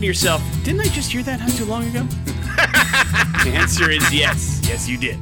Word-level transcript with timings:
to 0.00 0.06
yourself, 0.06 0.42
didn't 0.64 0.80
I 0.80 0.84
just 0.84 1.10
hear 1.12 1.22
that 1.24 1.40
not 1.40 1.50
too 1.50 1.64
long 1.64 1.84
ago? 1.88 2.02
the 3.44 3.52
answer 3.54 3.90
is 3.90 4.12
yes. 4.12 4.60
Yes, 4.68 4.88
you 4.88 4.98
did. 4.98 5.18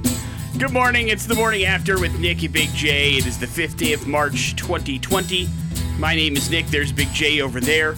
Good 0.58 0.72
morning. 0.72 1.08
It's 1.08 1.26
the 1.26 1.34
morning 1.34 1.64
after 1.64 2.00
with 2.00 2.18
Nick 2.18 2.42
and 2.42 2.52
Big 2.52 2.70
J. 2.70 3.12
It 3.14 3.26
is 3.26 3.38
the 3.38 3.46
5th 3.46 3.76
day 3.76 3.92
of 3.92 4.06
March 4.06 4.56
2020. 4.56 5.48
My 5.98 6.14
name 6.14 6.36
is 6.36 6.50
Nick. 6.50 6.66
There's 6.66 6.92
Big 6.92 7.08
J 7.12 7.40
over 7.42 7.60
there. 7.60 7.94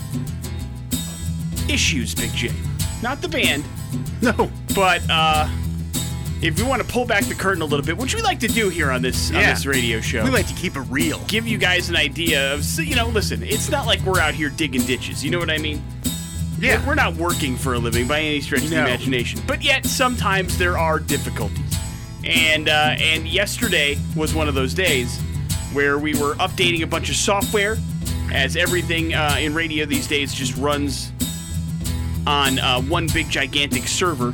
Issues, 1.69 2.15
Big 2.15 2.33
J. 2.33 2.51
Not 3.03 3.21
the 3.21 3.29
band, 3.29 3.65
No. 4.23 4.51
but 4.75 5.03
uh, 5.09 5.49
if 6.43 6.59
you 6.59 6.67
want 6.67 6.83
to 6.83 6.89
pull 6.89 7.05
back 7.05 7.25
the 7.27 7.35
curtain 7.35 7.63
a 7.63 7.65
little 7.65 7.85
bit, 7.85 7.97
which 7.97 8.15
we 8.15 8.23
like 8.23 8.41
to 8.41 8.49
do 8.49 8.69
here 8.71 8.91
on 8.91 9.03
this 9.03 9.31
on 9.31 9.37
Yeah. 9.37 9.53
this 9.55 9.67
radio 9.67 10.01
show, 10.01 10.25
We 10.25 10.31
like 10.31 10.49
to 10.49 10.55
keep 10.55 10.77
it 10.77 10.81
real. 10.91 11.21
give 11.29 11.47
you 11.47 11.59
guys 11.59 11.89
an 11.91 11.97
idea 11.97 12.53
of 12.55 12.65
so, 12.65 12.83
you 12.83 12.97
know. 12.97 13.09
Listen, 13.09 13.43
it's 13.43 13.69
not 13.71 13.87
like 13.87 14.01
we're 14.01 14.21
out 14.21 14.35
here 14.35 14.49
digging 14.51 14.83
ditches. 14.83 15.25
You 15.25 15.31
know 15.31 15.39
what 15.39 15.51
I 15.51 15.59
mean? 15.59 15.83
Yeah. 16.61 16.85
We're 16.87 16.95
not 16.95 17.15
working 17.17 17.57
for 17.57 17.75
a 17.75 17.79
living 17.79 18.09
by 18.09 18.21
any 18.21 18.41
stretch 18.41 18.65
of 18.65 18.71
the 18.71 18.77
No. 18.77 18.87
imagination, 18.87 19.41
but 19.47 19.63
yet 19.63 19.87
sometimes 19.87 20.59
there 20.59 20.77
are 20.77 20.99
difficulties. 20.99 21.77
And 22.25 22.69
uh, 22.69 22.97
and 22.99 23.27
yesterday 23.29 23.97
was 24.17 24.35
one 24.35 24.49
of 24.49 24.55
those 24.55 24.75
days 24.75 25.21
where 25.73 25.99
we 25.99 26.15
were 26.19 26.35
updating 26.37 26.83
a 26.83 26.87
bunch 26.87 27.11
of 27.11 27.17
software, 27.17 27.77
as 28.33 28.57
everything 28.57 29.15
uh, 29.15 29.37
in 29.39 29.55
radio 29.55 29.85
these 29.87 30.07
days 30.07 30.35
just 30.35 30.57
runs 30.57 31.13
on 32.27 32.59
uh, 32.59 32.81
one 32.83 33.07
big 33.15 33.31
gigantic 33.31 33.87
server. 33.87 34.33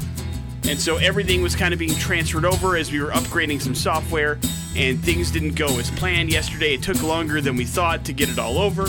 And 0.67 0.81
so 0.81 0.97
everything 0.97 1.43
was 1.43 1.55
kind 1.55 1.75
of 1.75 1.79
being 1.79 1.95
transferred 1.97 2.47
over 2.47 2.77
as 2.77 2.91
we 2.91 3.01
were 3.03 3.11
upgrading 3.11 3.61
some 3.61 3.75
software, 3.75 4.39
and 4.75 4.99
things 5.05 5.31
didn't 5.31 5.55
go 5.57 5.67
as 5.79 5.91
planned 5.91 6.33
yesterday. 6.33 6.75
It 6.75 6.83
took 6.83 7.03
longer 7.03 7.41
than 7.43 7.55
we 7.55 7.67
thought 7.67 8.05
to 8.07 8.13
get 8.15 8.31
it 8.31 8.39
all 8.39 8.59
over. 8.59 8.87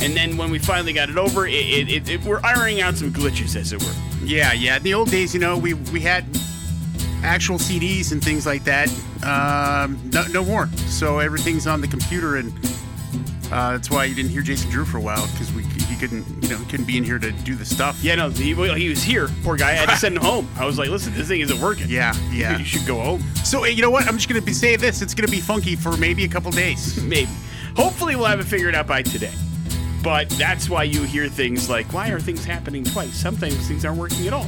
And 0.00 0.16
then 0.16 0.36
when 0.36 0.50
we 0.50 0.58
finally 0.58 0.92
got 0.92 1.10
it 1.10 1.18
over, 1.18 1.46
it, 1.46 1.54
it, 1.54 1.88
it, 1.90 2.08
it, 2.08 2.24
we're 2.24 2.40
ironing 2.42 2.80
out 2.80 2.96
some 2.96 3.12
glitches, 3.12 3.56
as 3.56 3.72
it 3.72 3.82
were. 3.82 3.92
Yeah, 4.24 4.52
yeah. 4.52 4.76
In 4.76 4.82
the 4.82 4.94
old 4.94 5.10
days, 5.10 5.34
you 5.34 5.40
know, 5.40 5.56
we 5.58 5.74
we 5.74 6.00
had 6.00 6.24
actual 7.22 7.58
CDs 7.58 8.12
and 8.12 8.22
things 8.22 8.46
like 8.46 8.64
that. 8.64 8.88
Um, 9.24 10.00
no, 10.12 10.24
no 10.28 10.44
more. 10.44 10.68
So 10.86 11.18
everything's 11.18 11.66
on 11.66 11.80
the 11.80 11.88
computer, 11.88 12.36
and 12.36 12.52
uh, 13.50 13.72
that's 13.72 13.90
why 13.90 14.04
you 14.04 14.14
didn't 14.14 14.30
hear 14.30 14.42
Jason 14.42 14.70
Drew 14.70 14.84
for 14.84 14.98
a 14.98 15.00
while 15.00 15.26
because 15.32 15.52
we 15.52 15.62
he 15.62 15.96
couldn't, 15.96 16.24
you 16.42 16.50
know, 16.50 16.58
couldn't 16.68 16.86
be 16.86 16.96
in 16.96 17.04
here 17.04 17.18
to 17.18 17.32
do 17.32 17.54
the 17.54 17.64
stuff. 17.64 18.02
Yeah, 18.02 18.14
no, 18.14 18.30
he, 18.30 18.54
well, 18.54 18.74
he 18.74 18.88
was 18.88 19.02
here. 19.02 19.28
Poor 19.42 19.56
guy. 19.56 19.70
I 19.70 19.74
had 19.74 19.88
to 19.88 19.96
send 19.96 20.16
him 20.16 20.22
home. 20.22 20.48
I 20.56 20.64
was 20.64 20.78
like, 20.78 20.90
listen, 20.90 21.14
this 21.14 21.28
thing 21.28 21.40
isn't 21.40 21.60
working. 21.60 21.86
Yeah, 21.88 22.14
yeah. 22.30 22.58
You 22.58 22.64
should 22.64 22.86
go 22.86 23.00
home. 23.00 23.22
So 23.44 23.64
you 23.64 23.82
know 23.82 23.90
what? 23.90 24.06
I'm 24.06 24.16
just 24.16 24.28
gonna 24.28 24.42
be 24.42 24.52
say 24.52 24.76
this. 24.76 25.02
It's 25.02 25.14
gonna 25.14 25.28
be 25.28 25.40
funky 25.40 25.74
for 25.74 25.96
maybe 25.96 26.24
a 26.24 26.28
couple 26.28 26.50
days. 26.52 27.02
Maybe. 27.02 27.30
Hopefully, 27.76 28.16
we'll 28.16 28.26
have 28.26 28.40
it 28.40 28.46
figured 28.46 28.74
out 28.74 28.86
by 28.86 29.02
today. 29.02 29.32
But 30.02 30.28
that's 30.30 30.68
why 30.70 30.84
you 30.84 31.02
hear 31.02 31.28
things 31.28 31.68
like, 31.68 31.92
why 31.92 32.08
are 32.10 32.20
things 32.20 32.44
happening 32.44 32.84
twice? 32.84 33.14
Sometimes 33.14 33.66
things 33.66 33.84
aren't 33.84 33.98
working 33.98 34.26
at 34.26 34.32
all. 34.32 34.46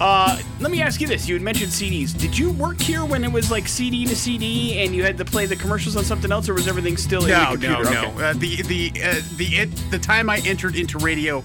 Uh, 0.00 0.38
let 0.60 0.70
me 0.70 0.80
ask 0.80 1.00
you 1.00 1.08
this. 1.08 1.28
You 1.28 1.34
had 1.34 1.42
mentioned 1.42 1.70
CDs. 1.72 2.16
Did 2.16 2.38
you 2.38 2.52
work 2.52 2.80
here 2.80 3.04
when 3.04 3.24
it 3.24 3.32
was 3.32 3.50
like 3.50 3.66
CD 3.66 4.06
to 4.06 4.14
CD 4.14 4.78
and 4.78 4.94
you 4.94 5.02
had 5.02 5.18
to 5.18 5.24
play 5.24 5.44
the 5.44 5.56
commercials 5.56 5.96
on 5.96 6.04
something 6.04 6.30
else, 6.30 6.48
or 6.48 6.54
was 6.54 6.68
everything 6.68 6.96
still 6.96 7.22
in 7.24 7.28
the 7.30 7.36
No, 7.36 7.50
computer? 7.50 7.82
no, 7.84 7.90
no. 7.90 8.08
Okay. 8.12 8.24
Uh, 8.24 8.32
the 8.34 8.62
the 8.62 8.92
uh, 9.04 9.14
the 9.36 9.46
it, 9.56 9.90
the 9.90 9.98
time 9.98 10.30
I 10.30 10.38
entered 10.46 10.76
into 10.76 10.98
radio 10.98 11.42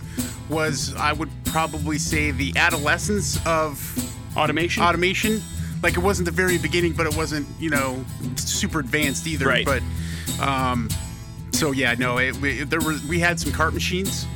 was 0.50 0.94
I 0.96 1.14
would 1.14 1.30
probably 1.46 1.98
say 1.98 2.30
the 2.32 2.54
adolescence 2.56 3.44
of 3.46 3.80
Automation? 4.38 4.84
automation. 4.84 5.42
Like 5.82 5.94
it 5.98 6.02
wasn't 6.02 6.26
the 6.26 6.32
very 6.32 6.58
beginning, 6.60 6.94
but 6.94 7.08
it 7.08 7.16
wasn't 7.18 7.48
you 7.60 7.72
know 7.72 8.06
super 8.36 8.80
advanced 8.80 9.26
either. 9.26 9.48
Right. 9.48 9.66
But 9.66 9.82
um, 10.40 10.90
so 11.64 11.72
yeah, 11.72 11.96
no, 11.98 12.18
it, 12.18 12.36
we, 12.38 12.64
there 12.64 12.82
were 12.82 12.96
we 13.08 13.20
had 13.20 13.40
some 13.40 13.54
cart 13.54 13.74
machines. 13.74 14.28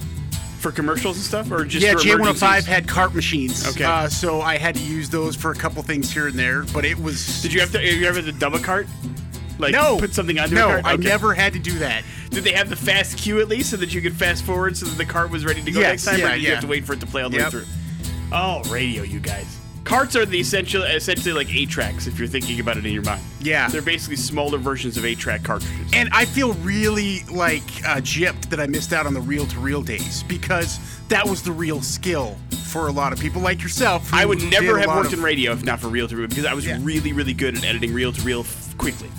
for 0.60 0.72
commercials 0.72 1.18
and 1.18 1.26
stuff? 1.26 1.52
Or 1.52 1.66
just 1.66 1.86
yeah, 1.86 1.92
for 1.92 2.00
J105 2.00 2.14
emergencies? 2.14 2.66
had 2.66 2.88
cart 2.88 3.14
machines. 3.14 3.68
Okay. 3.68 3.84
Uh, 3.84 4.08
so 4.08 4.40
I 4.42 4.58
had 4.58 4.76
to 4.76 4.82
use 4.82 5.10
those 5.10 5.36
for 5.36 5.52
a 5.52 5.56
couple 5.56 5.84
things 5.84 6.10
here 6.12 6.28
and 6.28 6.40
there, 6.40 6.64
but 6.74 6.86
it 6.86 6.98
was. 6.98 7.42
Did 7.42 7.52
you 7.54 7.60
have 7.60 7.72
to, 7.74 7.84
you 7.86 8.08
ever 8.08 8.22
to 8.22 8.32
double 8.32 8.60
cart? 8.60 8.88
Like 9.60 9.74
No. 9.74 9.98
put 9.98 10.14
something 10.14 10.40
onto 10.40 10.56
no, 10.56 10.68
a 10.70 10.72
cart? 10.74 10.86
I 10.86 10.94
Okay. 10.94 11.04
never 11.08 11.34
had 11.34 11.52
to 11.54 11.60
do 11.60 11.78
that. 11.80 12.04
Did 12.30 12.44
they 12.46 12.54
have 12.54 12.70
the 12.70 12.76
fast 12.78 13.18
cue 13.18 13.42
at 13.42 13.48
least 13.50 13.72
so 13.72 13.78
that 13.78 13.94
you 13.94 14.02
could 14.02 14.14
fast 14.16 14.46
forward 14.46 14.78
so 14.78 14.86
that 14.86 14.98
the 14.98 15.06
cart 15.06 15.30
was 15.32 15.44
ready 15.46 15.62
to 15.64 15.72
go 15.72 15.80
Yes, 15.82 16.06
next 16.06 16.06
time? 16.06 16.16
or 16.16 16.20
yeah, 16.30 16.34
did 16.36 16.44
you 16.44 16.52
have 16.52 16.62
to 16.62 16.68
wait 16.68 16.86
for 16.86 16.94
it 16.94 17.00
to 17.02 17.08
play 17.08 17.24
all 17.24 17.30
the 17.30 17.38
Yep. 17.38 17.46
way 17.46 17.52
through? 17.52 17.66
Oh, 18.32 18.62
radio, 18.70 19.04
you 19.04 19.20
guys. 19.20 19.58
Carts 19.88 20.18
are 20.18 20.26
the 20.26 20.38
essential, 20.42 20.84
essentially 20.84 21.34
like 21.34 21.54
eight 21.56 21.70
tracks 21.70 22.08
if 22.08 22.20
you're 22.20 22.28
thinking 22.28 22.60
about 22.60 22.76
it 22.76 22.86
in 22.86 22.92
your 22.92 23.04
mind. 23.04 23.22
Yeah. 23.40 23.70
They're 23.70 23.82
basically 23.82 24.18
smaller 24.18 24.58
versions 24.58 24.98
of 24.98 25.06
eight 25.06 25.18
track 25.18 25.44
cartridges. 25.44 25.90
And 25.94 26.10
I 26.12 26.26
feel 26.26 26.54
really 26.56 27.22
like 27.32 27.64
uh, 27.86 28.02
gypped 28.02 28.50
that 28.50 28.60
I 28.60 28.68
missed 28.68 28.92
out 28.92 29.06
on 29.06 29.14
the 29.14 29.22
reel 29.22 29.46
to 29.46 29.60
reel 29.62 29.82
days 29.82 30.24
because 30.24 30.78
that 31.08 31.26
was 31.26 31.42
the 31.42 31.54
real 31.54 31.82
skill 31.82 32.36
for 32.66 32.88
a 32.88 32.92
lot 32.92 33.14
of 33.14 33.20
people 33.20 33.42
like 33.42 33.64
yourself. 33.64 34.10
who 34.10 34.18
I 34.18 34.26
would 34.26 34.40
did 34.40 34.52
never 34.52 34.76
a 34.76 34.82
have 34.82 34.88
lot 34.90 34.98
worked 34.98 35.14
of- 35.14 35.20
in 35.20 35.24
radio 35.24 35.54
if 35.54 35.64
not 35.64 35.80
for 35.80 35.88
reel 35.88 36.10
to 36.10 36.18
reel 36.18 36.28
because 36.28 36.46
I 36.46 36.54
was 36.54 36.66
Yeah. 36.66 36.80
really, 36.82 37.14
really 37.14 37.34
good 37.34 37.56
at 37.58 37.64
editing 37.64 37.94
reel 37.94 38.12
to 38.12 38.22
reel 38.24 38.46
quickly. 38.78 39.10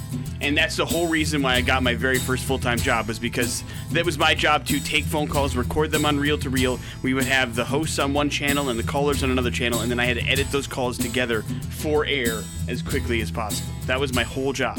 And 0.41 0.56
that's 0.56 0.76
the 0.76 0.87
whole 0.87 1.09
reason 1.09 1.43
why 1.43 1.54
I 1.54 1.60
got 1.60 1.82
my 1.82 1.94
very 1.94 2.19
first 2.19 2.44
full 2.44 2.59
time 2.59 2.78
job 2.78 3.09
was 3.09 3.19
because 3.19 3.65
that 3.91 4.04
was 4.04 4.19
my 4.19 4.34
job 4.34 4.66
to 4.66 4.81
take 4.81 5.04
phone 5.04 5.26
calls, 5.26 5.56
record 5.56 5.91
them 5.91 6.04
on 6.06 6.19
reel 6.19 6.38
to 6.38 6.50
reel. 6.50 6.78
We 7.03 7.15
would 7.15 7.25
have 7.25 7.54
the 7.54 7.65
hosts 7.65 7.99
on 7.99 8.12
one 8.12 8.31
channel 8.31 8.69
and 8.69 8.78
the 8.78 8.84
callers 8.84 9.22
on 9.22 9.31
another 9.31 9.50
channel, 9.50 9.81
and 9.81 9.91
then 9.91 9.98
I 9.98 10.04
had 10.04 10.16
to 10.16 10.25
edit 10.25 10.50
those 10.50 10.66
calls 10.66 10.97
together 10.97 11.43
for 11.71 12.04
air 12.06 12.43
as 12.69 12.82
quickly 12.82 13.21
as 13.21 13.31
possible. 13.31 13.72
That 13.87 13.98
was 13.98 14.15
my 14.15 14.22
whole 14.22 14.53
job. 14.53 14.78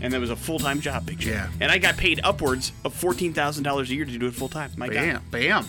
And 0.00 0.12
that 0.12 0.20
was 0.20 0.30
a 0.30 0.36
full 0.36 0.58
time 0.58 0.80
job, 0.80 1.06
Big 1.06 1.20
J. 1.20 1.30
Yeah. 1.30 1.48
And 1.60 1.70
I 1.70 1.78
got 1.78 1.96
paid 1.96 2.20
upwards 2.22 2.72
of 2.84 2.94
$14,000 2.94 3.88
a 3.88 3.94
year 3.94 4.04
to 4.04 4.18
do 4.18 4.26
it 4.26 4.34
full 4.34 4.48
time. 4.48 4.70
My 4.76 4.88
God. 4.88 4.94
Bam, 4.94 5.22
bam. 5.30 5.66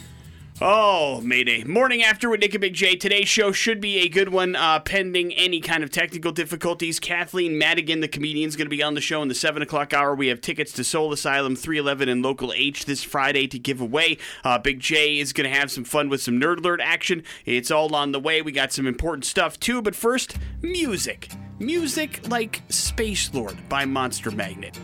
Oh, 0.61 1.19
Mayday. 1.21 1.63
Morning 1.63 2.03
after 2.03 2.29
with 2.29 2.39
Nick 2.39 2.53
and 2.53 2.61
Big 2.61 2.75
J. 2.75 2.95
Today's 2.95 3.27
show 3.27 3.51
should 3.51 3.81
be 3.81 3.99
a 4.01 4.07
good 4.07 4.29
one, 4.29 4.55
uh, 4.55 4.79
pending 4.79 5.33
any 5.33 5.59
kind 5.59 5.83
of 5.83 5.89
technical 5.89 6.31
difficulties. 6.31 6.99
Kathleen 6.99 7.57
Madigan, 7.57 8.01
the 8.01 8.07
comedian, 8.07 8.47
is 8.49 8.55
going 8.55 8.67
to 8.67 8.75
be 8.75 8.83
on 8.83 8.93
the 8.93 9.01
show 9.01 9.23
in 9.23 9.29
the 9.29 9.35
7 9.35 9.63
o'clock 9.63 9.93
hour. 9.93 10.13
We 10.13 10.27
have 10.27 10.41
tickets 10.41 10.71
to 10.73 10.83
Soul 10.83 11.11
Asylum 11.11 11.55
311 11.55 12.07
and 12.07 12.21
Local 12.21 12.53
H 12.53 12.85
this 12.85 13.03
Friday 13.03 13.47
to 13.47 13.57
give 13.57 13.81
away. 13.81 14.19
Uh, 14.43 14.59
Big 14.59 14.79
J 14.79 15.17
is 15.17 15.33
going 15.33 15.51
to 15.51 15.57
have 15.57 15.71
some 15.71 15.83
fun 15.83 16.07
with 16.07 16.21
some 16.21 16.39
Nerd 16.39 16.59
Alert 16.59 16.81
action. 16.81 17.23
It's 17.45 17.71
all 17.71 17.93
on 17.95 18.11
the 18.11 18.19
way. 18.19 18.43
We 18.43 18.51
got 18.51 18.71
some 18.71 18.85
important 18.85 19.25
stuff, 19.25 19.59
too. 19.59 19.81
But 19.81 19.95
first, 19.95 20.37
music. 20.61 21.29
Music 21.57 22.29
like 22.29 22.61
Space 22.69 23.33
Lord 23.33 23.57
by 23.69 23.85
Monster 23.85 24.29
Magnet. 24.29 24.79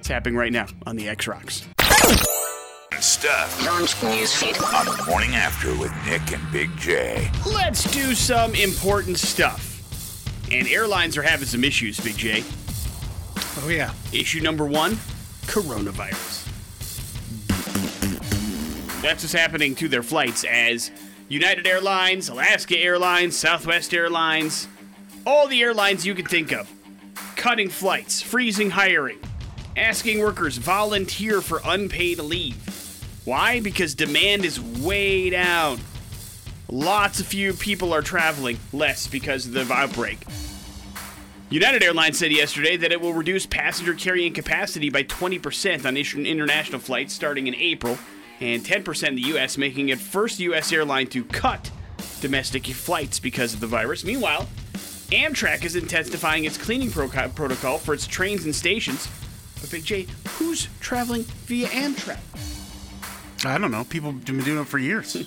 It's 0.00 0.08
happening 0.08 0.36
right 0.36 0.52
now 0.52 0.66
on 0.84 0.96
the 0.96 1.08
X 1.08 1.28
Rocks. 1.28 1.64
Stuff 3.22 3.64
Launch 3.64 3.94
newsfeed. 4.00 4.60
on 4.74 4.96
the 4.96 5.04
morning 5.04 5.36
after 5.36 5.68
with 5.78 5.92
Nick 6.06 6.32
and 6.32 6.42
Big 6.50 6.76
J. 6.76 7.30
Let's 7.46 7.88
do 7.92 8.16
some 8.16 8.52
important 8.56 9.16
stuff. 9.16 10.26
And 10.50 10.66
airlines 10.66 11.16
are 11.16 11.22
having 11.22 11.46
some 11.46 11.62
issues, 11.62 12.00
Big 12.00 12.16
J. 12.16 12.42
Oh 13.62 13.68
yeah. 13.68 13.92
Issue 14.12 14.40
number 14.40 14.66
one 14.66 14.94
coronavirus. 15.42 16.48
That's 19.02 19.22
what's 19.22 19.32
happening 19.32 19.76
to 19.76 19.86
their 19.86 20.02
flights 20.02 20.42
as 20.42 20.90
United 21.28 21.64
Airlines, 21.64 22.28
Alaska 22.28 22.76
Airlines, 22.76 23.36
Southwest 23.36 23.94
Airlines, 23.94 24.66
all 25.24 25.46
the 25.46 25.62
airlines 25.62 26.04
you 26.04 26.16
can 26.16 26.26
think 26.26 26.50
of, 26.50 26.68
cutting 27.36 27.68
flights, 27.68 28.20
freezing 28.20 28.70
hiring, 28.70 29.20
asking 29.76 30.18
workers 30.18 30.56
volunteer 30.56 31.40
for 31.40 31.60
unpaid 31.64 32.18
leave. 32.18 32.81
Why? 33.24 33.60
Because 33.60 33.94
demand 33.94 34.44
is 34.44 34.60
way 34.60 35.30
down. 35.30 35.80
Lots 36.68 37.20
of 37.20 37.26
few 37.26 37.52
people 37.52 37.92
are 37.92 38.02
traveling, 38.02 38.58
less 38.72 39.06
because 39.06 39.46
of 39.46 39.52
the 39.52 39.72
outbreak. 39.72 40.18
United 41.50 41.82
Airlines 41.82 42.18
said 42.18 42.32
yesterday 42.32 42.78
that 42.78 42.92
it 42.92 43.00
will 43.00 43.12
reduce 43.12 43.44
passenger 43.44 43.94
carrying 43.94 44.32
capacity 44.32 44.88
by 44.88 45.02
20% 45.02 45.84
on 45.84 45.96
international 46.26 46.80
flights 46.80 47.12
starting 47.12 47.46
in 47.46 47.54
April, 47.56 47.98
and 48.40 48.64
10% 48.64 49.08
in 49.08 49.14
the 49.14 49.22
U.S., 49.22 49.58
making 49.58 49.90
it 49.90 49.98
first 49.98 50.40
U.S. 50.40 50.72
airline 50.72 51.06
to 51.08 51.22
cut 51.24 51.70
domestic 52.22 52.64
flights 52.66 53.20
because 53.20 53.52
of 53.52 53.60
the 53.60 53.66
virus. 53.66 54.02
Meanwhile, 54.02 54.48
Amtrak 55.10 55.62
is 55.64 55.76
intensifying 55.76 56.44
its 56.44 56.56
cleaning 56.56 56.90
pro- 56.90 57.08
protocol 57.08 57.76
for 57.76 57.92
its 57.92 58.06
trains 58.06 58.46
and 58.46 58.54
stations. 58.54 59.06
But 59.60 59.70
Big 59.70 59.84
J, 59.84 60.06
who's 60.38 60.68
traveling 60.80 61.22
via 61.22 61.68
Amtrak? 61.68 62.61
I 63.44 63.58
don't 63.58 63.70
know. 63.70 63.84
People 63.84 64.12
have 64.12 64.24
been 64.24 64.40
doing 64.40 64.60
it 64.60 64.66
for 64.66 64.78
years. 64.78 65.16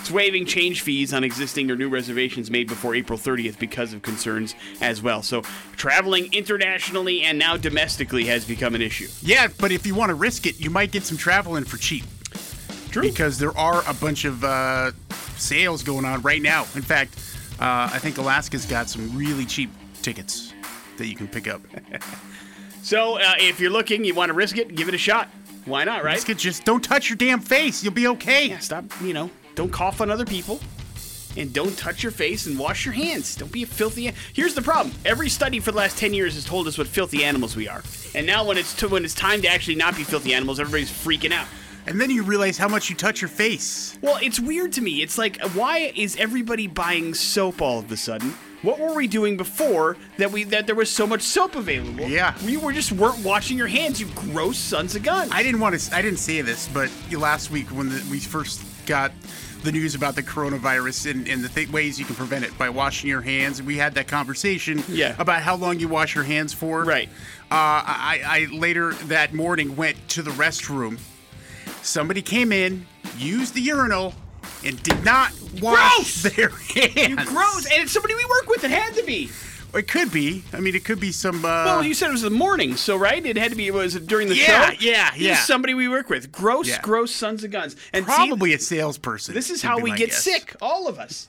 It's 0.00 0.10
waiving 0.12 0.46
change 0.46 0.82
fees 0.82 1.12
on 1.12 1.24
existing 1.24 1.68
or 1.68 1.74
new 1.74 1.88
reservations 1.88 2.48
made 2.48 2.68
before 2.68 2.94
April 2.94 3.18
30th 3.18 3.58
because 3.58 3.92
of 3.92 4.02
concerns 4.02 4.54
as 4.80 5.02
well. 5.02 5.20
So, 5.20 5.42
traveling 5.76 6.32
internationally 6.32 7.22
and 7.22 7.40
now 7.40 7.56
domestically 7.56 8.26
has 8.26 8.44
become 8.44 8.76
an 8.76 8.82
issue. 8.82 9.08
yeah, 9.20 9.48
but 9.58 9.72
if 9.72 9.84
you 9.84 9.96
want 9.96 10.10
to 10.10 10.14
risk 10.14 10.46
it, 10.46 10.60
you 10.60 10.70
might 10.70 10.92
get 10.92 11.02
some 11.02 11.16
travel 11.18 11.56
in 11.56 11.64
for 11.64 11.76
cheap 11.76 12.04
True. 12.92 13.02
because 13.02 13.38
there 13.40 13.56
are 13.58 13.82
a 13.88 13.94
bunch 13.94 14.24
of 14.24 14.44
uh, 14.44 14.92
sales 15.38 15.82
going 15.82 16.04
on 16.04 16.22
right 16.22 16.40
now. 16.40 16.60
In 16.76 16.82
fact, 16.82 17.16
uh, 17.58 17.90
I 17.92 17.98
think 17.98 18.16
Alaska's 18.18 18.64
got 18.64 18.88
some 18.88 19.16
really 19.18 19.44
cheap 19.44 19.70
tickets 20.02 20.52
that 20.98 21.08
you 21.08 21.16
can 21.16 21.26
pick 21.26 21.48
up. 21.48 21.62
So, 22.82 23.18
uh, 23.18 23.34
if 23.40 23.58
you're 23.58 23.72
looking, 23.72 24.04
you 24.04 24.14
want 24.14 24.28
to 24.28 24.32
risk 24.32 24.56
it, 24.58 24.76
give 24.76 24.86
it 24.86 24.94
a 24.94 24.98
shot. 24.98 25.28
Why 25.66 25.84
not, 25.84 26.04
right? 26.04 26.26
It, 26.28 26.38
just 26.38 26.64
don't 26.64 26.82
touch 26.82 27.10
your 27.10 27.16
damn 27.16 27.40
face. 27.40 27.82
You'll 27.84 27.92
be 27.92 28.06
okay. 28.08 28.48
Yeah, 28.48 28.58
stop, 28.60 28.84
you 29.02 29.12
know, 29.12 29.30
don't 29.54 29.72
cough 29.72 30.00
on 30.00 30.10
other 30.10 30.24
people, 30.24 30.60
and 31.36 31.52
don't 31.52 31.76
touch 31.76 32.02
your 32.02 32.12
face 32.12 32.46
and 32.46 32.58
wash 32.58 32.84
your 32.84 32.94
hands. 32.94 33.34
Don't 33.34 33.52
be 33.52 33.64
a 33.64 33.66
filthy. 33.66 34.12
Here's 34.32 34.54
the 34.54 34.62
problem: 34.62 34.94
every 35.04 35.28
study 35.28 35.60
for 35.60 35.72
the 35.72 35.78
last 35.78 35.98
ten 35.98 36.14
years 36.14 36.34
has 36.34 36.44
told 36.44 36.68
us 36.68 36.78
what 36.78 36.86
filthy 36.86 37.24
animals 37.24 37.56
we 37.56 37.68
are, 37.68 37.82
and 38.14 38.26
now 38.26 38.46
when 38.46 38.56
it's 38.56 38.74
to, 38.76 38.88
when 38.88 39.04
it's 39.04 39.14
time 39.14 39.42
to 39.42 39.48
actually 39.48 39.74
not 39.74 39.96
be 39.96 40.04
filthy 40.04 40.32
animals, 40.32 40.60
everybody's 40.60 40.90
freaking 40.90 41.32
out. 41.32 41.48
And 41.88 42.00
then 42.00 42.10
you 42.10 42.24
realize 42.24 42.58
how 42.58 42.66
much 42.66 42.90
you 42.90 42.96
touch 42.96 43.20
your 43.20 43.28
face. 43.28 43.96
Well, 44.02 44.18
it's 44.20 44.40
weird 44.40 44.72
to 44.72 44.80
me. 44.80 45.02
It's 45.02 45.18
like, 45.18 45.40
why 45.50 45.92
is 45.94 46.16
everybody 46.16 46.66
buying 46.66 47.14
soap 47.14 47.62
all 47.62 47.78
of 47.78 47.92
a 47.92 47.96
sudden? 47.96 48.34
What 48.62 48.78
were 48.78 48.94
we 48.94 49.06
doing 49.06 49.36
before 49.36 49.96
that 50.18 50.32
we 50.32 50.44
that 50.44 50.66
there 50.66 50.74
was 50.74 50.90
so 50.90 51.06
much 51.06 51.22
soap 51.22 51.56
available? 51.56 52.06
Yeah. 52.08 52.34
we 52.44 52.56
were 52.56 52.72
just 52.72 52.92
weren't 52.92 53.24
washing 53.24 53.58
your 53.58 53.66
hands. 53.66 54.00
You 54.00 54.06
gross 54.14 54.58
sons 54.58 54.96
of 54.96 55.02
guns. 55.02 55.30
I 55.32 55.42
didn't 55.42 55.60
want 55.60 55.78
to. 55.78 55.94
I 55.94 56.02
didn't 56.02 56.18
say 56.18 56.40
this, 56.40 56.68
but 56.68 56.90
last 57.12 57.50
week 57.50 57.66
when 57.68 57.90
the, 57.90 58.06
we 58.10 58.18
first 58.20 58.62
got 58.86 59.12
the 59.62 59.72
news 59.72 59.94
about 59.94 60.14
the 60.14 60.22
coronavirus 60.22 61.10
and, 61.10 61.28
and 61.28 61.42
the 61.42 61.48
th- 61.48 61.68
ways 61.70 61.98
you 61.98 62.04
can 62.04 62.14
prevent 62.14 62.44
it 62.44 62.56
by 62.56 62.70
washing 62.70 63.10
your 63.10 63.20
hands, 63.20 63.62
we 63.62 63.76
had 63.76 63.94
that 63.94 64.06
conversation. 64.06 64.82
Yeah. 64.88 65.16
About 65.18 65.42
how 65.42 65.56
long 65.56 65.80
you 65.80 65.88
wash 65.88 66.14
your 66.14 66.24
hands 66.24 66.52
for. 66.52 66.84
Right. 66.84 67.08
Uh, 67.50 67.82
I, 67.84 68.20
I 68.24 68.54
later 68.54 68.94
that 69.04 69.34
morning 69.34 69.76
went 69.76 70.08
to 70.10 70.22
the 70.22 70.30
restroom. 70.32 71.00
Somebody 71.82 72.22
came 72.22 72.52
in, 72.52 72.86
used 73.18 73.54
the 73.54 73.60
urinal, 73.60 74.14
and 74.66 74.82
did 74.82 75.04
not 75.04 75.32
wash 75.60 76.22
Gross! 76.22 76.22
their 76.36 76.48
hands. 76.50 77.28
gross, 77.28 77.64
and 77.66 77.82
it's 77.82 77.92
somebody 77.92 78.14
we 78.14 78.24
work 78.24 78.48
with. 78.48 78.64
It 78.64 78.70
had 78.70 78.94
to 78.94 79.02
be. 79.04 79.30
It 79.74 79.88
could 79.88 80.10
be. 80.10 80.42
I 80.54 80.60
mean, 80.60 80.74
it 80.74 80.84
could 80.84 81.00
be 81.00 81.12
some. 81.12 81.44
Uh, 81.44 81.64
Well, 81.64 81.84
you 81.84 81.92
said 81.92 82.08
it 82.08 82.12
was 82.12 82.22
the 82.22 82.30
morning, 82.30 82.76
so 82.76 82.96
right? 82.96 83.24
It 83.24 83.36
had 83.36 83.50
to 83.50 83.56
be. 83.56 83.66
It 83.66 83.74
was 83.74 83.94
during 83.94 84.28
the 84.28 84.36
Yeah, 84.36 84.70
show. 84.70 84.76
yeah, 84.80 85.14
is 85.14 85.20
yeah. 85.20 85.36
somebody 85.36 85.74
we 85.74 85.88
work 85.88 86.08
with. 86.08 86.32
Gross, 86.32 86.68
Yeah. 86.68 86.80
gross 86.80 87.14
sons 87.14 87.44
of 87.44 87.50
guns. 87.50 87.76
And 87.92 88.06
see, 88.06 88.12
probably 88.12 88.54
a 88.54 88.58
salesperson. 88.58 89.34
this 89.34 89.50
is 89.50 89.60
how 89.62 89.78
we 89.78 89.90
get 89.90 90.10
guess. 90.10 90.22
sick, 90.24 90.54
all 90.62 90.88
of 90.88 90.98
us. 90.98 91.28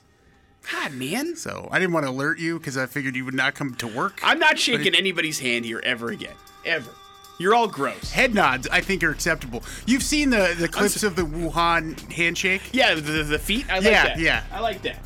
God, 0.72 0.92
man. 0.94 1.36
So 1.36 1.68
I 1.70 1.78
didn't 1.78 1.92
want 1.92 2.06
to 2.06 2.10
alert 2.10 2.38
you 2.38 2.58
because 2.58 2.76
I 2.76 2.86
figured 2.86 3.16
you 3.16 3.24
would 3.24 3.34
not 3.34 3.54
come 3.54 3.74
to 3.76 3.86
work. 3.86 4.20
I'm 4.22 4.38
not 4.38 4.58
shaking 4.58 4.94
anybody's 4.94 5.40
hand 5.40 5.64
here 5.64 5.80
ever 5.84 6.08
again. 6.10 6.34
Ever. 6.64 6.90
You're 7.38 7.54
all 7.54 7.68
gross. 7.68 8.10
Head 8.10 8.34
nods, 8.34 8.66
I 8.68 8.80
think, 8.80 9.02
are 9.04 9.10
acceptable. 9.10 9.62
You've 9.86 10.02
seen 10.02 10.30
the, 10.30 10.56
the 10.58 10.68
clips 10.68 11.02
of 11.04 11.14
the 11.14 11.22
Wuhan 11.22 11.98
handshake. 12.12 12.62
Yeah, 12.72 12.94
the, 12.94 13.22
the, 13.22 13.38
feet. 13.38 13.66
I 13.70 13.76
like 13.76 13.84
Yeah, 13.84 14.04
that. 14.04 14.18
yeah. 14.18 14.42
I 14.52 14.60
like 14.60 14.82
that. 14.82 14.98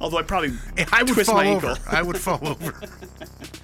Although 0.00 0.18
I 0.18 0.22
probably 0.22 0.50
I 0.92 1.02
would 1.04 1.12
twist 1.12 1.30
fall 1.30 1.36
my 1.36 1.48
over. 1.48 1.68
ankle. 1.68 1.84
I 1.90 2.02
would 2.02 2.18
fall 2.18 2.40
over. 2.46 2.72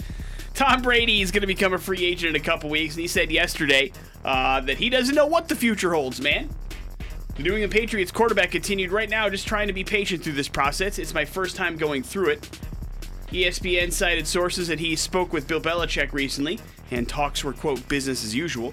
Tom 0.55 0.83
Brady 0.83 1.21
is 1.21 1.31
going 1.33 1.41
to 1.41 1.47
become 1.47 1.73
a 1.73 1.79
free 1.79 2.05
agent 2.05 2.37
in 2.37 2.41
a 2.41 2.45
couple 2.45 2.71
weeks, 2.71 2.95
and 2.95 3.01
he 3.01 3.09
said 3.09 3.31
yesterday 3.33 3.93
uh, 4.25 4.61
that 4.61 4.77
he 4.79 4.89
doesn't 4.91 5.15
know 5.15 5.27
what 5.27 5.49
the 5.49 5.57
future 5.57 5.93
holds, 5.95 6.21
man. 6.21 6.49
The 7.37 7.43
New 7.43 7.53
England 7.55 7.73
Patriots 7.73 8.13
quarterback 8.13 8.51
continued 8.51 8.93
right 8.93 9.09
now, 9.09 9.29
just 9.31 9.49
trying 9.49 9.69
to 9.69 9.73
be 9.73 9.83
patient 9.83 10.23
through 10.23 10.35
this 10.35 10.49
process. 10.49 10.99
It's 10.99 11.15
my 11.15 11.25
first 11.25 11.57
time 11.57 11.77
going 11.77 12.03
through 12.03 12.29
it. 12.31 12.61
ESPN 13.29 13.93
cited 13.93 14.27
sources 14.27 14.69
that 14.69 14.79
he 14.81 14.95
spoke 14.97 15.33
with 15.33 15.47
Bill 15.49 15.61
Belichick 15.61 16.13
recently, 16.13 16.59
and 16.91 17.09
talks 17.09 17.43
were, 17.45 17.53
quote, 17.53 17.87
business 17.89 18.25
as 18.25 18.35
usual. 18.35 18.73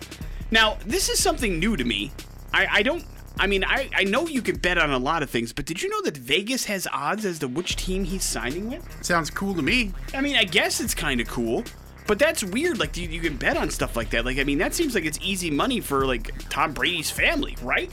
Now, 0.52 0.78
this 0.86 1.10
is 1.10 1.20
something 1.22 1.60
new 1.60 1.76
to 1.78 1.84
me. 1.84 2.12
I, 2.54 2.68
I 2.72 2.84
don't. 2.84 3.04
I 3.40 3.46
mean, 3.46 3.64
I, 3.64 3.90
I 3.96 4.04
know 4.04 4.26
you 4.28 4.42
can 4.42 4.56
bet 4.58 4.80
on 4.80 4.90
a 4.92 4.98
lot 4.98 5.22
of 5.22 5.30
things, 5.30 5.54
but 5.54 5.66
did 5.66 5.84
you 5.84 5.90
know 5.90 6.02
that 6.04 6.18
Vegas 6.18 6.66
has 6.66 6.88
odds 6.92 7.24
as 7.24 7.38
to 7.40 7.48
which 7.48 7.76
team 7.76 8.04
he's 8.04 8.24
signing 8.24 8.68
with? 8.70 9.06
Sounds 9.06 9.30
cool 9.30 9.54
to 9.54 9.62
me. 9.62 9.94
I 10.14 10.22
mean, 10.22 10.36
I 10.36 10.44
guess 10.44 10.80
it's 10.82 10.96
kind 10.96 11.22
of 11.22 11.28
cool, 11.28 11.64
but 12.08 12.18
that's 12.18 12.44
weird. 12.44 12.80
Like, 12.80 12.98
you, 12.98 13.08
you 13.08 13.22
can 13.22 13.38
bet 13.38 13.56
on 13.56 13.70
stuff 13.70 13.96
like 13.96 14.10
that. 14.10 14.26
Like, 14.26 14.40
I 14.40 14.44
mean, 14.44 14.58
that 14.58 14.74
seems 14.74 14.96
like 14.96 15.06
it's 15.06 15.20
easy 15.22 15.52
money 15.52 15.82
for 15.82 16.08
like 16.08 16.32
Tom 16.50 16.74
Brady's 16.74 17.12
family, 17.12 17.56
right? 17.62 17.92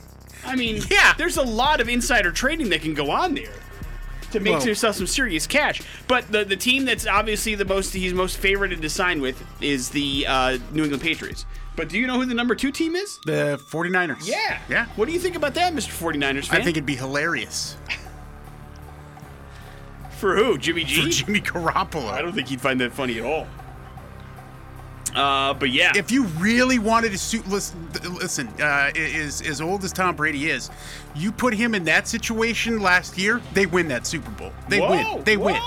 I 0.46 0.56
mean, 0.56 0.80
Yeah. 0.90 1.12
there's 1.18 1.36
a 1.36 1.42
lot 1.42 1.80
of 1.82 1.90
insider 1.90 2.30
trading 2.32 2.70
that 2.70 2.80
can 2.80 2.94
go 2.94 3.10
on 3.10 3.34
there 3.34 3.52
to 4.32 4.40
make 4.40 4.64
yourself 4.64 4.96
some 4.96 5.06
serious 5.06 5.46
cash. 5.46 5.82
But 6.06 6.30
the 6.30 6.44
the 6.44 6.56
team 6.56 6.84
that's 6.84 7.06
obviously 7.06 7.54
the 7.54 7.64
most 7.64 7.92
he's 7.92 8.14
most 8.14 8.36
favored 8.38 8.80
to 8.80 8.90
sign 8.90 9.20
with 9.20 9.42
is 9.60 9.90
the 9.90 10.26
uh, 10.26 10.58
New 10.72 10.84
England 10.84 11.02
Patriots. 11.02 11.46
But 11.76 11.88
do 11.88 11.98
you 11.98 12.06
know 12.08 12.18
who 12.18 12.26
the 12.26 12.34
number 12.34 12.56
two 12.56 12.72
team 12.72 12.96
is? 12.96 13.20
The 13.24 13.60
49ers. 13.70 14.26
Yeah. 14.28 14.58
Yeah. 14.68 14.86
What 14.96 15.06
do 15.06 15.12
you 15.12 15.20
think 15.20 15.36
about 15.36 15.54
that, 15.54 15.72
Mr. 15.72 15.90
49ers 15.90 16.46
fan? 16.48 16.60
I 16.60 16.64
think 16.64 16.76
it'd 16.76 16.86
be 16.86 16.96
hilarious 16.96 17.76
for 20.18 20.34
who? 20.34 20.58
Jimmy 20.58 20.84
G? 20.84 21.02
for 21.02 21.08
Jimmy 21.08 21.40
Garoppolo. 21.40 22.10
I 22.10 22.20
don't 22.20 22.32
think 22.32 22.48
he'd 22.48 22.60
find 22.60 22.80
that 22.80 22.92
funny 22.92 23.18
at 23.18 23.24
all. 23.24 23.46
Uh, 25.14 25.54
but 25.54 25.70
yeah. 25.70 25.92
if 25.96 26.10
you 26.10 26.24
really 26.38 26.78
wanted 26.78 27.12
to 27.12 27.18
suit, 27.18 27.46
listen, 27.48 27.88
listen 28.14 28.48
uh, 28.60 28.90
is 28.94 29.42
as 29.42 29.60
old 29.60 29.84
as 29.84 29.92
Tom 29.92 30.16
Brady 30.16 30.50
is, 30.50 30.70
you 31.14 31.32
put 31.32 31.54
him 31.54 31.74
in 31.74 31.84
that 31.84 32.08
situation 32.08 32.80
last 32.80 33.18
year, 33.18 33.40
they 33.54 33.66
win 33.66 33.88
that 33.88 34.06
Super 34.06 34.30
Bowl. 34.30 34.52
They 34.68 34.80
Whoa, 34.80 35.14
win. 35.14 35.24
They 35.24 35.36
win. 35.36 35.60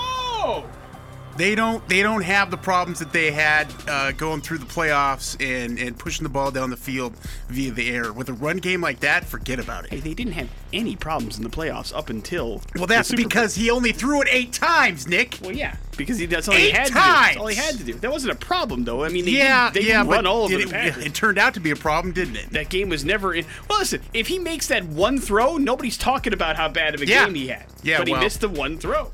They 1.36 1.54
don't. 1.54 1.86
They 1.88 2.02
don't 2.02 2.22
have 2.22 2.50
the 2.50 2.56
problems 2.58 2.98
that 2.98 3.12
they 3.12 3.30
had 3.30 3.66
uh, 3.88 4.12
going 4.12 4.42
through 4.42 4.58
the 4.58 4.66
playoffs 4.66 5.34
and 5.40 5.78
and 5.78 5.98
pushing 5.98 6.24
the 6.24 6.28
ball 6.28 6.50
down 6.50 6.70
the 6.70 6.76
field 6.76 7.14
via 7.48 7.70
the 7.72 7.88
air. 7.90 8.12
With 8.12 8.28
a 8.28 8.34
run 8.34 8.58
game 8.58 8.80
like 8.80 9.00
that, 9.00 9.24
forget 9.24 9.58
about 9.58 9.88
Hey, 9.88 9.98
it. 9.98 10.04
they 10.04 10.12
didn't 10.14 10.34
have 10.34 10.48
any 10.72 10.94
problems 10.94 11.38
in 11.38 11.42
the 11.44 11.48
playoffs 11.50 11.94
up 11.96 12.10
until. 12.10 12.60
Well, 12.76 12.86
that's 12.86 13.10
Bowl. 13.10 13.16
because 13.16 13.54
he 13.54 13.70
only 13.70 13.92
threw 13.92 14.20
it 14.22 14.28
eight 14.30 14.52
times, 14.52 15.06
Nick. 15.08 15.38
Well, 15.42 15.52
yeah, 15.52 15.76
because 15.96 16.18
he, 16.18 16.26
that's 16.26 16.48
all 16.48 16.54
he 16.54 16.68
Eight 16.68 16.76
had 16.76 16.86
to 16.88 16.92
do. 16.92 17.00
That's 17.00 17.36
all 17.38 17.46
he 17.46 17.56
had 17.56 17.78
to 17.78 17.84
do. 17.84 17.94
That 17.94 18.10
wasn't 18.10 18.32
a 18.32 18.36
problem, 18.36 18.84
though. 18.84 19.02
I 19.04 19.08
mean, 19.08 19.24
they 19.24 19.30
yeah, 19.32 19.70
didn't, 19.70 19.82
they 19.86 19.88
yeah, 19.90 19.98
didn't 20.02 20.12
run 20.12 20.26
all 20.26 20.42
over 20.44 20.54
it, 20.54 20.66
the 20.66 20.70
Packers. 20.72 21.04
it 21.06 21.14
turned 21.14 21.38
out 21.38 21.54
to 21.54 21.60
be 21.60 21.70
a 21.70 21.76
problem, 21.76 22.12
didn't 22.12 22.36
it? 22.36 22.50
that 22.50 22.68
game 22.68 22.88
was 22.90 23.04
never 23.04 23.32
in. 23.34 23.46
Well, 23.70 23.78
listen, 23.78 24.02
if 24.12 24.26
he 24.28 24.38
makes 24.38 24.66
that 24.68 24.84
one 24.84 25.18
throw, 25.18 25.56
nobody's 25.56 25.96
talking 25.96 26.32
about 26.34 26.56
how 26.56 26.68
bad 26.68 26.94
of 26.94 27.00
a 27.00 27.06
Yeah. 27.06 27.24
game 27.24 27.34
he 27.34 27.48
had. 27.48 27.64
Yeah, 27.82 27.98
but 27.98 28.08
he 28.08 28.14
missed 28.14 28.40
the 28.42 28.48
one 28.50 28.76
throw. 28.78 29.10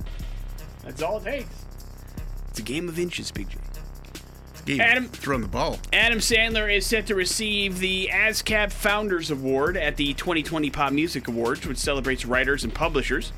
That's 0.84 1.00
all 1.02 1.18
it 1.18 1.24
takes. 1.24 1.46
It's 2.58 2.68
a 2.68 2.72
game 2.72 2.88
of 2.88 2.98
inches, 2.98 3.30
Big 3.30 3.46
J. 4.66 4.80
Adam- 4.80 5.06
throwing 5.06 5.42
the 5.42 5.46
ball. 5.46 5.78
Adam 5.92 6.18
Sandler 6.18 6.74
is 6.74 6.84
set 6.84 7.06
to 7.06 7.14
receive 7.14 7.78
the 7.78 8.10
ASCAP 8.12 8.72
Founders 8.72 9.30
Award 9.30 9.76
at 9.76 9.96
the 9.96 10.12
2020 10.14 10.68
Pop 10.68 10.92
Music 10.92 11.28
Awards, 11.28 11.64
which 11.68 11.78
celebrates 11.78 12.24
writers 12.26 12.64
and 12.64 12.74
publishers. 12.74 13.32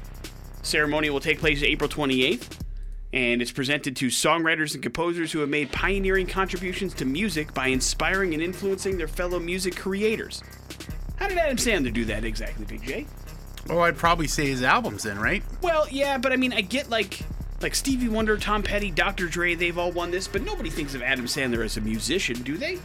Ceremony 0.62 1.10
will 1.10 1.20
take 1.20 1.38
place 1.38 1.62
April 1.62 1.86
28th, 1.86 2.60
and 3.12 3.42
it's 3.42 3.52
presented 3.52 3.94
to 3.96 4.06
songwriters 4.06 4.72
and 4.72 4.82
composers 4.82 5.30
who 5.32 5.40
have 5.40 5.50
made 5.50 5.70
pioneering 5.70 6.26
contributions 6.26 6.94
to 6.94 7.04
music 7.04 7.52
by 7.52 7.66
inspiring 7.66 8.32
and 8.32 8.42
influencing 8.42 8.96
their 8.96 9.06
fellow 9.06 9.38
music 9.38 9.76
creators. 9.76 10.42
How 11.16 11.28
did 11.28 11.36
Adam 11.36 11.58
Sandler 11.58 11.92
do 11.92 12.06
that 12.06 12.24
exactly, 12.24 12.64
Big 12.64 12.82
J? 12.82 13.06
Oh, 13.68 13.80
I'd 13.80 13.98
probably 13.98 14.28
say 14.28 14.46
his 14.46 14.62
albums 14.62 15.02
then, 15.02 15.18
right? 15.18 15.42
Well, 15.60 15.86
yeah, 15.90 16.16
but 16.16 16.32
I 16.32 16.36
mean, 16.36 16.54
I 16.54 16.62
get 16.62 16.88
like 16.88 17.20
like 17.60 17.74
Stevie 17.74 18.08
Wonder, 18.08 18.36
Tom 18.36 18.62
Petty, 18.62 18.90
Dr. 18.90 19.26
Dre, 19.26 19.54
they've 19.54 19.76
all 19.76 19.92
won 19.92 20.10
this, 20.10 20.26
but 20.28 20.42
nobody 20.42 20.70
thinks 20.70 20.94
of 20.94 21.02
Adam 21.02 21.26
Sandler 21.26 21.64
as 21.64 21.76
a 21.76 21.80
musician, 21.80 22.42
do 22.42 22.56
they? 22.56 22.78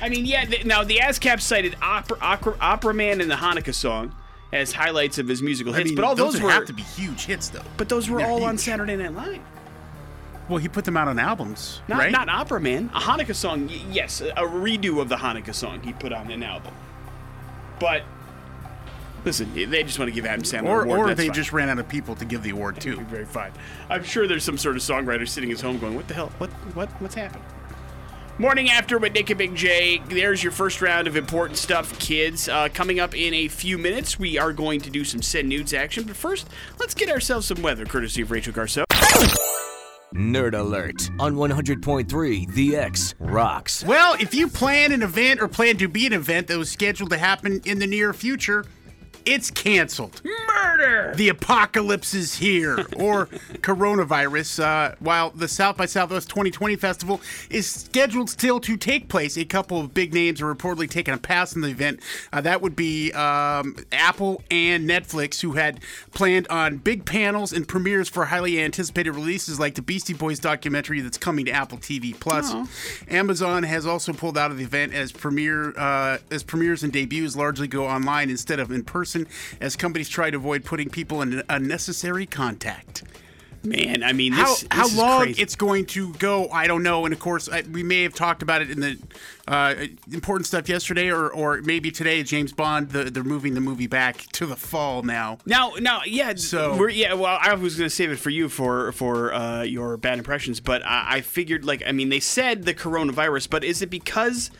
I 0.00 0.08
mean, 0.08 0.24
yeah. 0.26 0.44
Th- 0.44 0.64
now 0.64 0.84
the 0.84 0.98
ASCAP 0.98 1.40
cited 1.40 1.76
Opera, 1.80 2.18
Opera, 2.20 2.56
Opera 2.60 2.94
Man 2.94 3.20
and 3.20 3.30
the 3.30 3.36
Hanukkah 3.36 3.74
song 3.74 4.14
as 4.52 4.72
highlights 4.72 5.18
of 5.18 5.26
his 5.28 5.42
musical 5.42 5.72
I 5.74 5.78
hits, 5.78 5.90
mean, 5.90 5.96
but 5.96 6.04
all 6.04 6.14
those, 6.14 6.34
would 6.34 6.42
were 6.42 6.50
have 6.50 6.66
to 6.66 6.72
be 6.72 6.82
huge 6.82 7.24
hits, 7.24 7.48
though. 7.48 7.62
but 7.76 7.88
those 7.88 8.08
were 8.10 8.18
They're 8.18 8.26
all 8.28 8.44
on. 8.44 8.58
Saturday 8.58 8.96
Night 8.96 9.14
Live. 9.14 9.40
Well, 10.48 10.58
he 10.58 10.68
put 10.68 10.84
them 10.84 10.96
out 10.96 11.08
on 11.08 11.18
albums, 11.18 11.80
Not 11.88 11.98
right? 11.98 12.12
not 12.12 12.28
Opera 12.28 12.60
Man. 12.60 12.90
A 12.94 13.00
Hanukkah 13.00 13.34
song, 13.34 13.70
yes, 13.90 14.20
a 14.20 14.26
redo 14.42 15.00
of 15.00 15.08
the 15.08 15.16
Hanukkah 15.16 15.54
song 15.54 15.80
he 15.82 15.92
put 15.94 16.12
on 16.12 16.30
an 16.30 16.42
album. 16.42 16.74
But 17.80 18.02
listen, 19.24 19.52
they 19.54 19.82
just 19.82 19.98
want 19.98 20.08
to 20.10 20.14
give 20.14 20.26
Adam 20.26 20.42
Sandler 20.42 20.66
or 20.66 20.82
an 20.82 20.88
award. 20.88 20.98
or 21.00 21.06
that's 21.08 21.18
they 21.18 21.26
fine. 21.28 21.34
just 21.34 21.52
ran 21.52 21.68
out 21.70 21.78
of 21.78 21.88
people 21.88 22.14
to 22.16 22.24
give 22.24 22.42
the 22.42 22.50
award 22.50 22.80
to. 22.82 22.96
Very 23.04 23.24
fine. 23.24 23.52
I'm 23.88 24.04
sure 24.04 24.26
there's 24.28 24.44
some 24.44 24.58
sort 24.58 24.76
of 24.76 24.82
songwriter 24.82 25.26
sitting 25.28 25.50
at 25.52 25.60
home 25.60 25.78
going, 25.78 25.94
"What 25.94 26.08
the 26.08 26.14
hell? 26.14 26.32
What? 26.38 26.50
What? 26.74 26.88
What's 27.00 27.14
happened?" 27.14 27.42
Morning 28.36 28.68
after 28.68 28.98
with 28.98 29.12
Nick 29.12 29.30
and 29.30 29.38
Big 29.38 29.54
J. 29.54 30.02
There's 30.08 30.42
your 30.42 30.50
first 30.50 30.82
round 30.82 31.06
of 31.06 31.14
important 31.16 31.56
stuff, 31.56 31.96
kids. 32.00 32.48
Uh, 32.48 32.68
coming 32.74 32.98
up 32.98 33.14
in 33.16 33.32
a 33.32 33.46
few 33.46 33.78
minutes, 33.78 34.18
we 34.18 34.36
are 34.38 34.52
going 34.52 34.80
to 34.80 34.90
do 34.90 35.04
some 35.04 35.22
send 35.22 35.48
nudes 35.48 35.72
action. 35.72 36.02
But 36.02 36.16
first, 36.16 36.48
let's 36.80 36.94
get 36.94 37.08
ourselves 37.08 37.46
some 37.46 37.62
weather, 37.62 37.84
courtesy 37.86 38.22
of 38.22 38.32
Rachel 38.32 38.52
Garceau. 38.52 38.84
Nerd 40.14 40.54
Alert 40.54 41.10
on 41.18 41.34
100.3 41.34 42.52
The 42.54 42.76
X 42.76 43.14
Rocks. 43.18 43.84
Well, 43.84 44.14
if 44.20 44.34
you 44.34 44.48
plan 44.48 44.92
an 44.92 45.02
event 45.02 45.40
or 45.40 45.48
plan 45.48 45.76
to 45.78 45.88
be 45.88 46.06
an 46.06 46.12
event 46.12 46.46
that 46.48 46.58
was 46.58 46.70
scheduled 46.70 47.10
to 47.10 47.18
happen 47.18 47.60
in 47.64 47.78
the 47.80 47.86
near 47.86 48.12
future, 48.12 48.64
It's 49.26 49.50
canceled. 49.50 50.20
Murder. 50.24 51.14
The 51.14 51.28
apocalypse 51.28 52.14
is 52.14 52.34
here, 52.34 52.78
or 52.96 53.26
coronavirus. 53.62 54.62
Uh, 54.62 54.94
while 54.98 55.30
the 55.30 55.48
South 55.48 55.76
by 55.76 55.86
Southwest 55.86 56.28
2020 56.28 56.76
festival 56.76 57.20
is 57.48 57.70
scheduled 57.70 58.28
still 58.28 58.60
to 58.60 58.76
take 58.76 59.08
place, 59.08 59.36
a 59.38 59.44
couple 59.44 59.80
of 59.80 59.94
big 59.94 60.12
names 60.12 60.42
are 60.42 60.52
reportedly 60.52 60.90
taking 60.90 61.14
a 61.14 61.18
pass 61.18 61.54
on 61.54 61.62
the 61.62 61.68
event. 61.68 62.00
Uh, 62.32 62.40
that 62.40 62.60
would 62.60 62.76
be 62.76 63.12
um, 63.12 63.76
Apple 63.92 64.42
and 64.50 64.88
Netflix, 64.88 65.40
who 65.40 65.52
had 65.52 65.80
planned 66.12 66.48
on 66.48 66.78
big 66.78 67.04
panels 67.04 67.52
and 67.52 67.66
premieres 67.66 68.08
for 68.08 68.26
highly 68.26 68.60
anticipated 68.60 69.12
releases 69.12 69.58
like 69.60 69.74
the 69.74 69.82
Beastie 69.82 70.14
Boys 70.14 70.38
documentary 70.38 71.00
that's 71.00 71.18
coming 71.18 71.44
to 71.46 71.52
Apple 71.52 71.78
TV 71.78 72.18
Plus. 72.18 72.52
Amazon 73.08 73.62
has 73.62 73.86
also 73.86 74.12
pulled 74.12 74.36
out 74.36 74.50
of 74.50 74.58
the 74.58 74.64
event 74.64 74.92
as 74.92 75.12
premiere 75.12 75.72
uh, 75.78 76.18
as 76.30 76.42
premieres 76.42 76.82
and 76.82 76.92
debuts 76.92 77.36
largely 77.36 77.68
go 77.68 77.86
online 77.86 78.28
instead 78.30 78.60
of 78.60 78.70
in 78.70 78.82
person, 78.84 79.13
as 79.60 79.76
companies 79.76 80.08
try 80.08 80.30
to 80.30 80.36
avoid 80.36 80.64
putting 80.64 80.90
people 80.90 81.22
in 81.22 81.42
unnecessary 81.48 82.26
contact. 82.26 83.02
Man, 83.66 84.02
I 84.02 84.12
mean, 84.12 84.32
How 84.34 84.44
this, 84.44 84.60
this 84.60 84.68
how 84.70 84.84
is 84.84 84.94
long 84.94 85.20
crazy. 85.22 85.40
it's 85.40 85.56
going 85.56 85.86
to 85.86 86.12
go, 86.14 86.50
I 86.50 86.66
don't 86.66 86.82
know. 86.82 87.06
And 87.06 87.14
of 87.14 87.18
course, 87.18 87.48
I, 87.48 87.62
we 87.62 87.82
may 87.82 88.02
have 88.02 88.12
talked 88.12 88.42
about 88.42 88.60
it 88.60 88.70
in 88.70 88.80
the 88.80 88.98
uh, 89.48 89.74
important 90.12 90.46
stuff 90.46 90.68
yesterday, 90.68 91.10
or 91.10 91.30
or 91.32 91.62
maybe 91.62 91.90
today. 91.90 92.22
James 92.22 92.52
Bond, 92.52 92.90
the, 92.90 93.04
they're 93.04 93.24
moving 93.24 93.54
the 93.54 93.62
movie 93.62 93.86
back 93.86 94.18
to 94.32 94.44
the 94.44 94.54
fall 94.54 95.00
now. 95.02 95.38
Now, 95.46 95.72
now, 95.80 96.02
yeah. 96.04 96.34
So- 96.34 96.76
we're, 96.76 96.90
yeah. 96.90 97.14
Well, 97.14 97.38
I 97.40 97.54
was 97.54 97.76
going 97.78 97.88
to 97.88 97.94
save 97.94 98.10
it 98.10 98.18
for 98.18 98.28
you 98.28 98.50
for 98.50 98.92
for 98.92 99.32
uh, 99.32 99.62
your 99.62 99.96
bad 99.96 100.18
impressions, 100.18 100.60
but 100.60 100.84
I, 100.84 101.04
I 101.16 101.20
figured, 101.22 101.64
like, 101.64 101.82
I 101.86 101.92
mean, 101.92 102.10
they 102.10 102.20
said 102.20 102.64
the 102.64 102.74
coronavirus, 102.74 103.48
but 103.48 103.64
is 103.64 103.80
it 103.80 103.88
because 103.88 104.50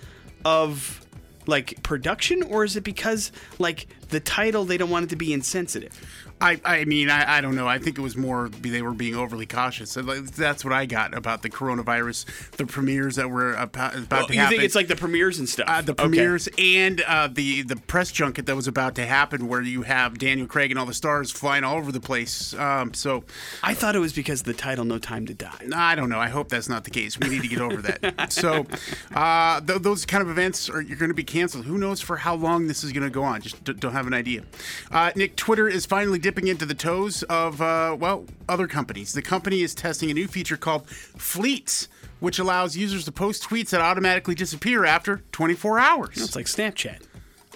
of 0.46 1.02
like 1.46 1.82
production, 1.82 2.42
or 2.42 2.64
is 2.64 2.74
it 2.74 2.84
because 2.84 3.32
like 3.58 3.86
the 4.08 4.20
title 4.20 4.64
they 4.64 4.76
don't 4.78 4.90
want 4.90 5.04
it 5.04 5.08
to 5.10 5.16
be 5.16 5.32
insensitive? 5.32 5.92
I, 6.40 6.60
I 6.64 6.84
mean, 6.84 7.10
I, 7.10 7.38
I 7.38 7.40
don't 7.40 7.54
know. 7.54 7.68
I 7.68 7.78
think 7.78 7.96
it 7.96 8.00
was 8.00 8.16
more 8.16 8.48
they 8.48 8.82
were 8.82 8.92
being 8.92 9.14
overly 9.14 9.46
cautious. 9.46 9.92
So, 9.92 10.02
That's 10.02 10.64
what 10.64 10.72
I 10.74 10.84
got 10.84 11.14
about 11.16 11.42
the 11.42 11.48
coronavirus, 11.48 12.50
the 12.56 12.66
premieres 12.66 13.14
that 13.16 13.30
were 13.30 13.54
about, 13.54 13.94
about 13.96 14.10
Well, 14.10 14.26
to 14.26 14.34
you 14.34 14.40
happen. 14.40 14.56
think 14.58 14.64
it's 14.64 14.74
like 14.74 14.88
the 14.88 14.96
premieres 14.96 15.38
and 15.38 15.48
stuff? 15.48 15.68
Uh, 15.68 15.80
the 15.80 15.92
Okay. 15.92 16.02
premieres 16.02 16.48
and 16.58 17.00
uh, 17.02 17.28
the 17.32 17.62
the 17.62 17.76
press 17.76 18.10
junket 18.10 18.46
that 18.46 18.56
was 18.56 18.66
about 18.66 18.96
to 18.96 19.06
happen, 19.06 19.46
where 19.46 19.62
you 19.62 19.82
have 19.82 20.18
Daniel 20.18 20.46
Craig 20.48 20.70
and 20.72 20.78
all 20.78 20.86
the 20.86 20.92
stars 20.92 21.30
flying 21.30 21.62
all 21.62 21.76
over 21.78 21.92
the 21.92 22.00
place. 22.00 22.52
Um, 22.54 22.92
so 22.94 23.24
I 23.62 23.72
thought 23.72 23.94
it 23.94 24.00
was 24.00 24.12
because 24.12 24.40
of 24.40 24.46
the 24.46 24.54
title 24.54 24.84
"No 24.84 24.98
Time 24.98 25.26
to 25.26 25.34
Die." 25.34 25.66
I 25.74 25.94
don't 25.94 26.08
know. 26.10 26.18
I 26.18 26.28
hope 26.28 26.48
that's 26.48 26.68
not 26.68 26.82
the 26.84 26.90
case. 26.90 27.18
We 27.18 27.28
need 27.28 27.42
to 27.42 27.48
get 27.48 27.60
over 27.60 27.80
that. 27.80 28.32
so, 28.32 28.66
uh, 29.14 29.60
th- 29.60 29.80
those 29.82 30.04
kind 30.04 30.20
of 30.22 30.28
events 30.28 30.68
are 30.68 30.80
you're 30.82 30.98
going 30.98 31.10
to 31.10 31.14
be 31.14 31.24
canceled. 31.24 31.64
Who 31.64 31.78
knows 31.78 32.00
for 32.00 32.16
how 32.16 32.34
long 32.34 32.66
this 32.66 32.82
is 32.84 32.92
going 32.92 33.04
to 33.04 33.10
go 33.10 33.22
on? 33.22 33.40
Just 33.40 33.62
d- 33.64 33.72
don't 33.74 33.92
have 33.94 34.06
an 34.06 34.14
idea. 34.14 34.42
Uh, 34.90 35.10
Nick, 35.16 35.36
Twitter 35.36 35.68
is 35.68 35.86
finally 35.86 36.18
dipping 36.18 36.48
into 36.48 36.66
the 36.66 36.74
toes 36.74 37.22
of 37.24 37.60
uh, 37.60 37.96
well 37.98 38.26
other 38.48 38.66
companies. 38.66 39.12
The 39.12 39.22
company 39.22 39.62
is 39.62 39.74
testing 39.74 40.10
a 40.10 40.14
new 40.14 40.28
feature 40.28 40.56
called 40.56 40.88
Fleets, 40.88 41.88
which 42.20 42.38
allows 42.38 42.76
users 42.76 43.04
to 43.06 43.12
post 43.12 43.44
tweets 43.44 43.70
that 43.70 43.80
automatically 43.80 44.34
disappear 44.34 44.84
after 44.84 45.22
24 45.32 45.78
hours. 45.78 46.16
It's 46.16 46.36
like 46.36 46.46
Snapchat. 46.46 47.00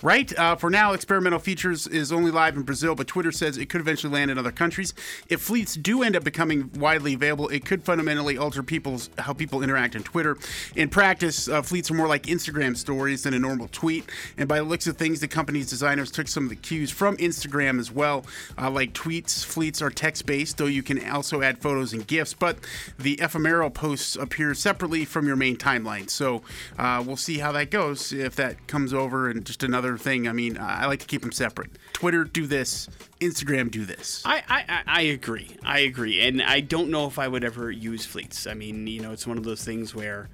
Right? 0.01 0.37
Uh, 0.39 0.55
for 0.55 0.71
now, 0.71 0.93
experimental 0.93 1.41
features 1.41 1.89
is 1.89 2.13
only 2.13 2.31
live 2.31 2.57
in 2.57 2.63
Brazil, 2.63 2.95
but 2.95 3.09
Twitter 3.09 3.33
says 3.33 3.59
it 3.59 3.67
could 3.67 3.81
eventually 3.81 4.13
land 4.13 4.31
in 4.31 4.39
other 4.39 4.53
countries. 4.53 4.95
If 5.29 5.41
fleets 5.41 5.75
do 5.75 6.05
end 6.05 6.15
up 6.15 6.23
becoming 6.23 6.71
widely 6.79 7.15
available, 7.15 7.49
it 7.49 7.65
could 7.65 7.83
fundamentally 7.83 8.39
alter 8.39 8.63
people's 8.63 9.11
how 9.19 9.33
people 9.33 9.63
interact 9.63 9.97
on 9.97 10.05
Twitter. 10.05 10.39
In 10.77 10.89
practice, 10.89 11.49
uh, 11.49 11.63
fleets 11.63 11.91
are 11.91 11.95
more 11.95 12.07
like 12.07 12.25
Instagram 12.25 12.77
stories 12.77 13.25
than 13.25 13.35
a 13.35 13.41
normal 13.41 13.67
tweet. 13.73 14.09
And 14.37 14.49
by 14.49 14.59
the 14.59 14.65
looks 14.65 14.87
of 14.87 14.97
things, 14.97 15.19
the 15.19 15.27
company's 15.29 15.69
designers 15.69 16.13
took 16.13 16.29
some 16.29 16.45
of 16.45 16.51
the 16.51 16.57
cues 16.57 16.93
from 16.93 17.17
Instagram 17.17 17.81
as 17.81 17.91
well. 17.91 18.25
Uh, 18.57 18.71
like 18.71 18.93
tweets, 18.93 19.45
fleets 19.45 19.83
are 19.83 19.91
text-based, 19.91 20.59
though 20.59 20.67
you 20.67 20.83
can 20.85 21.05
also 21.11 21.43
add 21.43 21.59
photos 21.59 21.93
and 21.93 22.07
GIFs. 22.07 22.35
But 22.35 22.59
the 22.99 23.15
ephemeral 23.21 23.71
posts 23.71 24.15
appear 24.15 24.55
separately 24.55 25.05
from 25.05 25.27
your 25.27 25.37
main 25.37 25.57
timeline. 25.57 26.09
So 26.09 26.43
uh, 26.79 27.03
we'll 27.05 27.17
see 27.17 27.39
how 27.39 27.51
that 27.53 27.73
goes 27.73 28.13
if 28.13 28.37
that 28.37 28.69
comes 28.69 28.95
over 28.95 29.29
and 29.29 29.45
just 29.45 29.65
another 29.65 29.88
thing. 29.97 30.29
I 30.29 30.33
mean, 30.33 30.59
I 30.59 30.87
like 30.87 31.01
to 31.01 31.07
keep 31.07 31.23
them 31.23 31.33
separate. 31.33 31.71
Twitter, 31.93 32.25
do 32.25 32.47
this. 32.47 32.89
Instagram, 33.21 33.71
do 33.71 33.85
this. 33.85 34.23
I, 34.27 34.43
I, 34.49 34.65
I- 34.69 34.83
I 34.87 35.01
agree. 35.03 35.57
I 35.65 35.81
agree. 35.81 36.21
And 36.27 36.43
I 36.43 36.61
don't 36.61 36.91
know 36.91 37.07
if 37.07 37.19
I 37.19 37.29
would 37.29 37.45
ever 37.45 37.71
use 37.71 38.05
fleets. 38.05 38.47
I 38.47 38.55
mean, 38.55 38.87
you 38.87 39.01
know, 39.01 39.13
it's 39.13 39.27
one 39.27 39.39
of 39.39 39.45
those 39.45 39.65
things 39.65 39.95
where. 39.95 40.29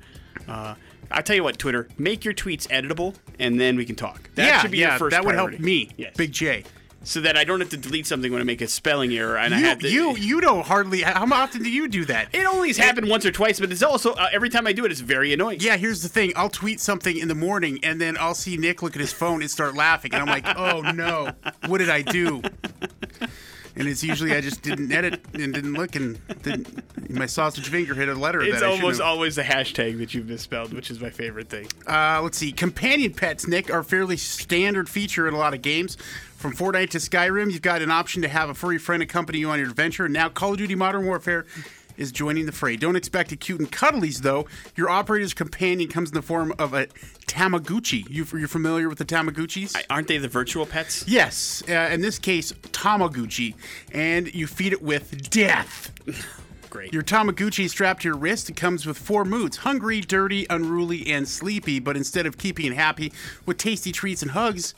Uh, 0.48 0.74
I'll 1.10 1.22
tell 1.22 1.36
you 1.36 1.44
what, 1.44 1.58
Twitter, 1.58 1.86
make 1.98 2.24
your 2.24 2.34
tweets 2.34 2.66
editable, 2.68 3.14
and 3.38 3.60
then 3.60 3.76
we 3.76 3.84
can 3.84 3.94
talk. 3.94 4.28
That 4.34 4.46
yeah, 4.46 4.60
should 4.62 4.70
be 4.70 4.78
yeah, 4.78 4.90
your 4.90 4.98
first 4.98 5.10
that 5.12 5.24
would 5.24 5.34
help 5.34 5.58
me, 5.60 5.90
Yes. 5.96 6.14
Big 6.16 6.32
J. 6.32 6.64
so 7.04 7.20
that 7.20 7.36
I 7.36 7.44
don't 7.44 7.60
have 7.60 7.68
to 7.70 7.76
delete 7.76 8.06
something 8.06 8.32
when 8.32 8.40
I 8.40 8.44
make 8.44 8.60
a 8.60 8.68
spelling 8.68 9.14
error. 9.14 9.36
And 9.36 9.54
I 9.54 9.58
have 9.58 9.78
to, 9.80 9.90
you, 9.90 10.16
you 10.16 10.40
don't 10.40 10.66
hardly. 10.66 11.02
How 11.02 11.26
often 11.32 11.62
do 11.62 11.70
you 11.70 11.86
do 11.88 12.04
that? 12.06 12.34
It 12.34 12.46
only 12.46 12.68
has 12.68 12.76
happened 12.76 13.08
once 13.08 13.24
or 13.24 13.30
twice, 13.30 13.60
but 13.60 13.70
it's 13.70 13.82
also 13.82 14.12
uh, 14.14 14.28
every 14.32 14.48
time 14.48 14.66
I 14.66 14.72
do 14.72 14.84
it, 14.84 14.90
it's 14.90 15.00
very 15.00 15.32
annoying. 15.32 15.60
Yeah, 15.60 15.76
here's 15.76 16.02
the 16.02 16.08
thing. 16.08 16.32
I'll 16.34 16.48
tweet 16.48 16.80
something 16.80 17.16
in 17.16 17.28
the 17.28 17.34
morning, 17.34 17.78
and 17.82 18.00
then 18.00 18.16
I'll 18.18 18.34
see 18.34 18.56
Nick 18.56 18.82
look 18.82 18.94
at 18.94 19.00
his 19.00 19.12
phone 19.12 19.42
and 19.42 19.50
start 19.50 19.74
laughing, 19.74 20.12
and 20.14 20.22
I'm 20.22 20.28
like, 20.28 20.46
"Oh 20.56 20.80
no, 20.92 21.30
what 21.66 21.78
did 21.78 21.90
I 21.90 22.02
do?" 22.02 22.42
And 23.76 23.88
it's 23.88 24.04
usually 24.04 24.32
I 24.32 24.40
just 24.40 24.62
didn't 24.62 24.92
edit 24.92 25.20
and 25.34 25.52
didn't 25.52 25.74
look, 25.74 25.96
and 25.96 26.18
didn't, 26.42 27.10
my 27.10 27.26
sausage 27.26 27.68
finger 27.68 27.94
hit 27.94 28.08
a 28.08 28.14
letter. 28.14 28.40
It's 28.40 28.60
that 28.60 28.68
almost 28.68 29.00
always 29.00 29.34
the 29.34 29.42
hashtag 29.42 29.98
that 29.98 30.14
you've 30.14 30.28
misspelled, 30.28 30.72
which 30.72 30.90
is 30.92 31.00
my 31.00 31.10
favorite 31.10 31.48
thing. 31.48 31.66
Uh, 31.86 32.20
let's 32.22 32.38
see. 32.38 32.52
Companion 32.52 33.12
pets, 33.12 33.48
Nick, 33.48 33.72
are 33.72 33.82
fairly 33.82 34.16
standard 34.16 34.88
feature 34.88 35.26
in 35.26 35.34
a 35.34 35.38
lot 35.38 35.54
of 35.54 35.62
games. 35.62 35.96
From 36.44 36.54
Fortnite 36.54 36.90
to 36.90 36.98
Skyrim, 36.98 37.50
you've 37.50 37.62
got 37.62 37.80
an 37.80 37.90
option 37.90 38.20
to 38.20 38.28
have 38.28 38.50
a 38.50 38.54
furry 38.54 38.76
friend 38.76 39.02
accompany 39.02 39.38
you 39.38 39.48
on 39.48 39.58
your 39.58 39.70
adventure. 39.70 40.10
Now, 40.10 40.28
Call 40.28 40.52
of 40.52 40.58
Duty 40.58 40.74
Modern 40.74 41.06
Warfare 41.06 41.46
is 41.96 42.12
joining 42.12 42.44
the 42.44 42.52
fray. 42.52 42.76
Don't 42.76 42.96
expect 42.96 43.32
it 43.32 43.40
cute 43.40 43.60
and 43.60 43.72
cuddlies, 43.72 44.18
though. 44.18 44.44
Your 44.76 44.90
operator's 44.90 45.32
companion 45.32 45.88
comes 45.88 46.10
in 46.10 46.14
the 46.14 46.20
form 46.20 46.52
of 46.58 46.74
a 46.74 46.88
Tamaguchi. 47.26 48.06
You, 48.10 48.26
you're 48.38 48.46
familiar 48.46 48.90
with 48.90 48.98
the 48.98 49.06
Tamaguchis? 49.06 49.74
Aren't 49.88 50.08
they 50.08 50.18
the 50.18 50.28
virtual 50.28 50.66
pets? 50.66 51.08
Yes, 51.08 51.62
uh, 51.66 51.88
in 51.90 52.02
this 52.02 52.18
case, 52.18 52.52
Tamaguchi, 52.52 53.54
and 53.92 54.34
you 54.34 54.46
feed 54.46 54.74
it 54.74 54.82
with 54.82 55.30
death. 55.30 55.92
Great. 56.68 56.92
Your 56.92 57.04
Tamaguchi 57.04 57.66
is 57.66 57.70
strapped 57.70 58.02
to 58.02 58.08
your 58.08 58.18
wrist. 58.18 58.50
It 58.50 58.56
comes 58.56 58.84
with 58.84 58.98
four 58.98 59.24
moods 59.24 59.58
hungry, 59.58 60.00
dirty, 60.02 60.44
unruly, 60.50 61.06
and 61.06 61.26
sleepy. 61.26 61.78
But 61.78 61.96
instead 61.96 62.26
of 62.26 62.36
keeping 62.36 62.66
it 62.66 62.74
happy 62.74 63.12
with 63.46 63.58
tasty 63.58 63.92
treats 63.92 64.22
and 64.22 64.32
hugs, 64.32 64.74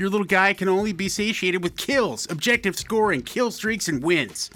your 0.00 0.08
little 0.08 0.26
guy 0.26 0.54
can 0.54 0.66
only 0.66 0.94
be 0.94 1.10
satiated 1.10 1.62
with 1.62 1.76
kills, 1.76 2.26
objective 2.30 2.74
scoring, 2.74 3.20
kill 3.20 3.50
streaks, 3.50 3.86
and 3.86 4.02
wins. 4.02 4.50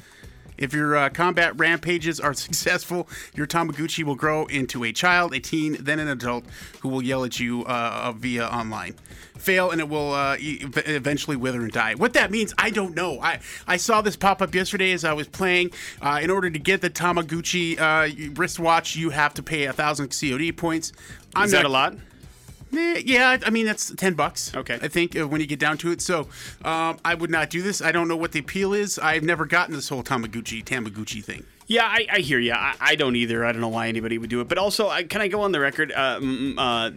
If 0.56 0.72
your 0.72 0.96
uh, 0.96 1.10
combat 1.10 1.52
rampages 1.58 2.18
are 2.18 2.32
successful, 2.46 3.06
your 3.34 3.46
Tamaguchi 3.46 4.04
will 4.04 4.14
grow 4.14 4.46
into 4.46 4.84
a 4.84 4.92
child, 4.92 5.34
a 5.34 5.40
teen, 5.40 5.76
then 5.78 5.98
an 5.98 6.08
adult 6.08 6.46
who 6.80 6.88
will 6.88 7.02
yell 7.02 7.24
at 7.24 7.38
you 7.38 7.62
uh, 7.66 8.10
via 8.16 8.46
online. 8.46 8.94
Fail 9.36 9.70
and 9.70 9.82
it 9.82 9.88
will 9.88 10.14
uh, 10.14 10.36
eventually 10.40 11.36
wither 11.36 11.60
and 11.60 11.72
die. 11.72 11.94
What 11.94 12.14
that 12.14 12.30
means, 12.30 12.54
I 12.56 12.70
don't 12.70 12.94
know. 12.94 13.20
I, 13.20 13.40
I 13.66 13.76
saw 13.76 14.00
this 14.00 14.16
pop 14.16 14.40
up 14.40 14.54
yesterday 14.54 14.92
as 14.92 15.04
I 15.04 15.12
was 15.12 15.28
playing. 15.28 15.72
Uh, 16.00 16.20
in 16.22 16.30
order 16.30 16.48
to 16.48 16.58
get 16.58 16.80
the 16.80 16.88
Tamaguchi 16.88 17.78
uh, 17.78 18.32
wristwatch, 18.34 18.96
you 18.96 19.10
have 19.10 19.34
to 19.34 19.42
pay 19.42 19.64
a 19.64 19.74
thousand 19.74 20.08
COD 20.18 20.56
points. 20.56 20.92
I'm 21.34 21.44
is 21.44 21.50
that 21.50 21.64
not- 21.64 21.66
a 21.66 21.68
lot? 21.68 21.94
Yeah, 22.71 23.38
I 23.44 23.50
mean 23.50 23.66
that's 23.66 23.92
ten 23.94 24.14
bucks. 24.14 24.54
Okay. 24.54 24.78
I 24.83 24.88
think 24.88 25.16
uh, 25.18 25.28
when 25.28 25.40
you 25.40 25.47
get 25.47 25.59
down 25.59 25.78
to 25.78 25.90
it. 25.92 26.00
So 26.00 26.28
um, 26.64 26.99
I 27.04 27.14
would 27.14 27.30
not 27.30 27.50
do 27.50 27.62
this. 27.62 27.80
I 27.80 27.92
don't 27.92 28.09
know 28.09 28.16
what 28.16 28.33
the 28.33 28.40
appeal 28.40 28.73
is. 28.73 28.99
I've 28.99 29.23
never 29.23 29.47
gotten 29.47 29.75
this 29.75 29.88
whole 29.88 30.02
Tamaguchi 30.02 30.64
Tamaguchi 30.64 31.23
thing. 31.25 31.44
Yeah, 31.66 31.85
I, 31.85 32.06
I 32.12 32.18
hear 32.18 32.38
you. 32.38 32.52
I, 32.52 32.75
I 32.78 32.94
don't 32.94 33.16
either. 33.16 33.42
I 33.44 33.52
don't 33.52 33.62
know 33.62 33.68
why 33.68 33.88
anybody 33.88 34.18
would 34.18 34.28
do 34.28 34.42
it. 34.42 34.49
But 34.49 34.59
also, 34.59 34.88
I, 34.88 35.02
can 35.04 35.23
I 35.23 35.28
go 35.28 35.40
on 35.40 35.52
the 35.52 35.61
record? 35.61 35.92
Uh, 35.92 36.18
m- 36.21 36.59
uh, 36.59 36.90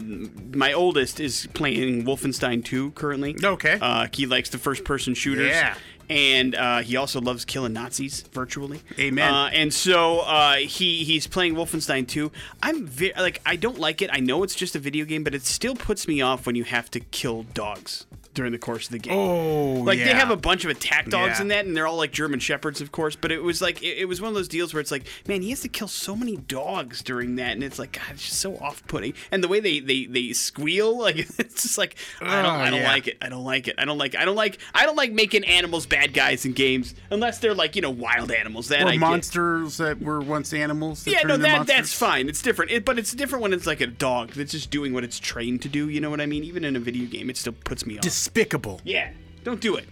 my 0.54 0.74
oldest 0.74 1.22
is 1.22 1.48
playing 1.54 2.04
Wolfenstein 2.04 2.66
2 2.66 2.92
currently. 2.92 3.38
Okay. 3.42 3.78
Uh, 3.82 4.08
he 4.12 4.26
likes 4.26 4.50
the 4.50 4.58
first 4.58 4.84
person 4.84 5.14
shooters. 5.14 5.52
Yeah. 5.52 5.76
And 6.10 6.56
uh, 6.56 6.80
he 6.80 6.96
also 6.96 7.20
loves 7.20 7.44
killing 7.44 7.74
Nazis 7.74 8.22
virtually. 8.32 8.82
Amen. 8.98 9.34
Uh, 9.34 9.50
and 9.52 9.74
so 9.74 10.22
uh, 10.22 10.56
he 10.56 11.04
he's 11.04 11.28
playing 11.28 11.56
Wolfenstein 11.56 12.08
2. 12.08 12.32
I'm 12.64 12.88
very 12.88 13.14
like 13.18 13.42
I 13.46 13.56
don't 13.58 13.80
like 13.80 14.02
it. 14.02 14.10
I 14.14 14.20
know 14.20 14.44
it's 14.44 14.56
just 14.56 14.76
a 14.76 14.80
video 14.80 15.06
game, 15.06 15.24
but 15.24 15.36
it 15.36 15.44
still 15.44 15.76
puts 15.76 16.08
me 16.08 16.22
off 16.22 16.46
when 16.46 16.56
you 16.56 16.64
have 16.64 16.90
to 16.92 17.00
kill 17.00 17.44
dogs 17.54 18.06
during 18.38 18.54
the 18.54 18.58
course 18.58 18.86
of 18.86 18.92
the 18.94 19.00
game. 19.00 19.18
Oh, 19.18 19.82
like 19.84 20.00
they 20.00 20.14
have 20.14 20.30
a 20.32 20.38
bunch 20.38 20.64
of 20.64 20.72
attack 20.72 21.10
dogs 21.10 21.38
Yeah. 21.38 21.42
in 21.42 21.48
that, 21.50 21.66
and 21.66 21.76
they're 21.76 21.88
all 21.88 21.98
like 21.98 22.12
German 22.14 22.40
shepherds, 22.40 22.80
of 22.80 22.92
course. 22.94 23.16
But 23.18 23.32
it 23.34 23.44
was 23.44 23.62
like 23.62 23.82
it, 23.84 23.98
it 23.98 24.06
was 24.06 24.22
one 24.22 24.30
of 24.30 24.36
those 24.36 24.48
deals 24.48 24.74
where 24.74 24.80
it's 24.80 24.92
like, 24.92 25.04
man, 25.28 25.42
he 25.42 25.50
has 25.50 25.60
to 25.62 25.68
kill 25.68 25.88
so 25.90 26.16
many 26.16 26.38
dogs 26.38 27.02
during 27.04 27.36
that, 27.36 27.52
and 27.52 27.64
it's 27.64 27.78
like, 27.80 27.92
God, 27.94 28.04
it's 28.12 28.24
just 28.28 28.40
so 28.40 28.56
off-putting. 28.58 29.14
And 29.32 29.44
the 29.44 29.48
way 29.50 29.60
they 29.60 29.80
they 29.82 30.06
they 30.06 30.32
squeal, 30.34 30.98
like 31.02 31.18
it's 31.18 31.64
just 31.64 31.78
like 31.78 31.96
I 32.22 32.42
don't 32.42 32.46
Oh, 32.48 32.50
I 32.64 32.70
don't 32.70 32.82
yeah. 32.82 32.88
like 32.92 33.08
it. 33.08 33.18
I 33.22 33.28
don't 33.30 33.44
like 33.44 33.68
it. 33.68 33.76
I 33.78 33.84
don't 33.86 33.98
like 33.98 34.16
I 34.16 34.24
don't 34.24 34.36
like 34.36 34.60
I 34.74 34.86
don't 34.86 34.96
like 34.96 35.12
making 35.12 35.44
animals 35.44 35.86
bad 35.86 36.14
guys 36.14 36.46
in 36.46 36.54
games 36.54 36.96
unless 37.10 37.40
they're 37.40 37.54
like 37.56 37.76
you 37.76 37.82
know 37.82 37.90
wild 37.92 38.32
animals. 38.32 38.68
That 38.70 38.84
Or 38.84 38.88
I 38.90 38.92
get. 38.92 39.00
monsters 39.00 39.78
that 39.78 40.02
were 40.02 40.22
once 40.22 40.54
animals. 40.54 41.06
Yeah, 41.08 41.24
no, 41.24 41.36
that 41.38 41.58
monsters. 41.58 41.76
that's 41.76 41.94
fine. 41.94 42.30
It's 42.30 42.42
different. 42.42 42.72
It, 42.72 42.86
but 42.86 43.00
it's 43.00 43.14
different 43.14 43.42
when 43.42 43.54
it's 43.54 43.66
like 43.66 43.82
a 43.82 43.88
dog 43.88 44.32
that's 44.32 44.52
just 44.52 44.70
doing 44.70 44.94
what 44.94 45.04
it's 45.04 45.20
trained 45.20 45.62
to 45.64 45.70
do. 45.70 45.90
You 45.90 46.00
know 46.02 46.10
what 46.10 46.22
I 46.22 46.26
mean? 46.28 46.44
Even 46.44 46.64
in 46.64 46.76
a 46.76 46.80
video 46.80 47.06
game, 47.08 47.30
it 47.30 47.38
still 47.38 47.54
puts 47.64 47.86
me 47.86 47.98
off. 47.98 48.04
Despicable. 48.34 48.82
yeah, 48.84 49.12
Don't 49.44 49.60
do 49.62 49.76
it. 49.76 49.86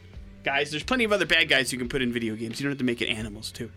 Guys, 0.44 0.70
there's 0.72 0.84
plenty 0.84 1.04
of 1.04 1.12
other 1.12 1.26
bad 1.26 1.50
guys 1.50 1.72
you 1.74 1.80
can 1.80 1.90
put 1.90 2.02
in 2.02 2.12
video 2.12 2.36
games. 2.36 2.60
You 2.60 2.66
don't 2.66 2.72
have 2.72 2.78
to 2.80 2.84
make 2.84 3.02
it 3.02 3.08
animals, 3.10 3.52
too. 3.52 3.72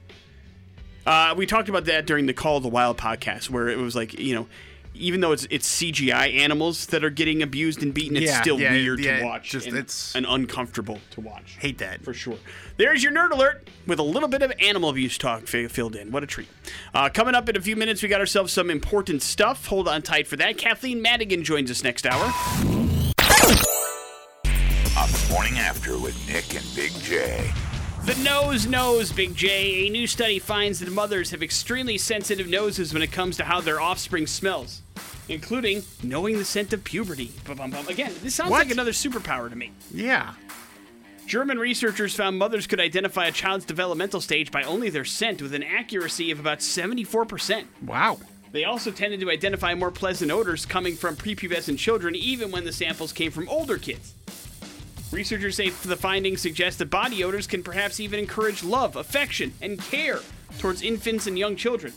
Uh, 1.06 1.34
we 1.36 1.46
talked 1.46 1.68
about 1.70 1.86
that 1.86 2.06
during 2.06 2.26
the 2.26 2.34
Call 2.34 2.58
of 2.58 2.62
the 2.62 2.68
Wild 2.68 2.98
podcast, 2.98 3.48
where 3.48 3.68
it 3.68 3.78
was 3.78 3.96
like, 3.96 4.18
you 4.18 4.34
know, 4.34 4.46
even 4.94 5.20
though 5.20 5.32
it's 5.32 5.46
it's 5.48 5.66
CGI 5.80 6.34
animals 6.38 6.86
that 6.86 7.04
are 7.04 7.10
getting 7.10 7.40
abused 7.42 7.82
and 7.82 7.94
beaten, 7.94 8.16
it's 8.16 8.26
Yeah, 8.26 8.40
still 8.42 8.60
yeah, 8.60 8.72
weird 8.72 8.98
yeah, 8.98 9.20
to 9.20 9.24
watch. 9.24 9.48
just- 9.50 9.66
and, 9.66 9.76
it's- 9.78 10.12
and 10.14 10.26
uncomfortable 10.28 10.98
to 11.12 11.20
watch. 11.22 11.56
Hate 11.60 11.78
that. 11.78 12.02
For 12.04 12.12
sure. 12.12 12.36
There's 12.76 13.02
your 13.02 13.12
nerd 13.12 13.30
alert 13.30 13.70
with 13.86 13.98
a 14.00 14.02
little 14.02 14.28
bit 14.28 14.42
of 14.42 14.52
animal 14.60 14.90
abuse 14.90 15.16
talk 15.16 15.46
fi- 15.46 15.68
filled 15.68 15.94
in. 15.96 16.10
What 16.10 16.22
a 16.24 16.26
treat. 16.26 16.48
Uh, 16.92 17.08
coming 17.08 17.34
up 17.34 17.48
in 17.48 17.56
a 17.56 17.60
few 17.60 17.76
minutes, 17.76 18.02
we 18.02 18.08
got 18.08 18.20
ourselves 18.20 18.52
some 18.52 18.68
important 18.70 19.22
stuff. 19.22 19.66
Hold 19.66 19.88
on 19.88 20.02
tight 20.02 20.26
for 20.26 20.36
that. 20.36 20.58
Kathleen 20.58 21.00
Madigan 21.00 21.44
joins 21.44 21.70
us 21.70 21.82
next 21.84 22.04
hour. 22.04 22.77
After 25.88 26.02
with 26.02 26.28
Nick 26.28 26.54
and 26.54 26.74
Big 26.74 26.92
J. 27.02 27.50
The 28.04 28.14
nose 28.22 28.66
knows, 28.66 29.12
Big 29.12 29.34
J. 29.34 29.86
A 29.86 29.90
new 29.90 30.06
study 30.06 30.38
finds 30.38 30.80
that 30.80 30.90
mothers 30.90 31.30
have 31.30 31.42
extremely 31.42 31.96
sensitive 31.96 32.48
noses 32.48 32.92
when 32.92 33.02
it 33.02 33.10
comes 33.12 33.36
to 33.38 33.44
how 33.44 33.60
their 33.60 33.80
offspring 33.80 34.26
smells, 34.26 34.82
including 35.28 35.82
knowing 36.02 36.36
the 36.36 36.44
scent 36.44 36.72
of 36.72 36.84
puberty. 36.84 37.32
Ba-bum-bum. 37.46 37.88
Again, 37.88 38.12
this 38.22 38.34
sounds 38.34 38.50
What? 38.50 38.58
like 38.58 38.70
another 38.70 38.92
superpower 38.92 39.48
to 39.48 39.56
me. 39.56 39.72
Yeah. 39.92 40.34
German 41.26 41.58
researchers 41.58 42.14
found 42.14 42.38
mothers 42.38 42.66
could 42.66 42.80
identify 42.80 43.26
a 43.26 43.32
child's 43.32 43.64
developmental 43.64 44.20
stage 44.20 44.50
by 44.50 44.62
only 44.62 44.90
their 44.90 45.04
scent 45.04 45.40
with 45.42 45.54
an 45.54 45.62
accuracy 45.62 46.30
of 46.30 46.40
about 46.40 46.58
74%. 46.58 47.64
Wow. 47.82 48.18
They 48.52 48.64
also 48.64 48.90
tended 48.90 49.20
to 49.20 49.30
identify 49.30 49.74
more 49.74 49.90
pleasant 49.90 50.30
odors 50.30 50.64
coming 50.64 50.96
from 50.96 51.16
prepubescent 51.16 51.78
children, 51.78 52.14
even 52.14 52.50
when 52.50 52.64
the 52.64 52.72
samples 52.72 53.12
came 53.12 53.30
from 53.30 53.48
older 53.48 53.76
kids. 53.76 54.14
Researchers 55.10 55.56
say 55.56 55.70
the 55.70 55.96
findings 55.96 56.40
suggest 56.42 56.78
that 56.78 56.90
body 56.90 57.24
odors 57.24 57.46
can 57.46 57.62
perhaps 57.62 57.98
even 57.98 58.18
encourage 58.18 58.62
love, 58.62 58.96
affection, 58.96 59.54
and 59.62 59.78
care 59.80 60.20
towards 60.58 60.82
infants 60.82 61.26
and 61.26 61.38
young 61.38 61.56
children. 61.56 61.92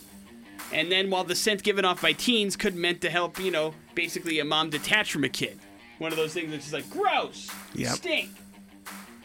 And 0.74 0.90
then, 0.90 1.10
while 1.10 1.26
the 1.26 1.36
scent 1.36 1.64
given 1.64 1.84
off 1.84 2.02
by 2.02 2.14
teens 2.14 2.56
could 2.56 2.76
meant 2.76 3.02
to 3.02 3.10
help, 3.10 3.38
you 3.40 3.52
know, 3.52 3.74
basically 3.96 4.40
a 4.40 4.46
mom 4.46 4.70
detach 4.70 5.12
from 5.12 5.26
a 5.26 5.30
kid. 5.30 5.60
One 5.98 6.12
of 6.14 6.18
those 6.18 6.34
things 6.34 6.52
that's 6.52 6.64
just 6.70 6.74
like, 6.74 6.90
gross, 6.90 7.50
Yep. 7.76 7.96
stink. 7.96 8.30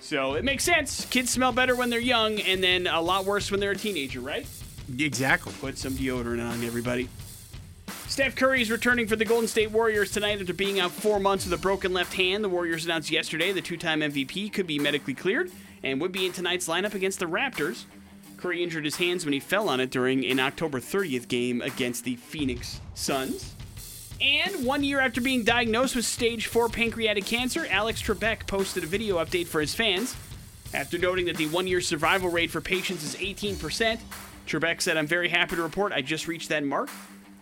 So 0.00 0.35
it 0.35 0.45
makes 0.45 0.64
sense. 0.64 1.05
Kids 1.07 1.31
smell 1.31 1.52
better 1.52 1.76
when 1.76 1.88
they're 1.88 2.00
young, 2.00 2.40
and 2.40 2.62
then 2.62 2.87
a 2.88 3.00
lot 3.00 3.25
worse 3.25 3.50
when 3.50 3.61
they're 3.61 3.71
a 3.71 3.76
teenager, 3.76 4.21
right? 4.21 4.47
Exactly. 4.99 5.52
Put 5.61 5.78
some 5.78 5.95
deodorant 5.95 6.45
on, 6.45 6.62
everybody. 6.64 7.09
Steph 8.08 8.36
Curry 8.36 8.62
is 8.62 8.70
returning 8.70 9.08
for 9.08 9.16
the 9.16 9.25
Golden 9.25 9.48
State 9.48 9.72
Warriors 9.72 10.12
tonight 10.12 10.40
after 10.40 10.54
being 10.54 10.78
out 10.78 10.92
four 10.92 11.18
months 11.18 11.44
with 11.44 11.52
a 11.52 11.60
broken 11.60 11.92
left 11.92 12.14
hand. 12.14 12.44
The 12.44 12.48
Warriors 12.48 12.84
announced 12.84 13.10
yesterday 13.10 13.52
the 13.52 13.60
two 13.60 13.76
time 13.76 14.00
MVP 14.00 14.52
could 14.52 14.66
be 14.66 14.78
medically 14.78 15.12
cleared 15.12 15.50
and 15.82 16.00
would 16.00 16.12
be 16.12 16.25
in 16.25 16.32
tonight's 16.32 16.68
lineup 16.68 16.94
against 16.94 17.18
the 17.18 17.26
Raptors. 17.26 17.84
Curry 18.36 18.62
injured 18.62 18.84
his 18.84 18.96
hands 18.96 19.25
when 19.25 19.32
he 19.32 19.40
fell 19.40 19.68
on 19.68 19.80
it 19.80 19.90
during 19.90 20.25
an 20.25 20.38
October 20.38 20.78
30th 20.78 21.26
game 21.26 21.60
against 21.60 22.04
the 22.04 22.16
Phoenix 22.16 22.80
Suns. 22.94 23.54
And 24.20 24.64
one 24.64 24.84
year 24.84 25.00
after 25.00 25.20
being 25.20 25.42
diagnosed 25.42 25.96
with 25.96 26.04
stage 26.04 26.46
4 26.46 26.68
pancreatic 26.68 27.26
cancer, 27.26 27.66
Alex 27.68 28.00
Trebek 28.00 28.46
posted 28.46 28.84
a 28.84 28.86
video 28.86 29.16
update 29.16 29.48
for 29.48 29.60
his 29.60 29.75
fans. 29.75 30.14
After 30.72 30.96
noting 30.96 31.26
that 31.26 31.36
the 31.36 31.48
one 31.48 31.66
year 31.66 31.80
survival 31.80 32.30
rate 32.30 32.52
for 32.52 32.60
patients 32.60 33.02
is 33.02 33.16
18%, 33.16 33.98
Trebek 34.46 34.80
said, 34.80 34.96
I'm 34.96 35.08
very 35.08 35.28
happy 35.28 35.56
to 35.56 35.62
report 35.62 35.92
I 35.92 36.02
just 36.02 36.28
reached 36.28 36.48
that 36.50 36.62
mark. 36.62 36.88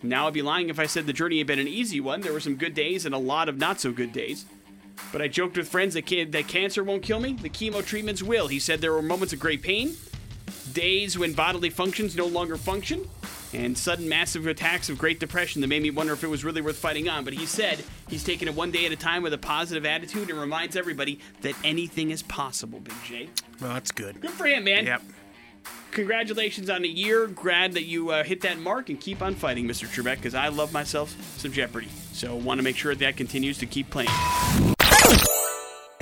Now 0.09 0.27
I'd 0.27 0.33
be 0.33 0.41
lying 0.41 0.69
if 0.69 0.79
I 0.79 0.85
said 0.85 1.05
the 1.07 1.13
journey 1.13 1.37
had 1.39 1.47
been 1.47 1.59
an 1.59 1.67
easy 1.67 1.99
one. 1.99 2.21
There 2.21 2.33
were 2.33 2.39
some 2.39 2.55
good 2.55 2.73
days 2.73 3.05
and 3.05 3.13
a 3.15 3.19
lot 3.19 3.49
of 3.49 3.57
not 3.57 3.79
so 3.79 3.91
good 3.91 4.11
days. 4.13 4.45
But 5.11 5.21
I 5.21 5.27
joked 5.27 5.57
with 5.57 5.67
friends 5.67 5.93
that, 5.95 6.05
can- 6.05 6.31
that 6.31 6.47
cancer 6.47 6.83
won't 6.83 7.03
kill 7.03 7.19
me, 7.19 7.33
the 7.33 7.49
chemo 7.49 7.85
treatments 7.85 8.23
will. 8.23 8.47
He 8.47 8.59
said 8.59 8.79
there 8.81 8.93
were 8.93 9.01
moments 9.01 9.33
of 9.33 9.39
great 9.39 9.61
pain, 9.61 9.95
days 10.73 11.17
when 11.17 11.33
bodily 11.33 11.69
functions 11.69 12.15
no 12.15 12.25
longer 12.25 12.55
function, 12.57 13.07
and 13.53 13.77
sudden 13.77 14.07
massive 14.09 14.47
attacks 14.47 14.89
of 14.89 14.97
Great 14.97 15.19
Depression 15.19 15.61
that 15.61 15.67
made 15.67 15.81
me 15.81 15.89
wonder 15.91 16.13
if 16.13 16.23
it 16.23 16.27
was 16.27 16.43
really 16.43 16.61
worth 16.61 16.77
fighting 16.77 17.07
on. 17.07 17.23
But 17.23 17.33
he 17.33 17.45
said 17.45 17.83
he's 18.09 18.23
taking 18.23 18.47
it 18.47 18.53
one 18.55 18.71
day 18.71 18.85
at 18.85 18.91
a 18.91 18.95
time 18.97 19.23
with 19.23 19.33
a 19.33 19.37
positive 19.37 19.85
attitude 19.85 20.29
and 20.29 20.39
reminds 20.39 20.75
everybody 20.75 21.19
that 21.41 21.55
anything 21.63 22.11
is 22.11 22.21
possible, 22.23 22.79
Big 22.79 22.95
J. 23.05 23.29
Well, 23.61 23.73
that's 23.73 23.91
good. 23.91 24.19
Good 24.21 24.31
for 24.31 24.45
him, 24.45 24.65
man. 24.65 24.85
Yep. 24.85 25.01
Congratulations 25.91 26.69
on 26.69 26.83
a 26.83 26.87
year. 26.87 27.27
Glad 27.27 27.73
that 27.73 27.83
you 27.83 28.09
uh, 28.09 28.23
hit 28.23 28.41
that 28.41 28.59
mark 28.59 28.89
and 28.89 28.99
keep 28.99 29.21
on 29.21 29.33
fighting, 29.35 29.65
Mr. 29.65 29.87
Trebek, 29.87 30.17
because 30.17 30.35
I 30.35 30.49
love 30.49 30.73
myself 30.73 31.15
some 31.37 31.51
Jeopardy. 31.51 31.87
So 32.11 32.35
want 32.35 32.59
to 32.59 32.63
make 32.63 32.75
sure 32.75 32.93
that 32.95 33.15
continues 33.17 33.57
to 33.59 33.65
keep 33.65 33.89
playing. 33.89 34.09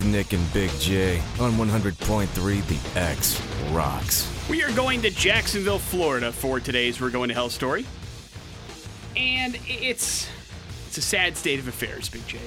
Nick 0.03 0.33
and 0.33 0.53
Big 0.53 0.69
J 0.79 1.19
on 1.39 1.53
100.3 1.53 2.93
The 2.93 2.99
X 2.99 3.41
rocks. 3.71 4.29
We 4.49 4.63
are 4.63 4.71
going 4.73 5.01
to 5.03 5.09
Jacksonville, 5.11 5.79
Florida 5.79 6.31
for 6.31 6.59
today's 6.59 6.99
We're 6.99 7.09
Going 7.09 7.29
to 7.29 7.33
Hell 7.35 7.49
story. 7.49 7.85
And 9.15 9.57
it's 9.67 10.27
it's 10.87 10.97
a 10.97 11.01
sad 11.01 11.37
state 11.37 11.59
of 11.59 11.67
affairs, 11.67 12.09
Big 12.09 12.27
J. 12.27 12.39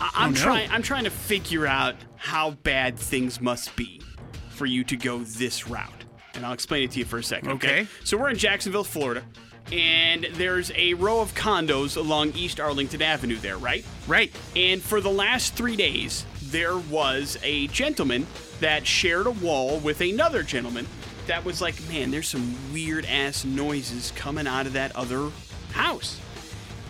I- 0.00 0.10
I'm 0.14 0.30
Oh, 0.30 0.32
no. 0.34 0.40
trying 0.40 0.70
I'm 0.70 0.82
trying 0.82 1.04
to 1.04 1.10
figure 1.10 1.66
out 1.66 1.94
how 2.16 2.50
bad 2.50 2.98
things 2.98 3.40
must 3.40 3.74
be 3.76 4.02
for 4.50 4.66
you 4.66 4.84
to 4.84 4.96
go 4.96 5.20
this 5.20 5.68
route. 5.68 5.99
And 6.34 6.46
I'll 6.46 6.52
explain 6.52 6.84
it 6.84 6.92
to 6.92 6.98
you 7.00 7.04
for 7.04 7.18
a 7.18 7.24
second. 7.24 7.52
Okay. 7.52 7.80
Okay. 7.80 7.88
So 8.04 8.16
we're 8.16 8.30
in 8.30 8.36
Jacksonville, 8.36 8.84
Florida, 8.84 9.22
and 9.72 10.26
there's 10.34 10.72
a 10.74 10.94
row 10.94 11.20
of 11.20 11.34
condos 11.34 11.96
along 11.96 12.32
East 12.32 12.60
Arlington 12.60 13.02
Avenue 13.02 13.36
there, 13.36 13.58
right? 13.58 13.84
Right. 14.08 14.34
And 14.56 14.82
for 14.82 15.00
the 15.00 15.10
last 15.10 15.54
three 15.54 15.76
days, 15.76 16.24
there 16.44 16.78
was 16.78 17.38
a 17.42 17.68
gentleman 17.68 18.26
that 18.60 18.86
shared 18.86 19.26
a 19.26 19.30
wall 19.30 19.78
with 19.78 20.00
another 20.00 20.42
gentleman 20.42 20.86
that 21.26 21.44
was 21.44 21.60
like, 21.60 21.76
man, 21.88 22.10
there's 22.10 22.28
some 22.28 22.56
weird 22.72 23.06
ass 23.06 23.44
noises 23.44 24.12
coming 24.16 24.46
out 24.46 24.66
of 24.66 24.72
that 24.72 24.94
other 24.96 25.30
house. 25.72 26.18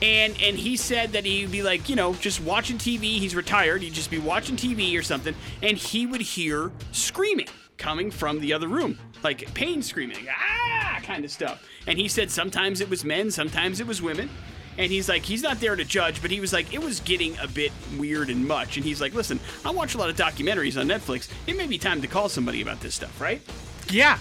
And 0.02 0.34
and 0.40 0.56
he 0.56 0.78
said 0.78 1.12
that 1.12 1.26
he'd 1.26 1.52
be 1.52 1.62
like, 1.62 1.90
you 1.90 1.96
know, 1.96 2.14
just 2.14 2.40
watching 2.40 2.78
TV. 2.78 3.18
He's 3.18 3.34
retired. 3.34 3.82
He'd 3.82 3.92
just 3.92 4.10
be 4.10 4.18
watching 4.18 4.56
TV 4.56 4.98
or 4.98 5.02
something, 5.02 5.34
and 5.62 5.76
he 5.76 6.06
would 6.06 6.22
hear 6.22 6.70
screaming 6.92 7.48
coming 7.80 8.10
from 8.12 8.38
the 8.38 8.52
other 8.52 8.68
room, 8.68 8.96
like 9.24 9.52
pain 9.54 9.82
screaming, 9.82 10.28
ah, 10.30 11.00
kind 11.02 11.24
of 11.24 11.30
stuff. 11.32 11.66
And 11.88 11.98
he 11.98 12.06
said 12.06 12.30
sometimes 12.30 12.80
it 12.80 12.88
was 12.88 13.04
men, 13.04 13.30
sometimes 13.32 13.80
it 13.80 13.86
was 13.88 14.00
women. 14.00 14.30
And 14.78 14.90
he's 14.92 15.08
like, 15.08 15.24
he's 15.24 15.42
not 15.42 15.58
there 15.60 15.74
to 15.74 15.84
judge, 15.84 16.22
but 16.22 16.30
he 16.30 16.40
was 16.40 16.52
like, 16.52 16.72
it 16.72 16.80
was 16.82 17.00
getting 17.00 17.36
a 17.38 17.48
bit 17.48 17.72
weird 17.98 18.30
and 18.30 18.46
much. 18.46 18.76
And 18.76 18.86
he's 18.86 19.00
like, 19.00 19.12
listen, 19.14 19.40
I 19.64 19.72
watch 19.72 19.94
a 19.94 19.98
lot 19.98 20.08
of 20.08 20.16
documentaries 20.16 20.80
on 20.80 20.86
Netflix. 20.86 21.28
It 21.46 21.56
may 21.56 21.66
be 21.66 21.76
time 21.76 22.00
to 22.02 22.06
call 22.06 22.28
somebody 22.28 22.62
about 22.62 22.80
this 22.80 22.94
stuff, 22.94 23.20
right? 23.20 23.42
Yeah. 23.90 24.18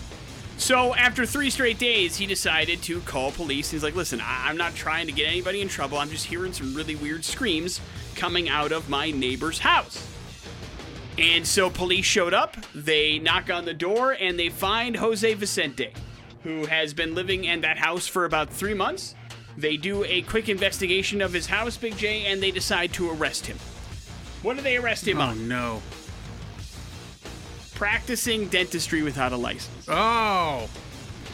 So 0.57 0.93
after 0.95 1.25
three 1.25 1.49
straight 1.49 1.79
days, 1.79 2.17
he 2.17 2.25
decided 2.25 2.81
to 2.83 2.99
call 3.01 3.31
police. 3.31 3.71
He's 3.71 3.83
like, 3.83 3.95
listen, 3.95 4.19
I- 4.19 4.47
I'm 4.49 4.57
not 4.57 4.73
trying 4.75 5.05
to 5.05 5.13
get 5.13 5.27
anybody 5.27 5.61
in 5.61 5.69
trouble. 5.69 5.97
I'm 5.97 6.09
just 6.09 6.25
hearing 6.25 6.51
some 6.51 6.73
really 6.73 6.95
weird 6.95 7.23
screams 7.23 7.79
coming 8.15 8.49
out 8.49 8.71
of 8.73 8.89
my 8.89 9.11
neighbor's 9.11 9.59
house. 9.59 10.05
And 11.19 11.45
so 11.45 11.69
police 11.69 12.05
showed 12.05 12.33
up, 12.33 12.55
they 12.73 13.19
knock 13.19 13.49
on 13.49 13.65
the 13.65 13.73
door, 13.73 14.15
and 14.19 14.39
they 14.39 14.47
find 14.49 14.95
Jose 14.95 15.33
Vicente, 15.33 15.89
who 16.43 16.65
has 16.67 16.93
been 16.93 17.13
living 17.13 17.43
in 17.43 17.61
that 17.61 17.77
house 17.77 18.07
for 18.07 18.23
about 18.25 18.49
three 18.49 18.73
months. 18.73 19.15
They 19.57 19.75
do 19.75 20.05
a 20.05 20.21
quick 20.21 20.47
investigation 20.47 21.21
of 21.21 21.33
his 21.33 21.47
house, 21.47 21.75
Big 21.75 21.97
J, 21.97 22.25
and 22.27 22.41
they 22.41 22.51
decide 22.51 22.93
to 22.93 23.11
arrest 23.11 23.47
him. 23.47 23.57
What 24.43 24.55
do 24.55 24.63
they 24.63 24.77
arrest 24.77 25.05
him 25.05 25.17
Oh 25.17 25.23
on? 25.25 25.49
no. 25.49 25.81
Practicing 27.75 28.47
dentistry 28.47 29.01
without 29.03 29.31
a 29.33 29.37
license. 29.37 29.85
Oh. 29.89 30.69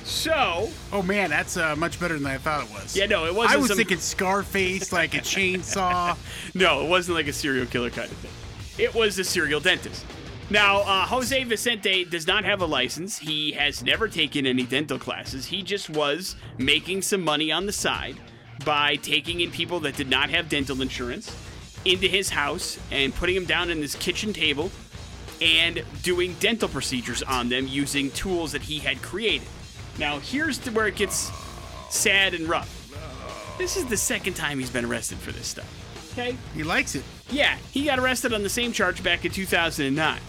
So, 0.03 0.69
Oh 0.93 1.01
man, 1.01 1.29
that's 1.31 1.57
uh, 1.57 1.75
much 1.75 1.99
better 1.99 2.15
than 2.15 2.27
I 2.27 2.37
thought 2.37 2.63
it 2.63 2.71
was. 2.71 2.95
yeah, 2.95 3.07
no, 3.07 3.25
it 3.25 3.33
wasn't 3.33 3.55
I 3.55 3.57
was 3.57 3.67
some- 3.69 3.77
thinking 3.77 3.97
Scarface, 3.99 4.91
like 4.93 5.13
a 5.15 5.17
chainsaw. 5.21 6.15
No, 6.55 6.83
it 6.83 6.89
wasn't 6.89 7.15
like 7.17 7.27
a 7.27 7.33
serial 7.33 7.65
killer 7.65 7.89
kind 7.89 8.11
of 8.11 8.17
thing. 8.17 8.31
It 8.77 8.93
was 8.93 9.17
a 9.19 9.23
serial 9.23 9.59
dentist. 9.59 10.05
Now, 10.49 10.81
uh, 10.81 11.05
Jose 11.07 11.43
Vicente 11.45 12.05
does 12.05 12.27
not 12.27 12.43
have 12.43 12.61
a 12.61 12.65
license. 12.65 13.17
He 13.17 13.53
has 13.53 13.83
never 13.83 14.07
taken 14.07 14.45
any 14.45 14.63
dental 14.63 14.99
classes. 14.99 15.47
He 15.47 15.63
just 15.63 15.89
was 15.89 16.35
making 16.57 17.01
some 17.01 17.21
money 17.21 17.51
on 17.51 17.65
the 17.65 17.71
side 17.71 18.17
by 18.63 18.97
taking 18.97 19.41
in 19.41 19.49
people 19.49 19.79
that 19.81 19.95
did 19.95 20.09
not 20.09 20.29
have 20.29 20.49
dental 20.49 20.81
insurance 20.81 21.35
into 21.83 22.07
his 22.07 22.29
house 22.29 22.77
and 22.91 23.15
putting 23.15 23.35
them 23.35 23.45
down 23.45 23.69
in 23.69 23.81
his 23.81 23.95
kitchen 23.95 24.33
table 24.33 24.71
and 25.41 25.83
doing 26.03 26.35
dental 26.39 26.69
procedures 26.69 27.23
on 27.23 27.49
them 27.49 27.67
using 27.67 28.11
tools 28.11 28.51
that 28.51 28.61
he 28.61 28.79
had 28.79 29.01
created. 29.01 29.47
Now, 29.97 30.19
here's 30.19 30.59
where 30.71 30.87
it 30.87 30.95
gets 30.95 31.31
sad 31.89 32.33
and 32.33 32.47
rough. 32.47 32.71
This 33.57 33.77
is 33.77 33.85
the 33.85 33.97
second 33.97 34.33
time 34.33 34.59
he's 34.59 34.69
been 34.69 34.85
arrested 34.85 35.17
for 35.17 35.31
this 35.31 35.47
stuff. 35.47 35.84
Okay? 36.17 36.37
he 36.53 36.63
likes 36.63 36.95
it. 36.95 37.03
Yeah, 37.29 37.57
he 37.71 37.85
got 37.85 37.99
arrested 37.99 38.33
on 38.33 38.41
the 38.43 38.49
same 38.49 38.71
charge 38.71 39.03
back 39.03 39.25
in 39.25 39.31
2009. 39.31 40.19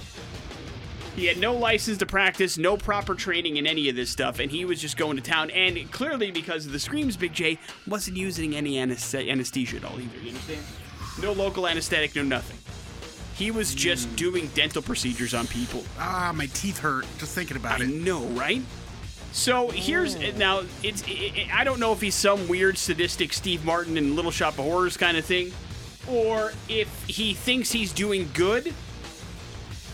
He 1.14 1.26
had 1.26 1.38
no 1.38 1.54
license 1.54 1.96
to 1.98 2.06
practice, 2.06 2.58
no 2.58 2.76
proper 2.76 3.14
training 3.14 3.56
in 3.56 3.66
any 3.66 3.88
of 3.88 3.96
this 3.96 4.10
stuff, 4.10 4.38
and 4.38 4.50
he 4.50 4.64
was 4.66 4.80
just 4.80 4.96
going 4.98 5.16
to 5.16 5.22
town. 5.22 5.50
And 5.50 5.90
clearly, 5.90 6.30
because 6.30 6.66
of 6.66 6.72
the 6.72 6.78
screams, 6.78 7.16
Big 7.16 7.32
J 7.32 7.58
wasn't 7.86 8.18
using 8.18 8.54
any 8.54 8.78
anes- 8.78 9.14
anesthesia 9.14 9.76
at 9.76 9.84
all 9.84 9.98
either. 9.98 10.18
You 10.18 10.28
understand? 10.30 10.60
No 11.22 11.32
local 11.32 11.66
anesthetic, 11.66 12.14
no 12.16 12.22
nothing. 12.22 12.58
He 13.34 13.50
was 13.50 13.74
just 13.74 14.14
doing 14.16 14.48
dental 14.54 14.82
procedures 14.82 15.32
on 15.32 15.46
people. 15.46 15.84
Ah, 15.98 16.32
my 16.34 16.46
teeth 16.46 16.78
hurt 16.78 17.06
just 17.18 17.34
thinking 17.34 17.56
about 17.56 17.80
I 17.80 17.84
it. 17.84 17.90
know, 17.90 18.24
right? 18.28 18.60
So 19.32 19.68
here's 19.70 20.16
now. 20.36 20.62
It's 20.82 21.02
it, 21.06 21.48
I 21.54 21.64
don't 21.64 21.78
know 21.80 21.92
if 21.92 22.00
he's 22.00 22.14
some 22.14 22.46
weird 22.48 22.76
sadistic 22.78 23.32
Steve 23.32 23.64
Martin 23.64 23.96
in 23.96 24.16
Little 24.16 24.30
Shop 24.30 24.58
of 24.58 24.64
Horrors 24.64 24.96
kind 24.96 25.16
of 25.18 25.24
thing, 25.26 25.52
or 26.10 26.52
if 26.68 27.04
he 27.06 27.34
thinks 27.34 27.70
he's 27.70 27.92
doing 27.92 28.28
good. 28.34 28.72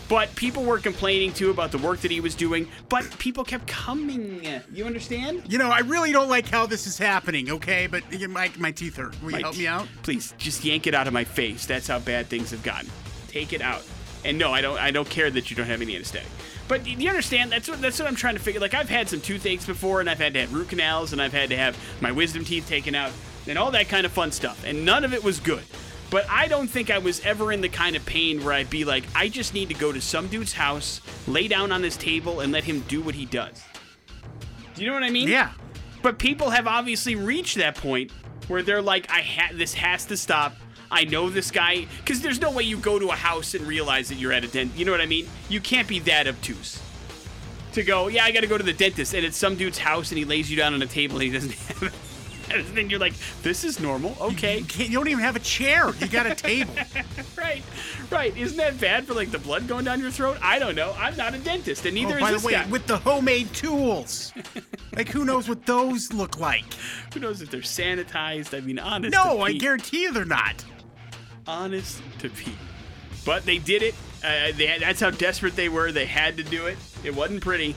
But 0.09 0.35
people 0.35 0.63
were 0.63 0.79
complaining 0.79 1.33
too 1.33 1.49
about 1.49 1.71
the 1.71 1.77
work 1.77 2.01
that 2.01 2.11
he 2.11 2.19
was 2.19 2.35
doing. 2.35 2.67
But 2.89 3.17
people 3.17 3.43
kept 3.43 3.67
coming. 3.67 4.45
You 4.71 4.85
understand? 4.85 5.43
You 5.47 5.57
know, 5.57 5.69
I 5.69 5.79
really 5.79 6.11
don't 6.11 6.29
like 6.29 6.47
how 6.49 6.65
this 6.65 6.85
is 6.85 6.97
happening, 6.97 7.49
okay? 7.49 7.87
But 7.87 8.03
my, 8.29 8.51
my 8.57 8.71
teeth 8.71 8.97
hurt. 8.97 9.19
Will 9.23 9.31
you 9.31 9.39
help 9.39 9.57
me 9.57 9.65
out? 9.65 9.87
Please, 10.03 10.33
just 10.37 10.63
yank 10.63 10.87
it 10.87 10.93
out 10.93 11.07
of 11.07 11.13
my 11.13 11.23
face. 11.23 11.65
That's 11.65 11.87
how 11.87 11.99
bad 11.99 12.27
things 12.27 12.51
have 12.51 12.63
gotten. 12.63 12.89
Take 13.27 13.53
it 13.53 13.61
out. 13.61 13.83
And 14.25 14.37
no, 14.37 14.51
I 14.51 14.61
don't. 14.61 14.79
I 14.79 14.91
don't 14.91 15.09
care 15.09 15.29
that 15.31 15.49
you 15.49 15.55
don't 15.55 15.65
have 15.67 15.81
any 15.81 15.95
anesthetic. 15.95 16.29
But 16.67 16.87
you 16.87 17.09
understand? 17.09 17.51
That's 17.51 17.67
what 17.67 17.81
that's 17.81 17.99
what 17.99 18.07
I'm 18.07 18.15
trying 18.15 18.35
to 18.35 18.39
figure. 18.39 18.61
Like 18.61 18.73
I've 18.73 18.89
had 18.89 19.09
some 19.09 19.19
toothaches 19.19 19.65
before, 19.65 19.99
and 19.99 20.09
I've 20.09 20.19
had 20.19 20.33
to 20.35 20.41
have 20.41 20.53
root 20.53 20.69
canals, 20.69 21.11
and 21.11 21.21
I've 21.21 21.33
had 21.33 21.49
to 21.49 21.57
have 21.57 21.77
my 22.01 22.11
wisdom 22.11 22.45
teeth 22.45 22.67
taken 22.67 22.95
out, 22.95 23.11
and 23.47 23.57
all 23.57 23.71
that 23.71 23.89
kind 23.89 24.05
of 24.05 24.11
fun 24.11 24.31
stuff. 24.31 24.63
And 24.65 24.85
none 24.85 25.03
of 25.03 25.13
it 25.13 25.23
was 25.23 25.39
good. 25.39 25.63
But 26.13 26.29
I 26.29 26.47
don't 26.47 26.67
think 26.67 26.91
I 26.91 26.99
was 26.99 27.21
ever 27.21 27.51
in 27.51 27.61
the 27.61 27.69
kind 27.69 27.95
of 27.95 28.05
pain 28.05 28.43
where 28.43 28.53
I'd 28.53 28.69
be 28.69 28.85
like, 28.85 29.03
I 29.15 29.29
just 29.29 29.55
need 29.55 29.69
to 29.69 29.73
go 29.73 29.91
to 29.91 29.99
some 29.99 30.27
dude's 30.27 30.53
house, 30.53 31.01
lay 31.25 31.47
down 31.47 31.71
on 31.71 31.81
his 31.81 31.97
table, 31.97 32.41
and 32.41 32.53
let 32.53 32.63
him 32.63 32.81
do 32.81 33.01
what 33.01 33.15
he 33.15 33.25
does. 33.25 33.63
Do 34.75 34.83
you 34.83 34.89
know 34.89 34.93
what 34.93 35.01
I 35.01 35.09
mean? 35.09 35.27
Yeah. 35.27 35.53
But 36.03 36.19
people 36.19 36.51
have 36.51 36.67
obviously 36.67 37.15
reached 37.15 37.57
that 37.57 37.73
point 37.77 38.11
where 38.47 38.61
they're 38.61 38.79
like, 38.79 39.09
I 39.09 39.21
ha- 39.21 39.53
this 39.55 39.73
has 39.73 40.05
to 40.05 40.15
stop. 40.15 40.55
I 40.91 41.05
know 41.05 41.31
this 41.31 41.49
guy 41.49 41.87
because 41.97 42.21
there's 42.21 42.39
no 42.39 42.51
way 42.51 42.61
you 42.61 42.77
go 42.77 42.99
to 42.99 43.07
a 43.07 43.15
house 43.15 43.55
and 43.55 43.65
realize 43.65 44.09
that 44.09 44.19
you're 44.19 44.33
at 44.33 44.43
a 44.43 44.47
dent. 44.47 44.77
You 44.77 44.85
know 44.85 44.91
what 44.91 45.01
I 45.01 45.07
mean? 45.07 45.27
You 45.49 45.61
can't 45.61 45.87
be 45.87 45.97
that 46.01 46.27
obtuse 46.27 46.79
to 47.71 47.81
go. 47.81 48.07
Yeah, 48.07 48.23
I 48.23 48.31
got 48.31 48.41
to 48.41 48.47
go 48.47 48.59
to 48.59 48.63
the 48.63 48.71
dentist, 48.71 49.15
and 49.15 49.25
it's 49.25 49.35
some 49.35 49.55
dude's 49.55 49.79
house, 49.79 50.11
and 50.11 50.19
he 50.19 50.25
lays 50.25 50.51
you 50.51 50.57
down 50.57 50.75
on 50.75 50.81
a 50.83 50.85
table, 50.85 51.15
and 51.15 51.23
he 51.23 51.31
doesn't 51.31 51.53
have. 51.81 52.12
And 52.51 52.65
then 52.75 52.89
you're 52.89 52.99
like, 52.99 53.13
this 53.41 53.63
is 53.63 53.79
normal. 53.79 54.15
Okay. 54.19 54.59
You, 54.59 54.65
can't, 54.65 54.89
you 54.89 54.97
don't 54.97 55.07
even 55.07 55.23
have 55.23 55.35
a 55.35 55.39
chair. 55.39 55.93
You 55.95 56.07
got 56.07 56.27
a 56.27 56.35
table. 56.35 56.73
right, 57.37 57.63
right. 58.11 58.35
Isn't 58.35 58.57
that 58.57 58.79
bad 58.79 59.05
for 59.05 59.13
like 59.13 59.31
the 59.31 59.39
blood 59.39 59.67
going 59.67 59.85
down 59.85 59.99
your 59.99 60.11
throat? 60.11 60.37
I 60.41 60.59
don't 60.59 60.75
know. 60.75 60.93
I'm 60.97 61.15
not 61.15 61.33
a 61.33 61.39
dentist, 61.39 61.85
and 61.85 61.95
neither 61.95 62.19
oh, 62.19 62.25
is 62.25 62.31
this 62.31 62.41
the 62.41 62.47
way, 62.47 62.53
guy. 62.53 62.67
with 62.67 62.85
the 62.87 62.97
homemade 62.97 63.53
tools. 63.53 64.33
like, 64.95 65.07
who 65.09 65.25
knows 65.25 65.47
what 65.47 65.65
those 65.65 66.11
look 66.13 66.39
like? 66.39 66.65
Who 67.13 67.19
knows 67.19 67.41
if 67.41 67.49
they're 67.49 67.61
sanitized? 67.61 68.55
I 68.55 68.61
mean, 68.61 68.79
honest. 68.79 69.13
No, 69.13 69.41
I 69.41 69.53
guarantee 69.53 70.03
you 70.03 70.13
they're 70.13 70.25
not. 70.25 70.63
honest 71.47 72.01
to 72.19 72.29
Pete. 72.29 72.55
But 73.25 73.45
they 73.45 73.57
did 73.57 73.83
it. 73.83 73.95
Uh, 74.23 74.51
they 74.55 74.77
that's 74.79 74.99
how 74.99 75.11
desperate 75.11 75.55
they 75.55 75.69
were. 75.69 75.91
They 75.91 76.05
had 76.05 76.37
to 76.37 76.43
do 76.43 76.65
it. 76.67 76.77
It 77.03 77.15
wasn't 77.15 77.41
pretty. 77.41 77.75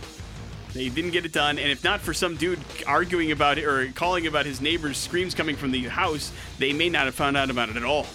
They 0.73 0.89
didn't 0.89 1.13
get 1.13 1.25
it 1.25 1.33
done. 1.33 1.59
And 1.59 1.71
if 1.71 1.83
not 1.83 2.01
for 2.01 2.13
some 2.13 2.37
dude 2.37 2.61
arguing 2.87 3.33
about 3.33 3.59
it 3.59 3.65
or 3.65 3.91
calling 3.93 4.27
about 4.27 4.47
his 4.47 4.61
neighbor's 4.61 4.99
screams 4.99 5.35
coming 5.35 5.57
from 5.57 5.71
the 5.71 5.83
house, 5.85 6.33
they 6.59 6.73
may 6.73 6.89
not 6.89 7.07
have 7.07 7.15
found 7.15 7.37
out 7.37 7.51
about 7.51 7.69
it 7.69 7.77
at 7.77 7.85
all. 7.85 8.07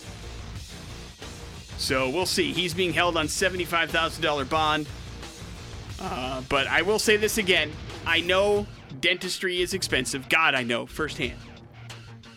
So 1.77 2.09
we'll 2.09 2.27
see. 2.27 2.53
He's 2.53 2.73
being 2.75 2.93
held 2.93 3.17
on 3.17 3.25
$75,000 3.25 4.47
bond. 4.49 4.87
Uh, 5.99 6.41
but 6.49 6.67
I 6.67 6.83
will 6.83 6.99
say 6.99 7.17
this 7.17 7.37
again. 7.37 7.71
I 8.05 8.21
know 8.21 8.67
dentistry 8.99 9.61
is 9.61 9.73
expensive. 9.73 10.29
God, 10.29 10.53
I 10.53 10.63
know 10.63 10.85
firsthand. 10.85 11.39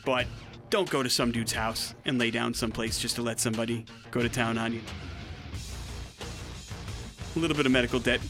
But 0.05 0.27
don't 0.71 0.89
go 0.89 1.03
to 1.03 1.11
some 1.11 1.33
dude's 1.33 1.53
house 1.53 1.95
and 2.05 2.19
lay 2.19 2.31
down 2.31 2.55
someplace 2.55 2.99
just 2.99 3.17
to 3.17 3.23
let 3.23 3.41
somebody 3.41 3.85
go 4.11 4.23
to 4.23 4.29
town 4.29 4.59
on 4.59 4.73
you. 4.73 4.81
A 7.37 7.39
little 7.39 7.57
bit 7.57 7.67
of 7.67 7.73
medical 7.73 8.01
debt 8.01 8.21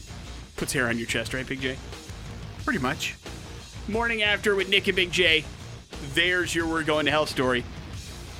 puts 0.55 0.73
hair 0.73 0.87
on 0.87 0.97
your 0.97 1.07
chest, 1.07 1.33
right, 1.33 1.45
Big 1.45 1.61
J? 1.61 1.77
Pretty 2.63 2.79
much. 2.79 3.15
Morning 3.87 4.23
after 4.23 4.55
with 4.55 4.69
Nick 4.69 4.87
and 4.87 4.95
Big 4.95 5.11
J. 5.11 5.45
There's 6.13 6.55
your 6.55 6.67
We're 6.67 6.83
Going 6.83 7.05
to 7.05 7.11
Hell 7.11 7.25
story. 7.25 7.63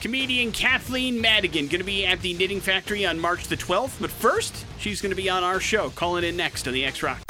Comedian 0.02 0.52
Kathleen 0.52 1.20
Madigan 1.20 1.68
going 1.68 1.80
to 1.80 1.86
be 1.86 2.06
at 2.06 2.22
the 2.22 2.34
Knitting 2.34 2.62
Factory 2.62 3.06
on 3.06 3.20
March 3.20 3.48
the 3.48 3.58
12th, 3.58 4.00
but 4.00 4.12
first, 4.12 4.66
she's 4.78 5.02
going 5.02 5.12
to 5.12 5.16
be 5.16 5.30
on 5.30 5.44
our 5.44 5.60
show, 5.60 5.90
calling 5.90 6.24
in 6.24 6.38
next 6.38 6.68
on 6.68 6.74
the 6.74 6.86
X 6.86 7.02
Rock. 7.02 7.25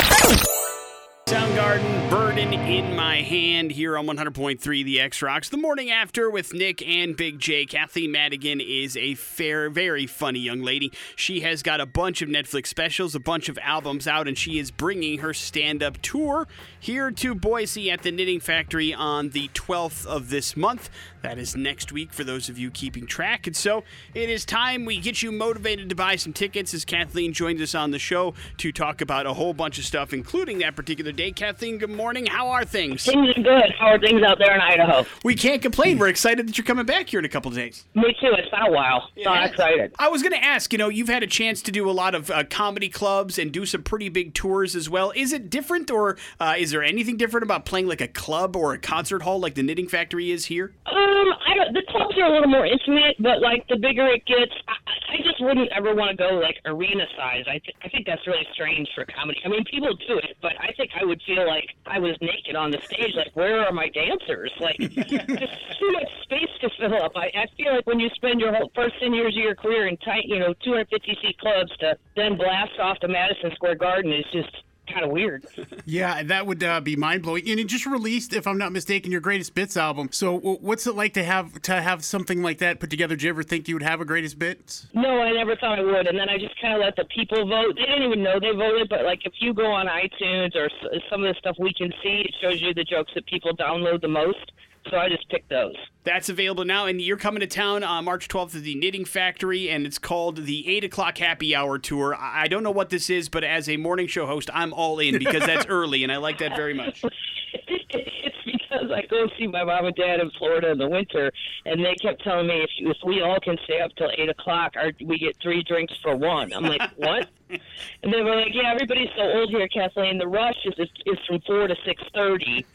Soundgarden, 1.27 2.07
Burden 2.11 2.53
in 2.53 2.95
My 2.95 3.23
Hand 3.23 3.71
here 3.71 3.97
on 3.97 4.05
100.3 4.05 4.59
The 4.85 5.01
X 5.01 5.23
Rocks. 5.23 5.49
The 5.49 5.57
morning 5.57 5.89
after 5.89 6.29
with 6.29 6.53
Nick 6.53 6.87
and 6.87 7.17
Big 7.17 7.39
J. 7.39 7.65
Kathleen 7.65 8.11
Madigan 8.11 8.61
is 8.61 8.95
a 8.95 9.15
fair, 9.15 9.71
very 9.71 10.05
funny 10.05 10.37
young 10.37 10.61
lady. 10.61 10.91
She 11.15 11.39
has 11.39 11.63
got 11.63 11.81
a 11.81 11.87
bunch 11.87 12.21
of 12.21 12.29
Netflix 12.29 12.67
specials, 12.67 13.15
a 13.15 13.19
bunch 13.19 13.49
of 13.49 13.57
albums 13.63 14.05
out, 14.05 14.27
and 14.27 14.37
she 14.37 14.59
is 14.59 14.69
bringing 14.69 15.17
her 15.17 15.33
stand 15.33 15.81
up 15.81 15.99
tour 16.03 16.47
here 16.79 17.09
to 17.09 17.33
Boise 17.33 17.89
at 17.89 18.03
the 18.03 18.11
Knitting 18.11 18.39
Factory 18.39 18.93
on 18.93 19.29
the 19.29 19.47
12th 19.55 20.05
of 20.05 20.29
this 20.29 20.55
month. 20.55 20.91
That 21.25 21.39
is 21.39 21.55
next 21.55 21.91
week 21.91 22.13
for 22.13 22.23
those 22.23 22.49
of 22.49 22.59
you 22.59 22.69
keeping 22.69 23.07
track. 23.07 23.47
And 23.47 23.55
so 23.55 23.83
it 24.13 24.29
is 24.29 24.45
time 24.45 24.85
we 24.85 24.99
get 24.99 25.23
you 25.23 25.31
motivated 25.31 25.89
to 25.89 25.95
buy 25.95 26.17
some 26.17 26.33
tickets 26.33 26.71
as 26.75 26.85
Kathleen 26.85 27.33
joins 27.33 27.59
us 27.61 27.73
on 27.73 27.89
the 27.89 27.97
show 27.97 28.35
to 28.57 28.71
talk 28.71 29.01
about 29.01 29.25
a 29.25 29.33
whole 29.33 29.55
bunch 29.55 29.79
of 29.79 29.85
stuff, 29.85 30.13
including 30.13 30.59
that 30.59 30.75
particular 30.75 31.11
day. 31.11 31.31
Kathleen, 31.31 31.79
good 31.79 31.89
morning. 31.89 32.27
How 32.27 32.49
are 32.49 32.63
things? 32.63 33.03
Things 33.03 33.27
are 33.35 33.41
good. 33.41 33.73
How 33.79 33.87
are 33.87 33.99
things 33.99 34.21
out 34.21 34.37
there 34.37 34.53
in 34.53 34.61
Idaho? 34.61 35.03
We 35.23 35.33
can't 35.33 35.63
complain. 35.63 35.97
We're 35.97 36.09
excited 36.09 36.47
that 36.47 36.59
you're 36.59 36.65
coming 36.65 36.85
back 36.85 37.09
here 37.09 37.17
in 37.17 37.25
a 37.25 37.29
couple 37.29 37.49
of 37.49 37.57
days. 37.57 37.85
Me 37.95 38.15
too. 38.21 38.31
It's 38.37 38.49
been 38.51 38.61
a 38.61 38.71
while. 38.71 39.09
So 39.23 39.31
I'm 39.31 39.49
excited. 39.49 39.95
I 39.97 40.09
was 40.09 40.21
going 40.21 40.33
to 40.33 40.43
ask, 40.43 40.71
you 40.73 40.77
know, 40.77 40.89
you've 40.89 41.09
had 41.09 41.23
a 41.23 41.27
chance 41.27 41.63
to 41.63 41.71
do 41.71 41.89
a 41.89 41.91
lot 41.91 42.13
of 42.13 42.29
uh, 42.29 42.43
comedy 42.51 42.87
clubs 42.87 43.39
and 43.39 43.51
do 43.51 43.65
some 43.65 43.81
pretty 43.81 44.09
big 44.09 44.35
tours 44.35 44.75
as 44.75 44.91
well. 44.91 45.11
Is 45.15 45.33
it 45.33 45.49
different, 45.49 45.89
or 45.89 46.17
uh, 46.39 46.53
is 46.55 46.69
there 46.69 46.83
anything 46.83 47.17
different 47.17 47.43
about 47.43 47.65
playing 47.65 47.87
like 47.87 48.01
a 48.01 48.07
club 48.07 48.55
or 48.55 48.73
a 48.73 48.77
concert 48.77 49.23
hall 49.23 49.39
like 49.39 49.55
the 49.55 49.63
Knitting 49.63 49.87
Factory 49.87 50.29
is 50.29 50.45
here? 50.45 50.73
Um, 51.15 51.31
I 51.47 51.55
don't. 51.55 51.73
The 51.73 51.83
clubs 51.87 52.17
are 52.19 52.27
a 52.27 52.33
little 52.33 52.49
more 52.49 52.65
intimate, 52.65 53.15
but 53.19 53.39
like 53.39 53.63
the 53.69 53.77
bigger 53.77 54.05
it 54.07 54.25
gets, 54.25 54.51
I, 54.67 55.15
I 55.15 55.17
just 55.23 55.39
wouldn't 55.39 55.71
ever 55.71 55.95
want 55.95 56.11
to 56.11 56.17
go 56.17 56.35
like 56.35 56.59
arena 56.65 57.05
size. 57.15 57.45
I 57.47 57.59
th- 57.63 57.77
I 57.83 57.87
think 57.89 58.05
that's 58.05 58.25
really 58.27 58.45
strange 58.53 58.89
for 58.93 59.05
comedy. 59.05 59.39
I 59.45 59.47
mean, 59.47 59.63
people 59.63 59.95
do 60.07 60.17
it, 60.19 60.35
but 60.41 60.53
I 60.59 60.73
think 60.75 60.91
I 60.99 61.05
would 61.05 61.21
feel 61.25 61.47
like 61.47 61.69
I 61.85 61.99
was 61.99 62.17
naked 62.19 62.55
on 62.55 62.71
the 62.71 62.79
stage. 62.83 63.15
Like, 63.15 63.31
where 63.35 63.63
are 63.63 63.71
my 63.71 63.87
dancers? 63.89 64.51
Like, 64.59 64.77
just 64.79 65.55
too 65.79 65.91
much 65.95 66.09
space 66.23 66.51
to 66.61 66.69
fill 66.79 66.95
up. 67.01 67.13
I, 67.15 67.31
I 67.31 67.45
feel 67.55 67.75
like 67.75 67.87
when 67.87 67.99
you 67.99 68.09
spend 68.15 68.41
your 68.41 68.53
whole 68.53 68.71
first 68.75 68.95
ten 68.99 69.13
years 69.13 69.35
of 69.37 69.43
your 69.43 69.55
career 69.55 69.87
in 69.87 69.95
tight, 69.97 70.25
you 70.25 70.39
know, 70.39 70.53
250 70.63 71.17
seat 71.21 71.39
clubs 71.39 71.71
to 71.79 71.97
then 72.15 72.35
blast 72.35 72.75
off 72.81 72.99
to 72.99 73.07
Madison 73.07 73.51
Square 73.55 73.75
Garden 73.75 74.11
is 74.11 74.25
just 74.33 74.51
kind 74.87 75.05
of 75.05 75.11
weird. 75.11 75.45
Yeah, 75.85 76.23
that 76.23 76.47
would 76.47 76.63
uh, 76.63 76.81
be 76.81 76.95
mind 76.95 77.23
blowing. 77.23 77.49
And 77.49 77.59
it 77.59 77.67
just 77.67 77.85
released, 77.85 78.33
if 78.33 78.47
I'm 78.47 78.57
not 78.57 78.71
mistaken, 78.71 79.11
your 79.11 79.21
greatest 79.21 79.53
bits 79.53 79.77
album. 79.77 80.09
So, 80.11 80.37
what's 80.39 80.87
it 80.87 80.95
like 80.95 81.13
to 81.13 81.23
have 81.23 81.61
to 81.63 81.81
have 81.81 82.03
something 82.03 82.41
like 82.41 82.57
that 82.59 82.79
put 82.79 82.89
together? 82.89 83.15
Did 83.15 83.23
you 83.23 83.29
ever 83.29 83.43
think 83.43 83.67
you 83.67 83.75
would 83.75 83.83
have 83.83 84.01
a 84.01 84.05
greatest 84.05 84.39
bits? 84.39 84.87
No, 84.93 85.21
I 85.21 85.31
never 85.31 85.55
thought 85.55 85.79
I 85.79 85.83
would. 85.83 86.07
And 86.07 86.17
then 86.17 86.29
I 86.29 86.37
just 86.37 86.59
kind 86.59 86.73
of 86.73 86.79
let 86.81 86.95
the 86.95 87.05
people 87.05 87.47
vote. 87.47 87.75
They 87.75 87.85
didn't 87.85 88.03
even 88.03 88.23
know 88.23 88.39
they 88.39 88.51
voted, 88.51 88.89
but 88.89 89.03
like 89.05 89.25
if 89.25 89.33
you 89.39 89.53
go 89.53 89.71
on 89.71 89.87
iTunes 89.87 90.55
or 90.55 90.69
some 91.09 91.23
of 91.23 91.33
the 91.33 91.35
stuff 91.39 91.55
we 91.59 91.73
can 91.73 91.91
see, 92.03 92.25
it 92.25 92.35
shows 92.41 92.61
you 92.61 92.73
the 92.73 92.83
jokes 92.83 93.11
that 93.15 93.25
people 93.27 93.55
download 93.55 94.01
the 94.01 94.07
most. 94.07 94.51
So 94.89 94.97
I 94.97 95.09
just 95.09 95.27
picked 95.29 95.49
those. 95.49 95.75
That's 96.03 96.29
available 96.29 96.65
now, 96.65 96.85
and 96.85 97.01
you're 97.01 97.17
coming 97.17 97.39
to 97.39 97.47
town 97.47 97.83
on 97.83 98.05
March 98.05 98.27
12th 98.27 98.55
at 98.55 98.61
the 98.61 98.75
Knitting 98.75 99.05
Factory, 99.05 99.69
and 99.69 99.87
it's 99.87 99.97
called 99.97 100.45
the 100.45 100.67
8 100.67 100.83
o'clock 100.83 101.17
Happy 101.17 101.55
Hour 101.55 101.79
Tour. 101.79 102.15
I 102.15 102.47
don't 102.47 102.61
know 102.61 102.71
what 102.71 102.89
this 102.89 103.09
is, 103.09 103.27
but 103.27 103.43
as 103.43 103.67
a 103.67 103.77
morning 103.77 104.05
show 104.05 104.27
host, 104.27 104.49
I'm 104.53 104.73
all 104.73 104.99
in 104.99 105.17
because 105.17 105.43
that's 105.45 105.65
early, 105.69 106.03
and 106.03 106.11
I 106.11 106.17
like 106.17 106.37
that 106.37 106.55
very 106.55 106.75
much. 106.75 107.03
it's 107.67 108.35
because 108.45 108.91
I 108.91 109.05
go 109.07 109.27
see 109.37 109.47
my 109.47 109.63
mom 109.63 109.85
and 109.85 109.95
dad 109.95 110.19
in 110.19 110.29
Florida 110.37 110.71
in 110.71 110.77
the 110.77 110.87
winter, 110.87 111.31
and 111.65 111.83
they 111.83 111.95
kept 111.95 112.23
telling 112.23 112.47
me 112.47 112.61
if 112.61 112.69
if 112.79 112.97
we 113.05 113.21
all 113.21 113.39
can 113.39 113.57
stay 113.63 113.81
up 113.81 113.91
till 113.95 114.11
eight 114.17 114.29
o'clock, 114.29 114.73
our, 114.75 114.91
we 115.03 115.17
get 115.17 115.35
three 115.41 115.63
drinks 115.63 115.93
for 116.01 116.15
one. 116.15 116.53
I'm 116.53 116.63
like, 116.63 116.81
what? 116.95 117.29
and 117.49 118.13
they 118.13 118.21
were 118.21 118.35
like, 118.35 118.53
yeah, 118.53 118.71
everybody's 118.71 119.09
so 119.15 119.23
old 119.23 119.49
here, 119.49 119.67
Kathleen. 119.67 120.17
The 120.17 120.27
rush 120.27 120.57
is 120.65 120.73
is, 120.77 120.89
is 121.05 121.17
from 121.27 121.41
four 121.41 121.67
to 121.67 121.75
six 121.85 122.03
thirty, 122.13 122.65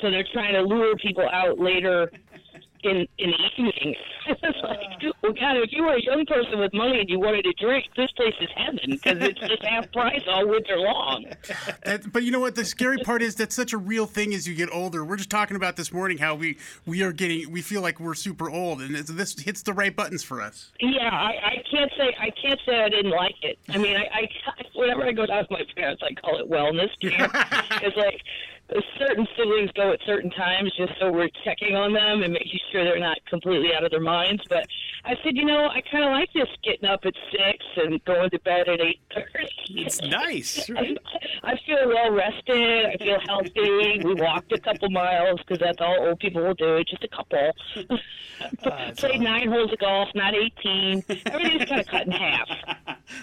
so 0.00 0.10
they're 0.10 0.26
trying 0.32 0.54
to 0.54 0.62
lure 0.62 0.96
people 0.96 1.28
out 1.32 1.58
later. 1.58 2.10
In 2.82 3.06
in 3.18 3.30
the 3.30 3.36
evening, 3.58 3.94
it's 4.26 4.58
like, 4.62 4.78
uh. 5.04 5.12
well, 5.22 5.32
God, 5.34 5.58
if 5.58 5.70
you 5.70 5.82
were 5.82 5.92
a 5.92 6.02
young 6.02 6.24
person 6.24 6.58
with 6.58 6.72
money 6.72 7.00
and 7.00 7.10
you 7.10 7.20
wanted 7.20 7.42
to 7.42 7.52
drink, 7.62 7.84
this 7.94 8.10
place 8.12 8.32
is 8.40 8.48
heaven 8.56 8.92
because 8.92 9.18
it's 9.20 9.38
just 9.38 9.62
half 9.66 9.92
price 9.92 10.22
all 10.26 10.48
winter 10.48 10.78
long. 10.78 11.26
That, 11.84 12.10
but 12.10 12.22
you 12.22 12.30
know 12.30 12.40
what? 12.40 12.54
The 12.54 12.64
scary 12.64 12.96
part 12.98 13.20
is 13.20 13.34
that's 13.34 13.54
such 13.54 13.72
a 13.74 13.78
real 13.78 14.06
thing 14.06 14.32
as 14.32 14.46
you 14.48 14.54
get 14.54 14.70
older. 14.72 15.04
We're 15.04 15.16
just 15.16 15.30
talking 15.30 15.56
about 15.56 15.76
this 15.76 15.92
morning 15.92 16.16
how 16.18 16.34
we 16.34 16.56
we 16.86 17.02
are 17.02 17.12
getting 17.12 17.50
we 17.50 17.60
feel 17.60 17.82
like 17.82 18.00
we're 18.00 18.14
super 18.14 18.50
old, 18.50 18.80
and 18.80 18.94
this 18.94 19.38
hits 19.38 19.62
the 19.62 19.74
right 19.74 19.94
buttons 19.94 20.22
for 20.22 20.40
us. 20.40 20.72
Yeah, 20.80 21.10
I, 21.10 21.32
I 21.44 21.64
can't 21.70 21.90
say 21.98 22.16
I 22.18 22.30
can't 22.30 22.60
say 22.64 22.80
I 22.80 22.88
didn't 22.88 23.10
like 23.10 23.36
it. 23.42 23.58
I 23.68 23.76
mean, 23.76 23.96
I, 23.96 24.08
I 24.20 24.28
whenever 24.74 25.04
I 25.04 25.12
go 25.12 25.26
down 25.26 25.46
with 25.50 25.50
my 25.50 25.64
parents, 25.76 26.02
I 26.02 26.14
call 26.14 26.38
it 26.40 26.50
wellness 26.50 26.88
camp. 27.00 27.32
it's 27.82 27.96
like 27.96 28.22
certain 28.98 29.26
siblings 29.36 29.70
go 29.72 29.92
at 29.92 30.00
certain 30.06 30.30
times 30.30 30.72
just 30.76 30.92
so 31.00 31.10
we're 31.10 31.28
checking 31.44 31.74
on 31.76 31.92
them 31.92 32.22
and 32.22 32.32
making 32.32 32.60
sure 32.70 32.84
they're 32.84 32.98
not 33.00 33.18
completely 33.28 33.74
out 33.74 33.84
of 33.84 33.90
their 33.90 34.00
minds. 34.00 34.42
But 34.48 34.66
I 35.04 35.14
said, 35.24 35.36
you 35.36 35.44
know, 35.44 35.66
I 35.68 35.80
kind 35.90 36.04
of 36.04 36.10
like 36.10 36.32
this 36.32 36.48
getting 36.62 36.88
up 36.88 37.00
at 37.04 37.14
six 37.32 37.64
and 37.76 38.02
going 38.04 38.30
to 38.30 38.38
bed 38.40 38.68
at 38.68 38.80
eight 38.80 39.00
thirty. 39.14 39.82
It's 39.82 40.00
nice, 40.02 40.68
right? 40.70 40.96
I 41.42 41.56
feel 41.66 41.88
well 41.88 42.12
rested. 42.12 42.86
I 42.86 42.96
feel 42.98 43.18
healthy. 43.26 44.00
We 44.04 44.14
walked 44.14 44.52
a 44.52 44.60
couple 44.60 44.90
miles 44.90 45.40
because 45.40 45.58
that's 45.60 45.78
all 45.80 45.96
old 46.08 46.18
people 46.20 46.42
will 46.42 46.54
do. 46.54 46.82
Just 46.84 47.04
a 47.04 47.08
couple. 47.08 47.52
Ah, 48.64 48.90
Played 48.96 49.20
nine 49.20 49.50
holes 49.50 49.70
of 49.70 49.78
golf, 49.80 50.08
not 50.14 50.32
eighteen. 50.34 51.04
Everything's 51.26 51.66
kind 51.66 51.80
of 51.82 51.86
cut 51.86 52.06
in 52.06 52.12
half. 52.12 52.48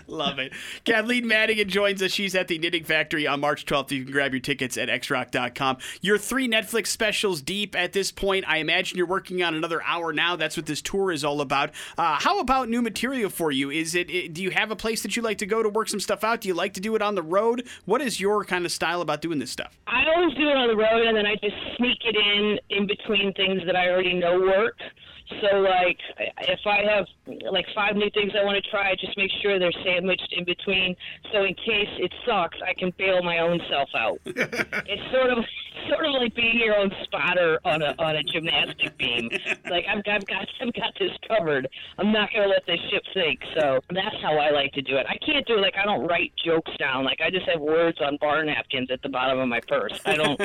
Love 0.08 0.40
it. 0.40 0.54
Kathleen 0.84 1.28
Madigan 1.28 1.70
joins 1.70 2.02
us. 2.02 2.12
She's 2.12 2.36
at 2.36 2.48
the 2.48 2.58
Knitting 2.58 2.84
Factory 2.84 3.28
on 3.28 3.40
March 3.40 3.66
12th. 3.66 3.92
You 3.92 4.04
can 4.04 4.12
grab 4.12 4.34
your 4.34 4.42
tickets 4.42 4.78
at 4.78 4.90
xrock.com. 4.90 5.78
You're 6.02 6.18
three 6.18 6.48
Netflix 6.48 6.88
specials 6.88 7.42
deep 7.42 7.76
at 7.76 7.94
this 7.94 8.12
point. 8.12 8.46
I 8.48 8.58
imagine 8.58 8.98
you're 8.98 9.08
working 9.08 9.44
on 9.44 9.56
another 9.56 9.82
hour 9.84 10.14
now. 10.14 10.36
That's 10.36 10.58
what 10.58 10.66
this 10.66 10.82
tour 10.82 11.12
is 11.12 11.24
all 11.24 11.42
about. 11.42 11.72
Uh, 11.98 12.18
how 12.20 12.40
about 12.40 12.70
new 12.70 12.82
material 12.82 13.30
for 13.30 13.52
you? 13.52 13.70
Is 13.70 13.96
it, 13.96 14.10
it? 14.10 14.34
Do 14.34 14.42
you 14.44 14.52
have 14.52 14.72
a 14.72 14.76
place 14.76 15.02
that 15.04 15.16
you 15.16 15.22
like 15.22 15.38
to 15.40 15.46
go 15.46 15.64
to 15.64 15.70
work 15.70 15.90
some 15.90 16.00
stuff 16.00 16.24
out? 16.24 16.42
Do 16.42 16.48
you 16.48 16.54
like 16.54 16.74
to 16.74 16.82
do 16.82 16.96
it 16.96 17.02
on 17.02 17.16
the 17.16 17.24
road? 17.24 17.68
What 17.86 18.02
is 18.02 18.20
your 18.20 18.44
kind 18.46 18.66
of 18.66 18.72
style 18.72 19.02
about 19.02 19.22
doing 19.22 19.40
this 19.40 19.52
stuff? 19.52 19.78
I 19.88 20.04
always 20.16 20.36
do 20.36 20.50
it 20.50 20.58
on 20.58 20.68
the 20.68 20.76
road, 20.76 21.06
and 21.08 21.18
then 21.18 21.26
I 21.26 21.36
just 21.36 21.56
sneak 21.78 22.00
it 22.06 22.16
in 22.16 22.60
in 22.70 22.88
between 22.88 23.34
things 23.34 23.62
that 23.66 23.76
I 23.76 23.90
already 23.90 24.14
know 24.14 24.40
work. 24.40 24.78
So, 25.42 25.58
like, 25.58 25.98
if 26.18 26.60
I 26.66 26.84
have 26.90 27.06
like 27.52 27.66
five 27.76 27.96
new 27.96 28.10
things 28.12 28.32
I 28.40 28.44
want 28.44 28.64
to 28.64 28.70
try, 28.70 28.92
I 28.92 28.96
just 28.96 29.18
make 29.18 29.32
sure 29.42 29.60
they're 29.60 29.72
sandwiched 29.84 30.34
in 30.36 30.46
between. 30.46 30.96
So, 31.32 31.44
in 31.44 31.54
case 31.56 31.90
it 31.98 32.14
sucks, 32.26 32.58
I 32.66 32.74
can 32.74 32.94
bail 32.98 33.22
my 33.24 33.40
own 33.40 33.60
self 33.70 33.90
out. 33.96 34.20
it's 34.26 35.12
sort 35.12 35.32
of 35.32 35.44
sort 35.90 36.06
of 36.06 36.14
like 36.14 36.34
being 36.36 36.60
your 36.60 36.76
own 36.76 36.92
spotter 37.04 37.60
on 37.66 37.82
a 37.82 37.94
on 38.00 38.16
a 38.16 38.24
gymnastic 38.24 38.98
beam. 38.98 39.30
Like 39.70 39.86
I've, 39.90 39.98
I've 40.10 40.26
got 40.26 40.48
I've 40.62 40.74
got 40.74 40.94
this 40.98 41.12
covered. 41.28 41.68
I'm 41.98 42.12
not 42.12 42.30
gonna 42.34 42.48
let 42.48 42.66
this 42.66 42.80
ship 42.90 43.04
sink. 43.14 43.40
So 43.56 43.80
that's 43.90 44.16
how 44.22 44.38
I 44.38 44.50
like 44.52 44.72
to 44.74 44.82
do 44.82 44.96
it. 44.96 45.06
I 45.10 45.18
can't 45.26 45.46
do 45.46 45.58
it 45.58 45.62
like 45.62 45.76
I 45.76 45.84
don't 45.84 46.08
write 46.08 46.32
jokes 46.44 46.72
down. 46.78 47.04
Like 47.04 47.20
I 47.22 47.30
just 47.30 47.48
have 47.50 47.60
words 47.60 47.98
on 48.00 48.18
bar 48.22 48.44
napkins 48.46 48.90
at 48.92 49.02
the 49.02 49.10
bottom 49.10 49.40
of 49.40 49.48
my 49.50 49.60
purse. 49.68 50.00
I 50.06 50.16
don't. 50.16 50.42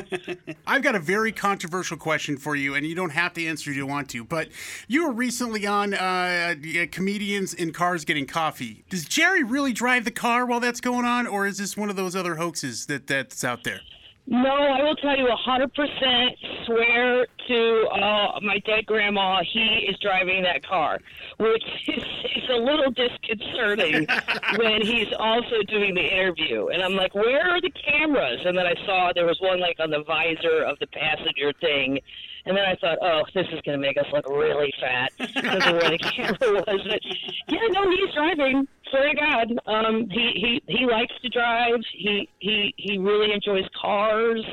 I've 0.66 0.82
got 0.82 0.96
a 0.96 0.98
very 0.98 1.30
controversial 1.30 1.96
question 1.96 2.36
for 2.36 2.56
you, 2.56 2.74
and 2.74 2.84
you 2.84 2.94
don't 2.94 3.10
have 3.10 3.32
to 3.34 3.46
answer 3.46 3.70
if 3.70 3.76
you 3.76 3.86
want 3.86 4.08
to. 4.10 4.24
But 4.24 4.48
you 4.88 5.06
were 5.06 5.12
recently 5.12 5.66
on 5.66 5.94
uh, 5.94 6.54
comedians 6.90 7.54
in 7.54 7.72
cars 7.72 8.04
getting 8.04 8.26
coffee. 8.26 8.84
Does 8.88 9.04
Jerry 9.04 9.42
really 9.42 9.72
drive 9.72 10.04
the 10.04 10.10
car 10.10 10.46
while 10.46 10.60
that's 10.60 10.80
going 10.80 11.04
on, 11.04 11.26
or 11.26 11.46
is 11.46 11.58
this 11.58 11.76
one 11.76 11.90
of 11.90 11.96
those 11.96 12.16
other 12.16 12.36
hoaxes 12.36 12.86
that 12.86 13.06
that's 13.06 13.44
out 13.44 13.64
there? 13.64 13.80
No, 14.26 14.54
I 14.54 14.82
will 14.84 14.94
tell 14.96 15.18
you 15.18 15.26
a 15.26 15.36
100% 15.36 16.64
swear 16.64 17.26
to 17.48 17.88
uh, 17.88 18.40
my 18.40 18.58
dead 18.64 18.86
grandma 18.86 19.42
he 19.42 19.86
is 19.88 19.98
driving 19.98 20.44
that 20.44 20.64
car, 20.64 21.00
which 21.38 21.64
is, 21.88 22.04
is 22.36 22.50
a 22.50 22.56
little 22.56 22.92
disconcerting 22.92 24.06
when 24.58 24.80
he's 24.82 25.12
also 25.18 25.62
doing 25.66 25.94
the 25.94 26.04
interview. 26.04 26.68
And 26.68 26.82
I'm 26.82 26.94
like, 26.94 27.16
where 27.16 27.50
are 27.50 27.60
the 27.60 27.70
cameras? 27.70 28.40
And 28.44 28.56
then 28.56 28.66
I 28.66 28.74
saw 28.86 29.10
there 29.12 29.26
was 29.26 29.40
one 29.40 29.58
like 29.58 29.80
on 29.80 29.90
the 29.90 30.04
visor 30.04 30.62
of 30.62 30.78
the 30.78 30.86
passenger 30.86 31.52
thing. 31.60 31.98
And 32.44 32.56
then 32.56 32.64
I 32.64 32.74
thought, 32.76 32.98
oh, 33.00 33.22
this 33.34 33.46
is 33.52 33.60
going 33.64 33.78
to 33.80 33.86
make 33.86 33.96
us 33.96 34.06
look 34.12 34.28
really 34.28 34.72
fat 34.80 35.12
because 35.18 35.66
of 35.66 35.74
where 35.74 35.90
the 35.90 35.98
camera 35.98 36.36
was. 36.66 36.80
But 36.88 37.00
yeah, 37.48 37.60
no, 37.70 37.90
he's 37.90 38.12
driving. 38.14 38.66
Swear 38.90 39.08
to 39.08 39.14
God, 39.14 39.58
um, 39.66 40.08
he 40.10 40.60
he 40.66 40.78
he 40.78 40.86
likes 40.86 41.14
to 41.22 41.28
drive. 41.28 41.80
He 41.92 42.28
he 42.40 42.74
he 42.76 42.98
really 42.98 43.32
enjoys 43.32 43.64
cars. 43.80 44.44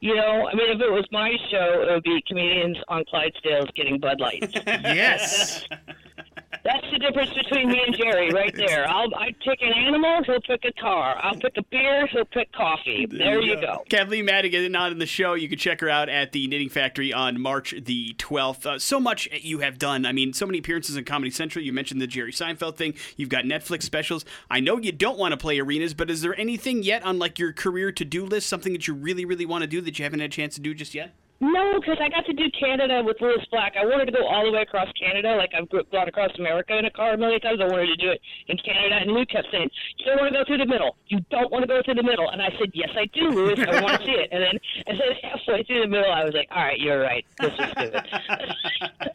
You 0.00 0.14
know, 0.14 0.48
I 0.52 0.54
mean, 0.54 0.70
if 0.70 0.80
it 0.80 0.92
was 0.92 1.06
my 1.10 1.30
show, 1.50 1.82
it 1.82 1.90
would 1.92 2.02
be 2.02 2.22
comedians 2.28 2.76
on 2.88 3.04
Clydesdales 3.12 3.72
getting 3.74 3.98
Bud 3.98 4.20
Lights. 4.20 4.52
Yes. 4.66 5.64
That's 6.66 6.90
the 6.90 6.98
difference 6.98 7.32
between 7.32 7.68
me 7.68 7.80
and 7.86 7.94
Jerry, 7.94 8.30
right 8.30 8.52
there. 8.54 8.88
I'll 8.88 9.14
I 9.14 9.32
pick 9.44 9.62
an 9.62 9.72
animal, 9.72 10.24
he'll 10.24 10.40
pick 10.40 10.64
a 10.64 10.72
car. 10.72 11.16
I'll 11.22 11.36
pick 11.36 11.56
a 11.56 11.62
beer, 11.62 12.08
he'll 12.08 12.24
pick 12.24 12.52
coffee. 12.52 13.06
There 13.08 13.40
you 13.40 13.60
go. 13.60 13.84
Kathleen 13.88 14.24
Madigan 14.24 14.72
not 14.72 14.90
in 14.90 14.98
the 14.98 15.06
show. 15.06 15.34
You 15.34 15.48
can 15.48 15.58
check 15.58 15.80
her 15.80 15.88
out 15.88 16.08
at 16.08 16.32
the 16.32 16.48
Knitting 16.48 16.68
Factory 16.68 17.12
on 17.12 17.40
March 17.40 17.72
the 17.84 18.14
12th. 18.18 18.66
Uh, 18.66 18.78
so 18.80 18.98
much 18.98 19.28
you 19.32 19.60
have 19.60 19.78
done. 19.78 20.04
I 20.04 20.10
mean, 20.10 20.32
so 20.32 20.44
many 20.44 20.58
appearances 20.58 20.96
in 20.96 21.04
Comedy 21.04 21.30
Central. 21.30 21.64
You 21.64 21.72
mentioned 21.72 22.02
the 22.02 22.08
Jerry 22.08 22.32
Seinfeld 22.32 22.76
thing. 22.76 22.94
You've 23.16 23.28
got 23.28 23.44
Netflix 23.44 23.84
specials. 23.84 24.24
I 24.50 24.58
know 24.58 24.78
you 24.78 24.90
don't 24.90 25.18
want 25.18 25.32
to 25.32 25.36
play 25.36 25.60
arenas, 25.60 25.94
but 25.94 26.10
is 26.10 26.20
there 26.20 26.38
anything 26.38 26.82
yet 26.82 27.04
on 27.04 27.20
like 27.20 27.38
your 27.38 27.52
career 27.52 27.92
to 27.92 28.04
do 28.04 28.24
list, 28.24 28.48
something 28.48 28.72
that 28.72 28.88
you 28.88 28.94
really, 28.94 29.24
really 29.24 29.46
want 29.46 29.62
to 29.62 29.68
do 29.68 29.80
that 29.82 30.00
you 30.00 30.02
haven't 30.02 30.18
had 30.18 30.30
a 30.30 30.32
chance 30.32 30.56
to 30.56 30.60
do 30.60 30.74
just 30.74 30.94
yet? 30.94 31.14
No, 31.40 31.78
because 31.78 31.98
I 32.00 32.08
got 32.08 32.24
to 32.26 32.32
do 32.32 32.44
Canada 32.58 33.02
with 33.04 33.20
Lewis 33.20 33.44
Black. 33.50 33.74
I 33.78 33.84
wanted 33.84 34.06
to 34.06 34.12
go 34.12 34.26
all 34.26 34.46
the 34.46 34.52
way 34.52 34.62
across 34.62 34.88
Canada, 34.92 35.36
like 35.36 35.52
I've 35.52 35.68
gone 35.68 36.08
across 36.08 36.30
America 36.38 36.78
in 36.78 36.86
a 36.86 36.90
car 36.90 37.12
a 37.12 37.18
million 37.18 37.40
times. 37.40 37.60
I 37.60 37.66
wanted 37.66 37.88
to 37.88 37.96
do 37.96 38.10
it 38.10 38.20
in 38.48 38.56
Canada, 38.56 38.96
and 39.02 39.12
Lou 39.12 39.26
kept 39.26 39.48
saying, 39.52 39.68
"You 39.98 40.06
don't 40.06 40.18
want 40.18 40.32
to 40.32 40.38
go 40.38 40.44
through 40.46 40.58
the 40.58 40.66
middle. 40.66 40.96
You 41.08 41.20
don't 41.30 41.52
want 41.52 41.62
to 41.62 41.68
go 41.68 41.82
through 41.84 41.94
the 41.94 42.02
middle." 42.02 42.30
And 42.30 42.40
I 42.40 42.48
said, 42.58 42.70
"Yes, 42.72 42.88
I 42.96 43.04
do, 43.12 43.28
Lewis. 43.28 43.60
I 43.60 43.82
want 43.82 44.00
to 44.00 44.06
see 44.06 44.12
it." 44.12 44.30
And 44.32 44.42
then, 44.42 44.58
and 44.86 44.98
then 44.98 45.08
halfway 45.22 45.62
through 45.64 45.82
the 45.82 45.88
middle, 45.88 46.10
I 46.10 46.24
was 46.24 46.32
like, 46.32 46.48
"All 46.50 46.62
right, 46.62 46.80
you're 46.80 47.00
right. 47.00 47.24
This 47.38 47.52
is 47.52 47.70
stupid. 47.70 48.04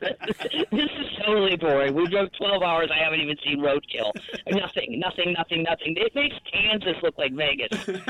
this 0.72 0.92
is 1.00 1.08
totally 1.26 1.58
boring. 1.58 1.96
We 1.96 2.08
drove 2.08 2.30
12 2.38 2.62
hours. 2.62 2.92
I 2.94 3.04
haven't 3.04 3.22
even 3.22 3.38
seen 3.44 3.62
Roadkill. 3.62 4.12
Nothing, 4.48 5.00
nothing, 5.00 5.34
nothing, 5.34 5.64
nothing. 5.64 5.96
It 5.98 6.14
makes 6.14 6.36
Kansas 6.52 7.02
look 7.02 7.18
like 7.18 7.34
Vegas." 7.34 7.72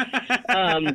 Um, 0.49 0.85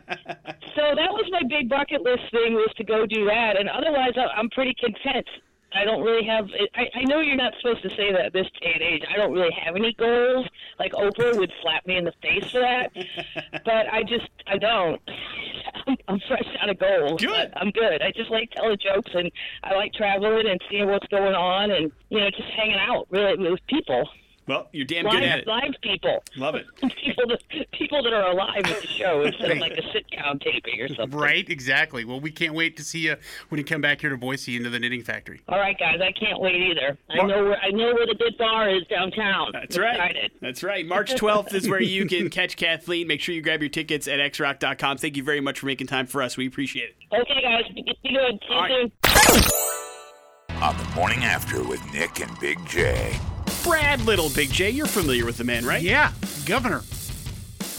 so 0.75 0.83
that 0.95 1.11
was 1.13 1.25
my 1.31 1.41
big 1.49 1.69
bucket 1.69 2.03
list 2.03 2.31
thing 2.31 2.55
was 2.55 2.71
to 2.77 2.85
go 2.85 3.06
do 3.07 3.25
that, 3.27 3.59
and 3.59 3.69
otherwise 3.69 4.13
I'm 4.17 4.51
pretty 4.51 4.75
content. 4.75 5.27
I 5.75 5.85
don't 5.85 6.03
really 6.03 6.27
have. 6.27 6.49
I, 6.75 6.89
I 6.95 7.03
know 7.05 7.21
you're 7.21 7.37
not 7.37 7.53
supposed 7.61 7.83
to 7.83 7.91
say 7.91 8.13
that 8.13 8.27
at 8.27 8.33
this 8.33 8.47
day 8.61 8.73
and 8.75 8.83
age. 8.83 9.03
I 9.13 9.17
don't 9.17 9.33
really 9.33 9.55
have 9.65 9.77
any 9.77 9.93
goals. 9.95 10.47
Like 10.79 10.93
Oprah 10.93 11.37
would 11.37 11.53
slap 11.63 11.87
me 11.87 11.97
in 11.97 12.05
the 12.05 12.13
face 12.23 12.51
for 12.51 12.61
that, 12.61 12.93
but 13.65 13.93
I 13.93 14.03
just 14.03 14.29
I 14.47 14.59
don't. 14.59 15.01
I'm, 15.87 15.97
I'm 16.09 16.21
fresh 16.27 16.47
out 16.61 16.71
of 16.71 16.79
goals. 16.79 17.21
Good. 17.21 17.53
I'm 17.57 17.71
good. 17.71 18.01
I 18.03 18.11
just 18.13 18.31
like 18.31 18.51
telling 18.53 18.79
jokes 18.79 19.11
and 19.15 19.31
I 19.63 19.75
like 19.75 19.93
traveling 19.93 20.49
and 20.49 20.61
seeing 20.71 20.89
what's 20.89 21.07
going 21.09 21.35
on 21.35 21.71
and 21.71 21.93
you 22.09 22.21
know 22.21 22.31
just 22.31 22.49
hanging 22.57 22.79
out 22.79 23.07
really 23.11 23.51
with 23.51 23.61
people. 23.69 24.09
Well, 24.49 24.69
you're 24.73 24.85
damn 24.87 25.07
good 25.09 25.23
at 25.25 25.47
Live, 25.47 25.65
it. 25.65 25.65
live 25.73 25.75
people. 25.83 26.23
Love 26.37 26.55
it. 26.55 26.67
People 27.05 27.27
that 27.29 27.71
people 27.73 28.03
that 28.03 28.13
are 28.13 28.31
alive 28.31 28.65
at 28.65 28.81
the 28.81 28.87
show 28.87 29.23
instead 29.25 29.51
of 29.53 29.59
like 29.59 29.73
a 29.73 29.83
sit 29.93 30.05
down 30.11 30.39
taping 30.39 30.81
or 30.81 30.89
something. 30.89 31.19
Right, 31.19 31.49
exactly. 31.49 32.05
Well, 32.05 32.21
we 32.21 32.31
can't 32.31 32.55
wait 32.55 32.77
to 32.77 32.85
see 32.85 33.01
you 33.01 33.17
when 33.49 33.59
you 33.59 33.65
come 33.65 33.81
back 33.81 34.01
here 34.01 34.11
to 34.11 34.17
Boise 34.17 34.57
into 34.57 34.71
the 34.71 34.79
Knitting 34.79 35.03
Factory. 35.03 35.41
All 35.49 35.59
right, 35.59 35.77
guys, 35.79 36.01
I 36.01 36.13
can't 36.13 36.41
wait 36.41 36.57
either. 36.57 36.97
I 37.11 37.27
know 37.27 37.45
where 37.45 37.57
I 37.59 37.71
know 37.71 37.95
where 37.95 38.07
the 38.07 38.15
good 38.19 38.37
bar 38.39 38.69
is 38.71 38.83
downtown. 38.89 39.51
That's 39.53 39.77
I'm 39.77 39.83
right. 39.83 39.95
Excited. 39.95 40.31
That's 40.41 40.63
right. 40.63 40.87
March 40.97 41.15
12th 41.15 41.53
is 41.55 41.69
where 41.69 41.83
you 41.83 42.07
can 42.07 42.29
catch 42.31 42.57
Kathleen. 42.57 43.07
Make 43.09 43.21
sure 43.21 43.35
you 43.35 43.43
grab 43.43 43.61
your 43.63 43.71
tickets 43.71 44.07
at 44.09 44.19
xrock.com. 44.33 44.99
Thank 44.99 45.17
you 45.17 45.23
very 45.23 45.41
much 45.41 45.61
for 45.61 45.67
making 45.67 45.87
time 45.89 46.07
for 46.07 46.23
us. 46.23 46.37
We 46.37 46.47
appreciate 46.47 46.91
it. 46.91 47.15
Okay, 47.21 47.43
guys, 47.43 47.65
be 47.75 47.83
be 47.83 48.11
good. 48.11 48.41
See 48.43 48.49
you 48.51 48.55
All 48.55 48.63
right. 48.63 48.93
soon. 49.13 50.63
On 50.63 50.77
the 50.77 50.85
morning 50.95 51.25
after 51.25 51.63
with 51.63 51.81
Nick 51.93 52.21
and 52.21 52.39
Big 52.41 52.65
J. 52.67 53.19
Brad 53.67 54.01
Little, 54.03 54.31
Big 54.31 54.53
J, 54.53 54.71
you're 54.71 54.87
familiar 54.87 55.25
with 55.25 55.39
the 55.39 55.45
man, 55.45 55.67
right? 55.67 55.83
Yeah, 55.83 56.13
Governor. 56.45 56.83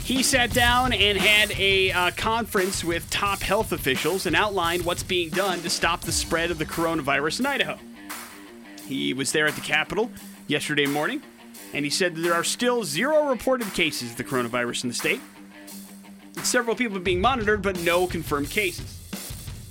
He 0.04 0.22
sat 0.22 0.52
down 0.52 0.92
and 0.92 1.18
had 1.18 1.58
a 1.58 1.94
uh, 1.94 2.12
conference 2.12 2.84
with 2.84 3.10
top 3.10 3.40
health 3.40 3.72
officials 3.72 4.26
and 4.26 4.36
outlined 4.36 4.84
what's 4.84 5.04
being 5.04 5.30
done 5.30 5.62
to 5.62 5.70
stop 5.70 6.02
the 6.02 6.12
spread 6.12 6.52
of 6.52 6.58
the 6.58 6.66
coronavirus 6.66 7.40
in 7.40 7.46
Idaho. 7.46 7.80
He 8.86 9.14
was 9.14 9.32
there 9.32 9.48
at 9.48 9.56
the 9.56 9.62
Capitol 9.62 10.12
yesterday 10.48 10.88
morning, 10.88 11.22
and 11.74 11.86
he 11.86 11.90
said 11.90 12.16
that 12.16 12.22
there 12.22 12.34
are 12.34 12.44
still 12.44 12.84
zero 12.84 13.30
reported 13.30 13.74
cases 13.74 14.12
of 14.12 14.18
the 14.18 14.26
coronavirus 14.26 14.84
in 14.84 14.90
the 14.90 14.96
state. 14.96 15.22
Several 16.44 16.76
people 16.76 16.98
are 16.98 17.02
being 17.02 17.22
monitored, 17.22 17.62
but 17.62 17.80
no 17.80 18.08
confirmed 18.08 18.50
cases. 18.50 19.00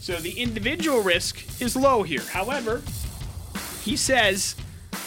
So 0.00 0.16
the 0.16 0.32
individual 0.32 1.02
risk 1.02 1.60
is 1.60 1.76
low 1.76 2.04
here. 2.04 2.22
However, 2.32 2.80
he 3.82 3.96
says 3.96 4.56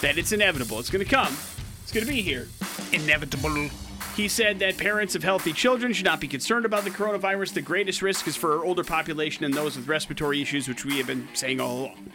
that 0.02 0.18
it's 0.18 0.32
inevitable. 0.32 0.80
It's 0.80 0.90
going 0.90 1.04
to 1.04 1.10
come. 1.10 1.36
It's 1.84 1.92
going 1.92 2.06
to 2.06 2.12
be 2.12 2.22
here. 2.22 2.48
Inevitable. 2.92 3.70
He 4.16 4.28
said 4.28 4.60
that 4.60 4.78
parents 4.78 5.16
of 5.16 5.24
healthy 5.24 5.54
children 5.54 5.94
should 5.94 6.06
not 6.06 6.20
be 6.20 6.28
concerned 6.28 6.66
about 6.66 6.84
the 6.84 6.90
coronavirus. 6.90 7.54
The 7.54 7.62
greatest 7.62 8.02
risk 8.02 8.28
is 8.28 8.36
for 8.36 8.58
our 8.58 8.66
older 8.66 8.84
population 8.84 9.46
and 9.46 9.54
those 9.54 9.78
with 9.78 9.88
respiratory 9.88 10.42
issues, 10.42 10.68
which 10.68 10.84
we 10.84 10.98
have 10.98 11.08
been 11.08 11.28
saying 11.34 11.62
all 11.62 11.80
along. 11.80 12.12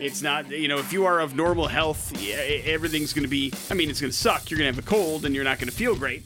It's 0.00 0.22
not, 0.22 0.50
you 0.50 0.66
know, 0.66 0.78
if 0.78 0.92
you 0.92 1.04
are 1.04 1.20
of 1.20 1.36
normal 1.36 1.68
health, 1.68 2.12
yeah, 2.20 2.36
everything's 2.36 3.12
going 3.12 3.24
to 3.24 3.28
be, 3.28 3.52
I 3.70 3.74
mean, 3.74 3.90
it's 3.90 4.00
going 4.00 4.10
to 4.10 4.16
suck. 4.16 4.50
You're 4.50 4.58
going 4.58 4.72
to 4.72 4.74
have 4.74 4.84
a 4.84 4.88
cold 4.88 5.24
and 5.24 5.34
you're 5.34 5.44
not 5.44 5.58
going 5.58 5.68
to 5.68 5.74
feel 5.74 5.94
great, 5.94 6.24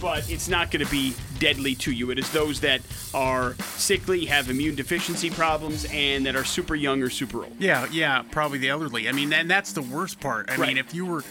but 0.00 0.28
it's 0.30 0.48
not 0.48 0.70
going 0.70 0.84
to 0.84 0.90
be 0.90 1.14
deadly 1.38 1.74
to 1.76 1.92
you. 1.92 2.10
It 2.10 2.18
is 2.18 2.30
those 2.32 2.60
that 2.60 2.80
are 3.14 3.54
sickly, 3.76 4.24
have 4.26 4.50
immune 4.50 4.74
deficiency 4.74 5.30
problems, 5.30 5.86
and 5.92 6.26
that 6.26 6.36
are 6.36 6.44
super 6.44 6.74
young 6.74 7.02
or 7.02 7.10
super 7.10 7.38
old. 7.44 7.54
Yeah, 7.58 7.86
yeah, 7.90 8.22
probably 8.30 8.58
the 8.58 8.68
elderly. 8.68 9.08
I 9.08 9.12
mean, 9.12 9.32
and 9.32 9.50
that's 9.50 9.72
the 9.72 9.82
worst 9.82 10.20
part. 10.20 10.50
I 10.50 10.56
Right. 10.56 10.68
mean, 10.68 10.78
if 10.78 10.94
you 10.94 11.06
were, 11.06 11.24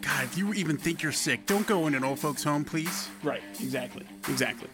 God, 0.00 0.24
if 0.24 0.36
you 0.38 0.52
even 0.54 0.76
think 0.76 1.02
you're 1.02 1.12
sick, 1.12 1.46
don't 1.46 1.66
go 1.66 1.86
in 1.86 1.94
an 1.94 2.04
old 2.04 2.18
folks' 2.18 2.42
home, 2.44 2.64
please. 2.64 3.08
Right, 3.22 3.42
exactly, 3.60 4.06
exactly. 4.28 4.68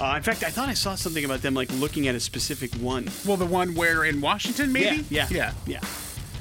Uh, 0.00 0.14
in 0.16 0.22
fact, 0.22 0.44
I 0.44 0.50
thought 0.50 0.68
I 0.68 0.74
saw 0.74 0.94
something 0.94 1.24
about 1.24 1.42
them 1.42 1.54
like 1.54 1.70
looking 1.72 2.06
at 2.06 2.14
a 2.14 2.20
specific 2.20 2.72
one. 2.74 3.08
Well, 3.26 3.36
the 3.36 3.46
one 3.46 3.74
where 3.74 4.04
in 4.04 4.20
Washington, 4.20 4.72
maybe. 4.72 5.04
Yeah, 5.10 5.26
yeah. 5.30 5.52
yeah. 5.66 5.80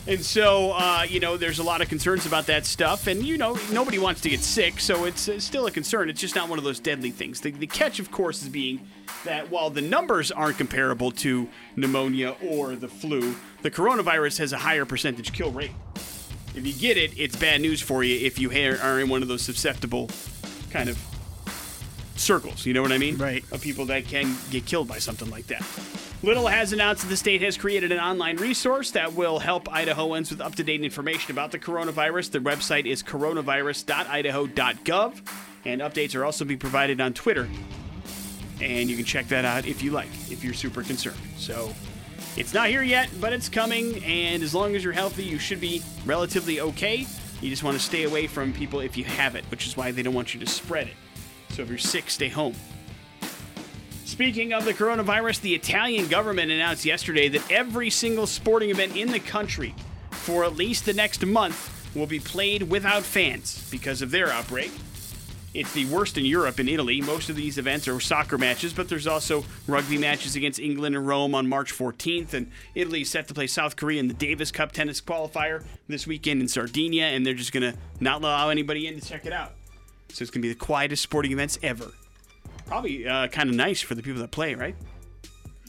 And 0.07 0.23
so, 0.23 0.71
uh, 0.71 1.05
you 1.07 1.19
know, 1.19 1.35
there's 1.35 1.59
a 1.59 1.63
lot 1.63 1.81
of 1.81 1.89
concerns 1.89 2.25
about 2.25 2.45
that 2.45 2.65
stuff, 2.65 3.07
and 3.07 3.25
you 3.25 3.37
know, 3.37 3.59
nobody 3.73 3.99
wants 3.99 4.21
to 4.21 4.29
get 4.29 4.39
sick, 4.39 4.79
so 4.79 5.03
it's, 5.03 5.27
uh 5.27 5.37
still 5.37 5.67
a 5.67 5.71
concern. 5.71 6.09
It's 6.09 6.21
just 6.21 6.33
not 6.33 6.47
one 6.47 6.57
of 6.57 6.63
those 6.63 6.79
deadly 6.79 7.11
things. 7.11 7.41
The, 7.41 7.51
the 7.51 7.67
catch, 7.67 7.99
of 7.99 8.09
course, 8.09 8.41
is 8.41 8.47
being 8.47 8.87
that 9.25 9.51
while 9.51 9.69
the 9.69 9.81
numbers 9.81 10.31
aren't 10.31 10.57
comparable 10.57 11.11
to 11.11 11.49
pneumonia 11.75 12.35
or 12.41 12.77
the 12.77 12.87
flu, 12.87 13.35
the 13.63 13.71
coronavirus 13.71 14.37
has 14.37 14.53
a 14.53 14.57
higher 14.57 14.85
percentage 14.85 15.33
kill 15.33 15.51
rate. 15.51 15.71
If 16.55 16.65
you 16.65 16.73
get 16.73 16.95
it, 16.97 17.11
it's 17.17 17.35
bad 17.35 17.59
news 17.59 17.81
for 17.81 18.03
you 18.03 18.25
if 18.25 18.39
you 18.39 18.49
are 18.49 18.99
in 19.01 19.09
one 19.09 19.21
of 19.21 19.27
those 19.27 19.41
susceptible 19.41 20.09
kind 20.71 20.89
of 20.89 20.97
circles. 22.15 22.65
You 22.65 22.73
know 22.73 22.81
what 22.81 22.93
I 22.93 22.97
mean? 22.97 23.17
Right. 23.17 23.43
Of 23.51 23.61
people 23.61 23.85
that 23.85 24.05
can 24.05 24.35
get 24.51 24.65
killed 24.65 24.87
by 24.87 24.99
something 24.99 25.29
like 25.29 25.47
that. 25.47 25.63
Little 26.23 26.47
has 26.47 26.73
announced 26.73 27.03
that 27.03 27.09
the 27.09 27.17
state 27.17 27.43
has 27.43 27.57
created 27.57 27.91
an 27.91 27.99
online 27.99 28.37
resource 28.37 28.89
that 28.91 29.13
will 29.13 29.37
help 29.37 29.65
Idahoans 29.65 30.31
with 30.31 30.41
up 30.41 30.55
to 30.55 30.63
date 30.63 30.81
information 30.81 31.29
about 31.31 31.51
the 31.51 31.59
coronavirus. 31.59 32.31
The 32.31 32.39
website 32.39 32.87
is 32.87 33.03
coronavirus.idaho.gov, 33.03 35.21
and 35.65 35.81
updates 35.81 36.15
are 36.15 36.25
also 36.25 36.43
being 36.43 36.59
provided 36.59 36.99
on 36.99 37.13
Twitter. 37.13 37.47
And 38.59 38.89
you 38.89 38.95
can 38.95 39.05
check 39.05 39.27
that 39.27 39.45
out 39.45 39.67
if 39.67 39.83
you 39.83 39.91
like, 39.91 40.09
if 40.31 40.43
you're 40.43 40.55
super 40.55 40.81
concerned. 40.81 41.19
So 41.37 41.71
it's 42.35 42.51
not 42.51 42.69
here 42.69 42.81
yet, 42.81 43.09
but 43.21 43.31
it's 43.31 43.47
coming, 43.47 44.03
and 44.03 44.41
as 44.41 44.55
long 44.55 44.75
as 44.75 44.83
you're 44.83 44.93
healthy, 44.93 45.23
you 45.23 45.37
should 45.37 45.61
be 45.61 45.83
relatively 46.03 46.61
okay. 46.61 47.05
You 47.41 47.51
just 47.51 47.61
want 47.61 47.77
to 47.77 47.83
stay 47.83 48.05
away 48.05 48.25
from 48.25 48.53
people 48.53 48.79
if 48.79 48.97
you 48.97 49.03
have 49.03 49.35
it, 49.35 49.45
which 49.51 49.67
is 49.67 49.77
why 49.77 49.91
they 49.91 50.01
don't 50.01 50.15
want 50.15 50.33
you 50.33 50.39
to 50.39 50.47
spread 50.47 50.87
it. 50.87 50.95
So 51.51 51.61
if 51.61 51.69
you're 51.69 51.77
sick, 51.77 52.09
stay 52.09 52.29
home. 52.29 52.55
Speaking 54.07 54.53
of 54.53 54.63
the 54.63 54.73
coronavirus, 54.73 55.41
the 55.41 55.53
Italian 55.53 56.07
government 56.07 56.49
announced 56.49 56.85
yesterday 56.85 57.27
that 57.27 57.51
every 57.51 57.89
single 57.89 58.25
sporting 58.25 58.69
event 58.69 58.95
in 58.95 59.11
the 59.11 59.19
country 59.19 59.75
for 60.11 60.45
at 60.45 60.55
least 60.55 60.85
the 60.85 60.93
next 60.93 61.25
month 61.25 61.93
will 61.93 62.07
be 62.07 62.17
played 62.17 62.63
without 62.63 63.03
fans 63.03 63.67
because 63.69 64.01
of 64.01 64.09
their 64.09 64.29
outbreak. 64.29 64.71
It's 65.53 65.73
the 65.73 65.85
worst 65.87 66.17
in 66.17 66.23
Europe 66.23 66.57
and 66.57 66.69
Italy. 66.69 67.01
Most 67.01 67.29
of 67.29 67.35
these 67.35 67.57
events 67.57 67.85
are 67.85 67.99
soccer 67.99 68.37
matches, 68.37 68.71
but 68.71 68.87
there's 68.87 69.07
also 69.07 69.43
rugby 69.67 69.97
matches 69.97 70.37
against 70.37 70.57
England 70.57 70.95
and 70.95 71.05
Rome 71.05 71.35
on 71.35 71.49
March 71.49 71.73
14th. 71.73 72.33
And 72.33 72.49
Italy 72.75 73.01
is 73.01 73.11
set 73.11 73.27
to 73.27 73.33
play 73.33 73.45
South 73.45 73.75
Korea 73.75 73.99
in 73.99 74.07
the 74.07 74.13
Davis 74.13 74.51
Cup 74.51 74.71
tennis 74.71 75.01
qualifier 75.01 75.65
this 75.89 76.07
weekend 76.07 76.41
in 76.41 76.47
Sardinia, 76.47 77.07
and 77.07 77.25
they're 77.25 77.33
just 77.33 77.51
going 77.51 77.73
to 77.73 77.77
not 77.99 78.21
allow 78.21 78.47
anybody 78.47 78.87
in 78.87 79.01
to 79.01 79.05
check 79.05 79.25
it 79.25 79.33
out. 79.33 79.51
So 80.13 80.23
it's 80.23 80.31
going 80.31 80.41
to 80.41 80.47
be 80.47 80.53
the 80.53 80.59
quietest 80.59 81.03
sporting 81.03 81.33
events 81.33 81.59
ever. 81.61 81.91
Probably 82.67 83.07
uh, 83.07 83.27
kind 83.27 83.49
of 83.49 83.55
nice 83.55 83.81
for 83.81 83.95
the 83.95 84.03
people 84.03 84.21
that 84.21 84.31
play, 84.31 84.53
right? 84.53 84.75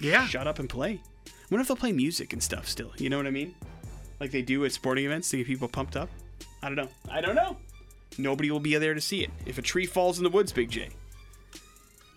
Yeah. 0.01 0.27
Shut 0.27 0.47
up 0.47 0.59
and 0.59 0.69
play. 0.69 1.01
I 1.27 1.31
wonder 1.51 1.63
if 1.63 1.69
they'll 1.69 1.77
play 1.77 1.93
music 1.93 2.33
and 2.33 2.43
stuff 2.43 2.69
still. 2.69 2.93
You 2.99 3.09
know 3.09 3.17
what 3.17 3.27
I 3.27 3.31
mean? 3.31 3.55
Like 4.21 4.33
they 4.33 4.43
do 4.43 4.65
at 4.65 4.73
sporting 4.73 5.07
events 5.07 5.31
to 5.31 5.39
get 5.39 5.47
people 5.47 5.69
pumped 5.69 5.97
up. 5.97 6.11
I 6.63 6.67
don't 6.67 6.77
know. 6.77 6.89
I 7.11 7.21
don't 7.21 7.37
know. 7.37 7.57
Nobody 8.19 8.51
will 8.51 8.61
be 8.61 8.77
there 8.77 8.95
to 8.95 9.01
see 9.01 9.23
it. 9.23 9.31
If 9.47 9.59
a 9.59 9.63
tree 9.63 9.87
falls 9.87 10.19
in 10.19 10.25
the 10.25 10.31
woods, 10.31 10.53
Big 10.53 10.71
J. 10.71 10.89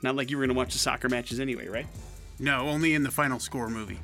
Not 0.01 0.15
like 0.15 0.31
you 0.31 0.37
were 0.37 0.41
going 0.41 0.55
to 0.55 0.57
watch 0.57 0.73
the 0.73 0.79
soccer 0.79 1.09
matches 1.09 1.39
anyway, 1.39 1.67
right? 1.67 1.85
No, 2.39 2.67
only 2.67 2.95
in 2.95 3.03
the 3.03 3.11
final 3.11 3.39
score 3.39 3.69
movie. 3.69 3.99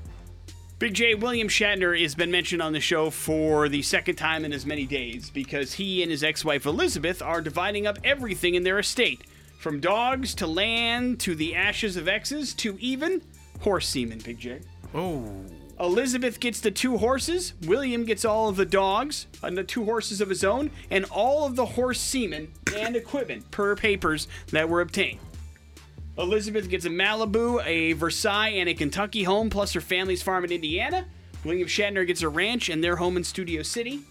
Big 0.78 0.94
J, 0.94 1.16
William 1.16 1.48
Shatner 1.48 2.00
has 2.00 2.14
been 2.14 2.30
mentioned 2.30 2.62
on 2.62 2.72
the 2.72 2.80
show 2.80 3.10
for 3.10 3.68
the 3.68 3.82
second 3.82 4.16
time 4.16 4.46
in 4.46 4.54
as 4.54 4.64
many 4.64 4.86
days 4.86 5.32
because 5.32 5.74
he 5.74 6.04
and 6.04 6.12
his 6.12 6.24
ex 6.24 6.46
wife 6.46 6.68
Elizabeth 6.68 7.20
are 7.20 7.42
dividing 7.42 7.88
up 7.88 7.98
everything 8.04 8.54
in 8.54 8.62
their 8.62 8.78
estate 8.78 9.24
from 9.58 9.80
dogs 9.80 10.36
to 10.36 10.48
land 10.48 11.20
to 11.22 11.36
the 11.36 11.56
ashes 11.56 11.98
of 11.98 12.08
exes 12.08 12.54
to 12.56 12.78
even 12.80 13.22
horse 13.62 13.88
semen, 13.88 14.20
Big 14.20 14.40
J. 14.40 14.60
Oh. 14.94 15.30
Elizabeth 15.80 16.40
gets 16.40 16.60
the 16.60 16.72
two 16.72 16.98
horses, 16.98 17.54
William 17.68 18.04
gets 18.04 18.26
all 18.26 18.50
of 18.50 18.56
the 18.56 18.66
dogs, 18.66 19.28
and 19.44 19.56
the 19.56 19.64
two 19.64 19.86
horses 19.86 20.22
of 20.22 20.30
his 20.30 20.44
own, 20.44 20.72
and 20.90 21.06
all 21.06 21.46
of 21.46 21.56
the 21.56 21.66
horse 21.66 22.00
semen 22.00 22.52
and 22.76 22.96
equipment 22.96 23.50
per 23.52 23.76
papers 23.76 24.28
that 24.52 24.68
were 24.68 24.82
obtained. 24.82 25.20
Elizabeth 26.18 26.68
gets 26.68 26.86
a 26.86 26.90
Malibu, 26.90 27.64
a 27.64 27.94
Versailles, 27.94 28.50
and 28.50 28.68
a 28.68 28.74
Kentucky 28.74 29.24
home, 29.24 29.52
plus 29.52 29.74
her 29.74 29.82
family's 29.82 30.24
farm 30.24 30.44
in 30.46 30.52
Indiana. 30.52 31.06
William 31.44 31.68
Shatner 31.68 32.08
gets 32.08 32.24
a 32.24 32.30
ranch 32.30 32.70
and 32.70 32.84
their 32.84 32.96
home 32.96 33.16
in 33.16 33.24
Studio 33.24 33.62
City. 33.62 34.02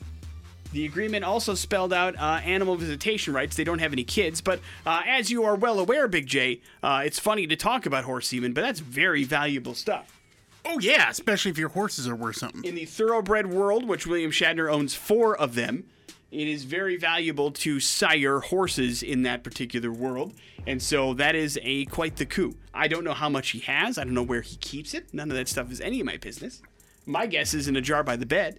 The 0.73 0.85
agreement 0.85 1.25
also 1.25 1.55
spelled 1.55 1.93
out 1.93 2.17
uh, 2.19 2.41
animal 2.45 2.77
visitation 2.77 3.33
rights. 3.33 3.57
They 3.57 3.65
don't 3.65 3.79
have 3.79 3.93
any 3.93 4.05
kids, 4.05 4.41
but 4.41 4.61
uh, 4.85 5.03
as 5.07 5.31
you 5.31 5.45
are 5.45 5.55
well 5.55 5.79
aware, 5.79 6.07
Big 6.09 6.27
J, 6.27 6.61
uh, 6.83 7.03
it's 7.05 7.19
funny 7.19 7.47
to 7.47 7.57
talk 7.57 7.87
about 7.87 8.05
horse 8.05 8.29
semen, 8.29 8.53
but 8.53 8.61
that's 8.61 8.81
very 8.81 9.25
valuable 9.25 9.75
stuff. 9.75 10.21
Oh 10.65 10.79
yeah, 10.81 11.09
especially 11.09 11.53
if 11.53 11.59
your 11.59 11.69
horses 11.69 12.09
are 12.09 12.17
worth 12.17 12.37
something. 12.37 12.65
In 12.65 12.75
the 12.75 12.85
thoroughbred 12.85 13.47
world, 13.47 13.87
which 13.87 14.07
William 14.07 14.33
Shatner 14.33 14.71
owns 14.71 14.95
four 14.95 15.37
of 15.37 15.55
them, 15.55 15.85
it 16.33 16.49
is 16.49 16.65
very 16.65 16.97
valuable 16.97 17.53
to 17.53 17.79
sire 17.79 18.41
horses 18.41 19.03
in 19.03 19.23
that 19.23 19.45
particular 19.45 19.93
world. 19.93 20.35
And 20.67 20.83
so 20.83 21.15
that 21.15 21.37
is 21.37 21.59
a 21.63 21.85
quite 21.87 22.17
the 22.17 22.27
coup. 22.27 22.57
I 22.75 22.89
don't 22.89 23.05
know 23.05 23.15
how 23.15 23.29
much 23.29 23.51
he 23.51 23.61
has. 23.61 23.97
I 23.97 24.05
don't 24.05 24.15
know 24.15 24.25
where 24.25 24.41
he 24.41 24.57
keeps 24.57 24.93
it. 24.93 25.15
None 25.15 25.31
of 25.31 25.37
that 25.37 25.49
stuff 25.49 25.71
is 25.71 25.81
any 25.81 26.01
of 26.01 26.07
my 26.07 26.17
business. 26.17 26.61
My 27.07 27.27
guess 27.27 27.55
is 27.55 27.69
in 27.69 27.77
a 27.77 27.81
jar 27.81 28.03
by 28.03 28.17
the 28.17 28.27
bed, 28.27 28.59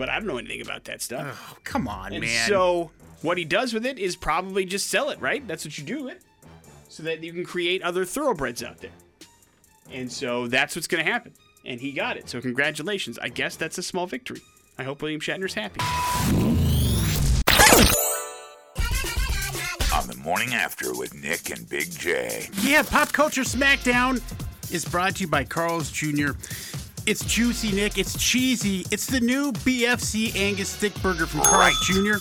but 0.00 0.08
I 0.08 0.18
don't 0.18 0.26
know 0.26 0.38
anything 0.38 0.62
about 0.62 0.84
that 0.84 1.02
stuff. 1.02 1.50
Oh, 1.52 1.58
come 1.62 1.86
on, 1.86 2.14
and 2.14 2.22
man. 2.22 2.48
so 2.48 2.90
what 3.20 3.36
he 3.36 3.44
does 3.44 3.74
with 3.74 3.84
it 3.84 3.98
is 3.98 4.16
probably 4.16 4.64
just 4.64 4.88
sell 4.88 5.10
it, 5.10 5.20
right? 5.20 5.46
That's 5.46 5.62
what 5.62 5.76
you 5.76 5.84
do 5.84 6.04
with 6.04 6.14
it. 6.14 6.22
So 6.88 7.02
that 7.02 7.22
you 7.22 7.34
can 7.34 7.44
create 7.44 7.82
other 7.82 8.06
thoroughbreds 8.06 8.62
out 8.62 8.78
there. 8.78 8.90
And 9.92 10.10
so 10.10 10.48
that's 10.48 10.74
what's 10.74 10.88
going 10.88 11.04
to 11.04 11.12
happen. 11.12 11.34
And 11.66 11.78
he 11.78 11.92
got 11.92 12.16
it. 12.16 12.30
So 12.30 12.40
congratulations. 12.40 13.18
I 13.18 13.28
guess 13.28 13.56
that's 13.56 13.76
a 13.76 13.82
small 13.82 14.06
victory. 14.06 14.40
I 14.78 14.84
hope 14.84 15.02
William 15.02 15.20
Shatner's 15.20 15.52
happy. 15.52 15.80
On 19.94 20.06
the 20.06 20.16
morning 20.16 20.54
after 20.54 20.94
with 20.94 21.14
Nick 21.14 21.50
and 21.50 21.68
Big 21.68 21.90
J. 21.90 22.48
Yeah, 22.62 22.84
Pop 22.84 23.12
Culture 23.12 23.42
Smackdown 23.42 24.22
is 24.72 24.86
brought 24.86 25.16
to 25.16 25.20
you 25.24 25.28
by 25.28 25.44
Carl's 25.44 25.90
Jr. 25.90 26.30
It's 27.10 27.24
juicy, 27.24 27.72
Nick. 27.72 27.98
It's 27.98 28.16
cheesy. 28.16 28.86
It's 28.92 29.06
the 29.06 29.18
new 29.18 29.50
BFC 29.50 30.32
Angus 30.36 30.80
Thickburger 30.80 31.26
from 31.26 31.40
Carl's 31.40 31.76
Jr. 31.80 32.18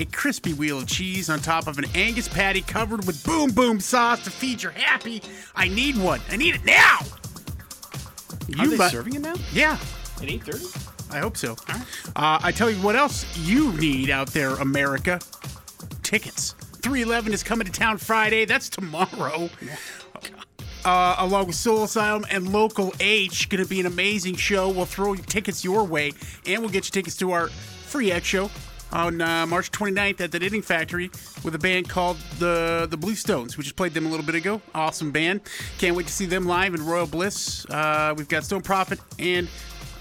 A 0.00 0.06
crispy 0.06 0.54
wheel 0.54 0.78
of 0.78 0.86
cheese 0.86 1.28
on 1.28 1.40
top 1.40 1.66
of 1.66 1.76
an 1.76 1.84
Angus 1.94 2.26
patty 2.26 2.62
covered 2.62 3.06
with 3.06 3.22
boom 3.22 3.50
boom 3.50 3.80
sauce 3.80 4.24
to 4.24 4.30
feed 4.30 4.62
your 4.62 4.72
happy. 4.72 5.20
I 5.54 5.68
need 5.68 5.98
one. 5.98 6.22
I 6.30 6.38
need 6.38 6.54
it 6.54 6.64
now. 6.64 7.00
Are 8.58 8.66
they 8.66 8.78
bu- 8.78 8.88
serving 8.88 9.14
it 9.14 9.20
now? 9.20 9.34
Yeah, 9.52 9.72
At 10.22 10.28
8.30? 10.28 11.12
I 11.14 11.18
hope 11.18 11.36
so. 11.36 11.54
Uh, 11.68 12.38
I 12.42 12.50
tell 12.50 12.70
you 12.70 12.78
what 12.78 12.96
else 12.96 13.26
you 13.36 13.74
need 13.74 14.08
out 14.08 14.28
there, 14.28 14.54
America. 14.54 15.20
Tickets. 16.02 16.54
311 16.80 17.34
is 17.34 17.42
coming 17.42 17.66
to 17.66 17.72
town 17.72 17.98
Friday. 17.98 18.46
That's 18.46 18.70
tomorrow. 18.70 19.50
Uh, 20.84 21.16
along 21.18 21.46
with 21.46 21.56
Soul 21.56 21.84
Asylum 21.84 22.26
and 22.30 22.52
Local 22.52 22.92
H. 23.00 23.48
Going 23.48 23.62
to 23.62 23.68
be 23.68 23.80
an 23.80 23.86
amazing 23.86 24.36
show. 24.36 24.68
We'll 24.68 24.84
throw 24.84 25.14
tickets 25.14 25.64
your 25.64 25.84
way, 25.84 26.12
and 26.46 26.60
we'll 26.60 26.70
get 26.70 26.84
you 26.84 26.90
tickets 26.90 27.16
to 27.18 27.32
our 27.32 27.48
free 27.48 28.12
X 28.12 28.26
show 28.26 28.50
on 28.92 29.20
uh, 29.20 29.46
March 29.46 29.70
29th 29.72 30.20
at 30.20 30.30
the 30.30 30.38
Knitting 30.38 30.62
Factory 30.62 31.10
with 31.42 31.54
a 31.54 31.58
band 31.58 31.88
called 31.88 32.16
the 32.38 32.86
the 32.88 32.96
Blue 32.96 33.14
Stones. 33.14 33.58
We 33.58 33.64
just 33.64 33.76
played 33.76 33.92
them 33.92 34.06
a 34.06 34.08
little 34.08 34.24
bit 34.24 34.36
ago. 34.36 34.62
Awesome 34.74 35.10
band. 35.10 35.40
Can't 35.78 35.96
wait 35.96 36.06
to 36.06 36.12
see 36.12 36.26
them 36.26 36.46
live 36.46 36.74
in 36.74 36.84
Royal 36.84 37.06
Bliss. 37.06 37.66
Uh, 37.66 38.14
we've 38.16 38.28
got 38.28 38.44
Stone 38.44 38.62
Prophet 38.62 39.00
and 39.18 39.48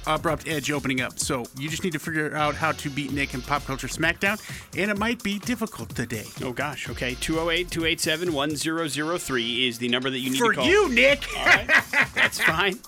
Abrupt 0.08 0.48
Edge 0.48 0.72
opening 0.72 1.02
up. 1.02 1.20
So 1.20 1.46
you 1.58 1.70
just 1.70 1.84
need 1.84 1.94
to 1.94 2.00
figure 2.00 2.36
out 2.36 2.56
how 2.56 2.72
to 2.74 2.90
beat 2.90 3.12
Nick 3.12 3.34
in 3.34 3.42
Pop 3.42 3.66
Culture 3.66 3.88
Smackdown, 3.88 4.42
and 4.78 4.90
it 4.92 4.98
might 4.98 5.22
be 5.24 5.40
difficult 5.40 5.90
today. 5.96 6.26
Oh, 6.44 6.52
gosh. 6.54 6.90
Okay. 6.90 7.16
208 7.16 7.70
287 7.72 8.34
1003 8.34 9.68
is 9.68 9.78
the 9.78 9.88
number 9.90 10.10
that 10.10 10.20
you 10.20 10.32
need 10.32 10.40
For 10.40 10.52
to 10.52 10.58
call. 10.58 10.66
you, 10.68 10.90
Nick! 10.90 11.26
All 11.38 11.46
right. 11.46 11.68
That's 12.16 12.40
fine. 12.42 12.80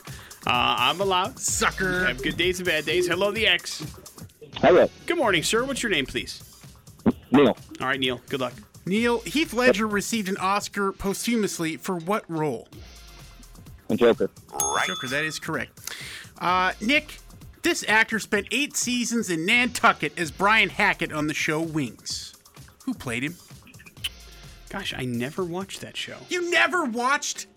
Uh, 0.47 0.75
I'm 0.77 1.01
allowed. 1.01 1.39
Sucker. 1.39 2.05
Have 2.05 2.21
good 2.21 2.37
days 2.37 2.59
and 2.59 2.67
bad 2.67 2.85
days. 2.85 3.07
Hello, 3.07 3.31
the 3.31 3.47
X. 3.47 3.83
Hello, 4.57 4.89
Good 5.05 5.17
morning, 5.17 5.43
sir. 5.43 5.63
What's 5.65 5.83
your 5.83 5.89
name, 5.89 6.05
please? 6.05 6.41
Neil. 7.31 7.57
All 7.81 7.87
right, 7.87 7.99
Neil. 7.99 8.21
Good 8.29 8.39
luck. 8.39 8.53
Neil, 8.85 9.19
Heath 9.21 9.53
Ledger 9.53 9.87
received 9.87 10.29
an 10.29 10.37
Oscar 10.37 10.91
posthumously 10.91 11.75
for 11.77 11.97
what 11.97 12.23
role? 12.29 12.67
And 13.89 13.97
Joker. 13.99 14.29
Right. 14.53 14.85
Joker, 14.87 15.07
that 15.07 15.23
is 15.25 15.39
correct. 15.39 15.79
Uh, 16.39 16.73
Nick, 16.81 17.19
this 17.61 17.83
actor 17.87 18.19
spent 18.19 18.47
eight 18.51 18.75
seasons 18.75 19.29
in 19.29 19.45
Nantucket 19.45 20.17
as 20.19 20.31
Brian 20.31 20.69
Hackett 20.69 21.11
on 21.13 21.27
the 21.27 21.33
show 21.33 21.61
Wings. 21.61 22.33
Who 22.85 22.93
played 22.93 23.23
him? 23.23 23.35
Gosh, 24.69 24.93
I 24.95 25.05
never 25.05 25.43
watched 25.43 25.81
that 25.81 25.95
show. 25.95 26.17
You 26.29 26.49
never 26.51 26.83
watched? 26.85 27.47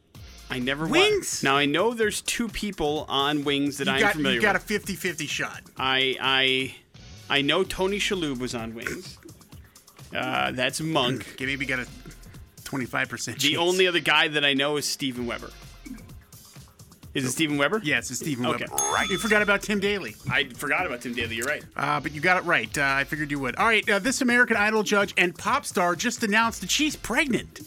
I 0.51 0.59
never 0.59 0.87
wa- 0.87 0.93
Wings? 0.93 1.43
Now 1.43 1.57
I 1.57 1.67
know 1.67 1.93
there's 1.93 2.23
two 2.23 2.49
people 2.49 3.05
on 3.09 3.45
Wings 3.45 3.79
that 3.79 3.87
You 3.87 3.95
I'm 3.95 4.01
got, 4.01 4.13
familiar 4.15 4.37
you 4.37 4.43
got 4.43 4.57
a 4.57 4.59
with. 4.59 4.63
50 4.65 4.95
50 4.95 5.27
shot. 5.27 5.63
I 5.77 6.17
I 6.21 6.75
I 7.29 7.43
know 7.43 7.65
Tony 7.65 7.99
Shalhoub 7.99 8.39
was 8.39 8.55
on 8.55 8.75
Wings. 8.75 9.19
Uh, 10.17 10.53
that's 10.53 10.81
Monk. 10.81 11.37
Maybe 11.39 11.57
we 11.57 11.67
got 11.67 11.81
a 11.81 11.87
25% 12.65 13.09
chance. 13.27 13.43
The 13.43 13.59
only 13.59 13.87
other 13.87 14.01
guy 14.01 14.29
that 14.29 14.43
I 14.45 14.55
know 14.55 14.79
is 14.79 14.87
Steven 14.87 15.27
Weber. 15.27 15.51
Is 17.19 17.25
it 17.27 17.33
Steven 17.33 17.57
Weber? 17.59 17.81
Yes, 17.85 18.11
it's 18.11 18.21
Stephen 18.21 18.47
Okay. 18.47 18.65
Weber. 18.71 18.83
Right. 18.93 19.09
You 19.11 19.19
forgot 19.19 19.43
about 19.43 19.63
Tim 19.63 19.81
Daly. 19.81 20.15
I 20.31 20.45
forgot 20.49 20.87
about 20.87 21.01
Tim 21.03 21.15
Daly. 21.15 21.37
You're 21.37 21.47
right. 21.47 21.65
Uh, 21.77 22.01
but 22.01 22.13
you 22.13 22.21
got 22.21 22.37
it 22.39 22.45
right. 22.47 22.77
Uh, 22.77 22.83
I 22.85 23.05
figured 23.05 23.31
you 23.31 23.39
would. 23.41 23.57
All 23.57 23.67
right, 23.67 23.89
uh, 23.89 23.99
this 23.99 24.21
American 24.21 24.57
Idol 24.57 24.83
judge 24.83 25.15
and 25.17 25.37
pop 25.37 25.65
star 25.67 25.95
just 25.97 26.23
announced 26.25 26.61
that 26.63 26.71
she's 26.71 26.97
pregnant. 26.97 27.61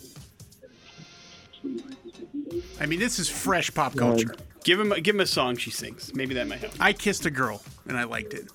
I 2.80 2.86
mean, 2.86 3.00
this 3.00 3.20
is 3.20 3.30
fresh 3.30 3.74
pop 3.74 3.96
culture. 3.96 4.36
Give 4.64 4.80
him 4.80 4.90
give 5.02 5.16
him 5.16 5.22
a 5.22 5.26
song 5.26 5.56
she 5.56 5.72
sings. 5.72 6.14
Maybe 6.16 6.34
that 6.36 6.48
might 6.48 6.60
help. 6.60 6.74
I 6.80 6.94
kissed 6.94 7.26
a 7.26 7.32
girl 7.32 7.62
and 7.88 7.98
I 7.98 8.04
liked 8.04 8.34
it. 8.34 8.48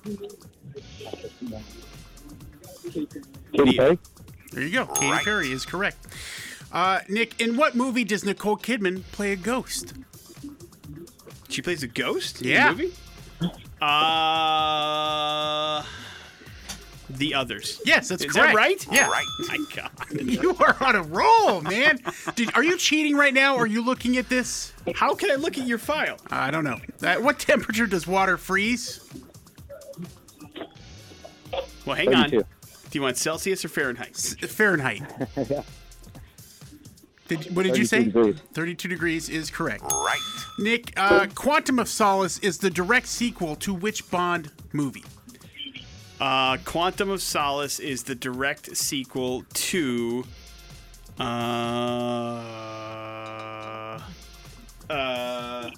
Katy 3.53 3.77
Perry. 3.77 3.99
There 4.51 4.63
you 4.63 4.71
go. 4.71 4.85
Katy 4.87 5.11
Right. 5.11 5.23
Perry 5.23 5.51
is 5.51 5.65
correct. 5.65 5.97
Uh, 6.71 6.99
Nick, 7.09 7.39
in 7.39 7.57
what 7.57 7.75
movie 7.75 8.03
does 8.03 8.23
Nicole 8.25 8.57
Kidman 8.57 9.03
play 9.11 9.31
a 9.31 9.35
ghost? 9.35 9.93
She 11.57 11.63
plays 11.63 11.81
a 11.81 11.87
ghost 11.87 12.43
in 12.43 12.49
Yeah. 12.49 12.71
the 12.71 12.91
movie? 13.41 13.53
Uh 13.81 15.81
The 17.09 17.33
Others. 17.33 17.81
Yes, 17.83 18.09
that's 18.09 18.23
Is 18.23 18.31
correct. 18.31 18.49
that 18.49 18.55
right? 18.55 18.85
Yeah. 18.91 19.09
Right. 19.09 19.25
My 19.47 19.57
God. 19.75 19.89
You 20.21 20.55
are 20.59 20.77
on 20.81 20.95
a 20.95 21.01
roll, 21.01 21.61
man. 21.61 21.97
Did, 22.35 22.53
are 22.55 22.63
you 22.63 22.77
cheating 22.77 23.15
right 23.15 23.33
now? 23.33 23.55
Or 23.55 23.63
are 23.63 23.65
you 23.65 23.83
looking 23.83 24.17
at 24.17 24.29
this? 24.29 24.71
How 24.93 25.15
can 25.15 25.31
I 25.31 25.35
look 25.35 25.57
at 25.57 25.65
your 25.65 25.79
file? 25.79 26.17
I 26.29 26.51
don't 26.51 26.63
know. 26.63 26.77
Uh, 27.01 27.15
what 27.15 27.39
temperature 27.39 27.87
does 27.87 28.05
water 28.05 28.37
freeze? 28.37 28.99
Well, 31.87 31.95
hang 31.95 32.13
on. 32.13 32.29
Do 32.29 32.43
you 32.91 33.01
want 33.01 33.17
Celsius 33.17 33.65
or 33.65 33.69
Fahrenheit? 33.69 34.15
Fahrenheit. 34.15 35.01
Did, 37.27 37.55
what 37.55 37.63
did 37.63 37.77
you 37.77 37.85
say? 37.85 38.05
degrees. 38.05 38.39
32 38.53 38.87
degrees 38.87 39.29
is 39.29 39.49
correct. 39.51 39.83
Right. 39.83 40.19
Nick, 40.59 40.93
uh, 40.97 41.27
Quantum 41.35 41.79
of 41.79 41.89
Solace 41.89 42.39
is 42.39 42.59
the 42.59 42.69
direct 42.69 43.07
sequel 43.07 43.55
to 43.57 43.73
which 43.73 44.09
Bond 44.09 44.51
movie? 44.73 45.03
Uh, 46.19 46.57
Quantum 46.65 47.09
of 47.09 47.21
Solace 47.21 47.79
is 47.79 48.03
the 48.03 48.15
direct 48.15 48.75
sequel 48.75 49.43
to. 49.53 50.25
Uh, 51.19 51.23
uh, 54.89 55.69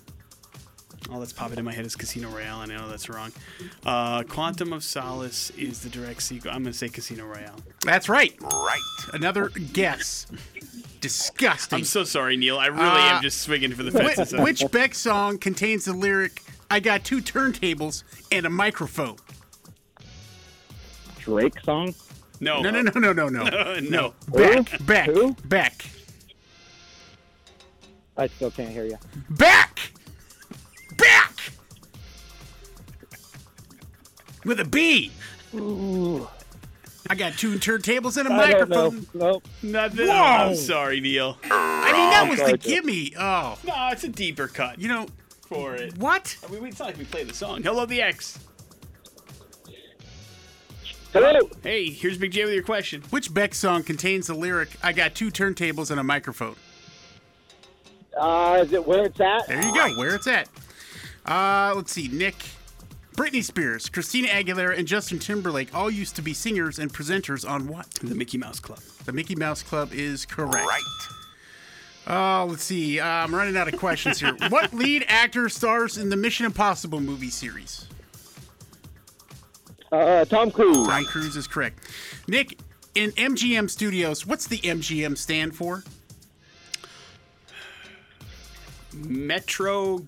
all 1.12 1.20
that's 1.20 1.34
popping 1.34 1.58
in 1.58 1.66
my 1.66 1.74
head 1.74 1.86
is 1.86 1.96
Casino 1.96 2.30
Royale, 2.30 2.62
and 2.62 2.72
I 2.72 2.78
know 2.78 2.90
that's 2.90 3.10
wrong. 3.10 3.32
Uh, 3.86 4.24
Quantum 4.24 4.74
of 4.74 4.84
Solace 4.84 5.50
is 5.52 5.82
the 5.82 5.90
direct 5.90 6.22
sequel. 6.22 6.52
I'm 6.52 6.64
going 6.64 6.72
to 6.74 6.78
say 6.78 6.90
Casino 6.90 7.26
Royale. 7.26 7.56
That's 7.86 8.08
right. 8.10 8.36
Right. 8.42 8.80
Another 9.14 9.50
guess. 9.50 10.28
Disgusting. 11.02 11.80
I'm 11.80 11.86
so 11.86 12.04
sorry, 12.04 12.36
Neil. 12.38 12.58
I 12.58 12.68
really 12.68 12.84
Uh, 12.84 13.16
am 13.16 13.22
just 13.22 13.42
swinging 13.42 13.74
for 13.74 13.84
the 13.84 13.92
Wh- 13.92 14.14
fences. 14.16 14.40
which 14.40 14.64
Beck 14.72 14.94
song 14.94 15.38
contains 15.38 15.86
the 15.86 15.94
lyric, 15.94 16.42
I 16.70 16.80
got 16.80 17.04
two 17.04 17.22
turntables 17.22 18.04
and 18.32 18.46
a 18.46 18.50
microphone? 18.50 19.16
Drake 21.20 21.60
song. 21.64 21.94
no, 22.40 22.62
No, 22.62 22.72
no, 22.72 22.82
no, 22.82 22.92
no, 23.00 23.14
no, 23.14 23.30
no. 23.30 23.80
no. 23.80 24.14
Beck, 24.30 24.70
Who? 24.70 24.84
Beck, 24.86 25.06
Who? 25.10 25.34
Beck, 25.46 25.86
I 28.18 28.28
still 28.28 28.52
can't 28.52 28.70
hear 28.70 28.86
you. 28.86 28.98
Beck, 29.30 29.80
Beck, 29.80 29.92
with 34.46 34.60
a 34.60 34.66
B. 34.66 35.12
I 37.12 37.16
got 37.16 37.34
two 37.34 37.56
turntables 37.56 38.18
and 38.18 38.30
a 38.30 38.32
I 38.34 38.38
microphone. 38.38 39.08
Nope. 39.14 39.48
Nothing. 39.64 40.08
Whoa. 40.08 40.14
I'm 40.14 40.56
sorry, 40.56 41.00
Neil. 41.00 41.38
I 41.44 41.92
mean, 41.92 42.10
that 42.12 42.28
was 42.30 42.40
the 42.52 42.58
gimme. 42.58 43.14
Oh, 43.18 43.58
No, 43.66 43.90
it's 43.92 44.04
a 44.04 44.10
deeper 44.10 44.48
cut 44.48 44.80
you 44.80 44.88
know 44.88 45.08
for 45.42 45.74
it. 45.76 45.98
what? 45.98 46.38
I 46.48 46.52
mean, 46.52 46.66
it's 46.68 46.80
not 46.80 46.86
like 46.90 46.98
we 46.98 47.06
play 47.06 47.24
the 47.24 47.34
song. 47.34 47.64
Hello, 47.64 47.86
the 47.86 48.02
X. 48.02 48.38
Hello. 51.12 51.50
Hey, 51.64 51.90
here's 51.90 52.20
Big 52.20 52.32
J 52.32 52.46
with 52.46 52.54
your 52.54 52.62
question. 52.64 53.02
Which 53.10 53.34
Beck 53.34 53.56
song 53.56 53.82
contains 53.82 54.28
the 54.28 54.36
lyric, 54.36 54.70
I 54.84 54.94
got 54.94 55.16
two 55.16 55.32
turntables 55.32 55.90
and 55.90 56.00
a 56.00 56.04
microphone? 56.04 56.56
Uh, 58.16 58.60
is 58.64 58.74
it 58.74 58.86
where 58.86 59.06
it's 59.06 59.20
at? 59.20 59.48
There 59.48 59.60
you 59.66 59.74
go, 59.74 59.98
where 59.98 60.14
it's 60.14 60.28
at. 60.28 60.48
Uh, 61.26 61.74
let's 61.76 61.92
see, 61.92 62.10
Nick. 62.10 62.36
Britney 63.20 63.44
Spears, 63.44 63.90
Christina 63.90 64.30
Aguilera, 64.30 64.78
and 64.78 64.88
Justin 64.88 65.20
Timberlake 65.20 65.76
all 65.76 65.92
used 65.92 66.16
to 66.16 66.22
be 66.22 66.34
singers 66.34 66.80
and 66.80 66.90
presenters 66.94 67.48
on 67.48 67.68
what? 67.68 67.90
The 67.96 68.16
Mickey 68.16 68.38
Mouse 68.38 68.62
Club. 68.62 68.80
The 69.04 69.12
Mickey 69.12 69.36
Mouse 69.36 69.62
Club 69.62 69.92
is 69.92 70.26
correct. 70.26 70.66
Right. 70.66 70.82
Oh, 72.08 72.48
let's 72.50 72.64
see. 72.64 72.98
Uh, 72.98 73.06
I'm 73.06 73.36
running 73.36 73.58
out 73.58 73.68
of 73.68 73.78
questions 73.78 74.22
here. 74.22 74.38
what 74.48 74.74
lead 74.74 75.04
actor 75.10 75.50
stars 75.50 75.98
in 75.98 76.08
the 76.08 76.16
Mission 76.16 76.46
Impossible 76.46 77.02
movie 77.02 77.30
series? 77.30 77.90
Uh, 79.92 80.24
Tom 80.24 80.50
Cruise. 80.50 80.88
Tom 80.88 81.04
Cruise 81.04 81.36
is 81.36 81.46
correct. 81.46 81.92
Nick, 82.30 82.58
in 82.96 83.12
MGM 83.12 83.70
Studios, 83.70 84.26
what's 84.26 84.48
the 84.48 84.60
MGM 84.60 85.18
stand 85.18 85.58
for? 85.58 85.84
Metro 88.94 90.00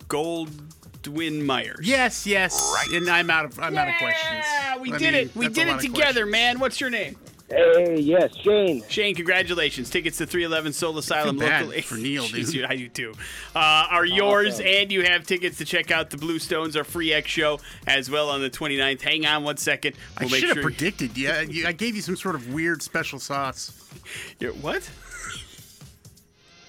Goldwyn 1.03 1.43
Myers. 1.45 1.79
Yes, 1.87 2.25
yes. 2.27 2.71
Right. 2.75 2.97
And 2.97 3.09
I'm 3.09 3.29
out 3.29 3.45
of 3.45 3.59
I'm 3.59 3.77
out 3.77 3.87
of 3.87 3.95
questions. 3.95 4.45
Yeah, 4.45 4.77
we 4.77 4.93
I 4.93 4.97
did 4.97 5.13
mean, 5.13 5.23
it. 5.27 5.35
We 5.35 5.47
did 5.49 5.67
it 5.67 5.79
together, 5.79 6.25
man. 6.25 6.59
What's 6.59 6.79
your 6.79 6.89
name? 6.89 7.15
Hey, 7.49 7.99
yes, 7.99 8.33
Shane. 8.37 8.81
Shane, 8.87 9.13
congratulations. 9.13 9.89
Tickets 9.89 10.17
to 10.19 10.25
311 10.25 10.71
Soul 10.71 10.97
Asylum 10.97 11.37
feel 11.37 11.49
bad 11.49 11.61
locally. 11.63 11.81
for 11.81 11.95
Neil, 11.95 12.23
Jeez, 12.27 12.49
dude. 12.53 12.63
I 12.63 12.77
do 12.77 12.87
too. 12.87 13.13
Uh, 13.53 13.87
are 13.89 14.05
yours, 14.05 14.53
Awesome. 14.53 14.67
and 14.67 14.89
you 14.89 15.03
have 15.03 15.27
tickets 15.27 15.57
to 15.57 15.65
check 15.65 15.91
out 15.91 16.11
the 16.11 16.17
Blue 16.17 16.39
Stones, 16.39 16.77
our 16.77 16.85
free 16.85 17.11
X 17.11 17.29
show, 17.29 17.59
as 17.87 18.09
well 18.09 18.29
on 18.29 18.39
the 18.39 18.49
29th. 18.49 19.01
Hang 19.01 19.25
on 19.25 19.43
one 19.43 19.57
second. 19.57 19.97
I 20.17 20.21
We'll 20.21 20.29
make 20.29 20.39
should 20.39 20.47
have 20.49 20.55
sure. 20.55 20.63
predicted. 20.63 21.17
Yeah, 21.17 21.41
you, 21.41 21.67
I 21.67 21.73
gave 21.73 21.93
you 21.97 22.01
some 22.01 22.15
sort 22.15 22.35
of 22.35 22.53
weird 22.53 22.81
special 22.81 23.19
sauce. 23.19 23.73
You're- 24.39 24.55
what? 24.55 24.89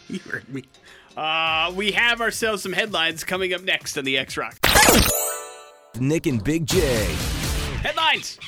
You 0.08 0.18
heard 0.18 0.46
me. 0.52 0.64
Uh, 1.16 1.72
we 1.74 1.92
have 1.92 2.20
ourselves 2.20 2.62
some 2.62 2.72
headlines 2.72 3.24
coming 3.24 3.52
up 3.52 3.62
next 3.62 3.96
on 3.98 4.04
the 4.04 4.16
X 4.18 4.36
Rock. 4.36 4.58
Nick 5.98 6.26
and 6.26 6.42
Big 6.42 6.66
J. 6.66 6.80
Headlines 7.82 8.38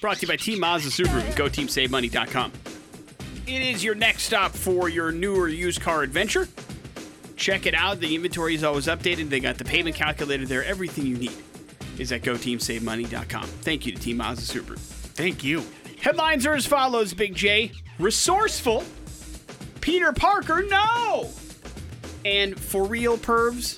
brought 0.00 0.18
to 0.18 0.26
you 0.26 0.28
by 0.28 0.36
Team 0.36 0.60
Mazda 0.60 0.90
Subaru 0.90 1.24
and 1.24 1.34
GoTeamSaveMoney.com. 1.34 2.52
It 3.46 3.62
is 3.62 3.82
your 3.82 3.94
next 3.94 4.24
stop 4.24 4.52
for 4.52 4.88
your 4.88 5.10
newer 5.10 5.48
used 5.48 5.80
car 5.80 6.02
adventure. 6.02 6.46
Check 7.36 7.66
it 7.66 7.74
out. 7.74 8.00
The 8.00 8.14
inventory 8.14 8.54
is 8.54 8.64
always 8.64 8.86
updated. 8.86 9.30
They 9.30 9.40
got 9.40 9.58
the 9.58 9.64
payment 9.64 9.96
calculator 9.96 10.44
there. 10.44 10.64
Everything 10.64 11.06
you 11.06 11.16
need 11.16 11.32
is 11.98 12.12
at 12.12 12.22
GoTeamSaveMoney.com. 12.22 13.44
Thank 13.44 13.86
you 13.86 13.92
to 13.92 14.00
Team 14.00 14.18
Mazda 14.18 14.42
Subaru. 14.42 14.78
Thank 14.78 15.42
you. 15.42 15.64
Headlines 16.00 16.46
are 16.46 16.54
as 16.54 16.66
follows, 16.66 17.14
Big 17.14 17.34
J. 17.34 17.72
Resourceful. 17.98 18.84
Peter 19.80 20.12
Parker, 20.12 20.62
no! 20.68 21.30
And 22.28 22.60
for 22.60 22.84
real 22.84 23.16
pervs, 23.16 23.76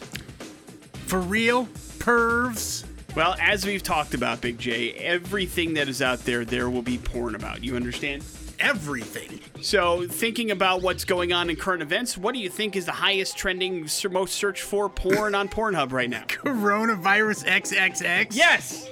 For 1.07 1.21
real, 1.21 1.67
pervs. 1.99 2.85
Well, 3.15 3.37
as 3.41 3.65
we've 3.65 3.83
talked 3.83 4.13
about, 4.13 4.41
Big 4.41 4.59
J, 4.59 4.93
everything 4.95 5.75
that 5.75 5.89
is 5.89 6.03
out 6.03 6.25
there, 6.25 6.45
there 6.45 6.69
will 6.69 6.83
be 6.83 6.99
porn 6.99 7.37
about. 7.37 7.63
You 7.63 7.77
understand? 7.77 8.25
Everything. 8.59 9.41
So, 9.63 10.07
thinking 10.09 10.51
about 10.51 10.83
what's 10.83 11.05
going 11.05 11.33
on 11.33 11.49
in 11.49 11.55
current 11.57 11.81
events, 11.81 12.19
what 12.19 12.35
do 12.35 12.41
you 12.41 12.49
think 12.49 12.75
is 12.75 12.87
the 12.87 12.93
highest 12.93 13.37
trending, 13.37 13.89
most 14.11 14.35
searched 14.35 14.63
for 14.63 14.89
porn 14.89 15.37
on 15.37 15.49
Pornhub 15.49 15.93
right 15.93 16.11
now? 16.11 16.25
Coronavirus 16.25 17.45
XXX. 17.47 18.35
Yes! 18.35 18.91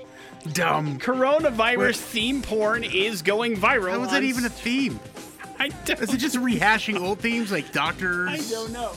Dumb. 0.53 1.01
Coronavirus 1.01 1.79
Wait. 1.79 1.97
theme 1.97 2.43
porn 2.43 2.85
is 2.85 3.23
going 3.23 3.57
viral. 3.57 3.91
How 3.91 4.05
is 4.05 4.11
that 4.13 4.23
even 4.23 4.45
a 4.45 4.51
theme? 4.51 5.01
I 5.59 5.69
don't, 5.85 6.01
Is 6.01 6.15
it 6.15 6.19
just 6.19 6.37
rehashing 6.37 7.01
old 7.01 7.19
themes 7.19 7.51
like 7.51 7.73
doctors? 7.73 8.31
I 8.31 8.37
don't 8.51 8.73
know. 8.73 8.93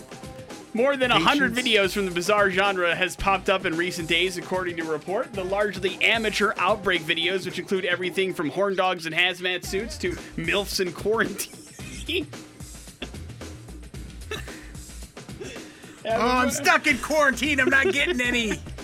More 0.73 0.95
than 0.95 1.11
100 1.11 1.53
videos 1.53 1.91
from 1.91 2.05
the 2.05 2.11
bizarre 2.11 2.49
genre 2.49 2.95
has 2.95 3.15
popped 3.15 3.49
up 3.49 3.65
in 3.65 3.75
recent 3.75 4.07
days, 4.07 4.37
according 4.37 4.77
to 4.77 4.83
a 4.83 4.91
report. 4.91 5.33
The 5.33 5.43
largely 5.43 6.01
amateur 6.01 6.53
outbreak 6.57 7.01
videos, 7.01 7.45
which 7.45 7.59
include 7.59 7.85
everything 7.85 8.33
from 8.33 8.49
horn 8.49 8.75
dogs 8.75 9.05
and 9.05 9.13
hazmat 9.13 9.65
suits 9.65 9.97
to 9.99 10.11
MILFs 10.37 10.79
in 10.79 10.93
quarantine. 10.93 12.27
Oh, 16.03 16.17
I'm 16.19 16.49
stuck 16.49 16.87
in 16.87 16.97
quarantine. 16.97 17.59
I'm 17.59 17.69
not 17.69 17.93
getting 17.93 18.19
any. 18.19 18.53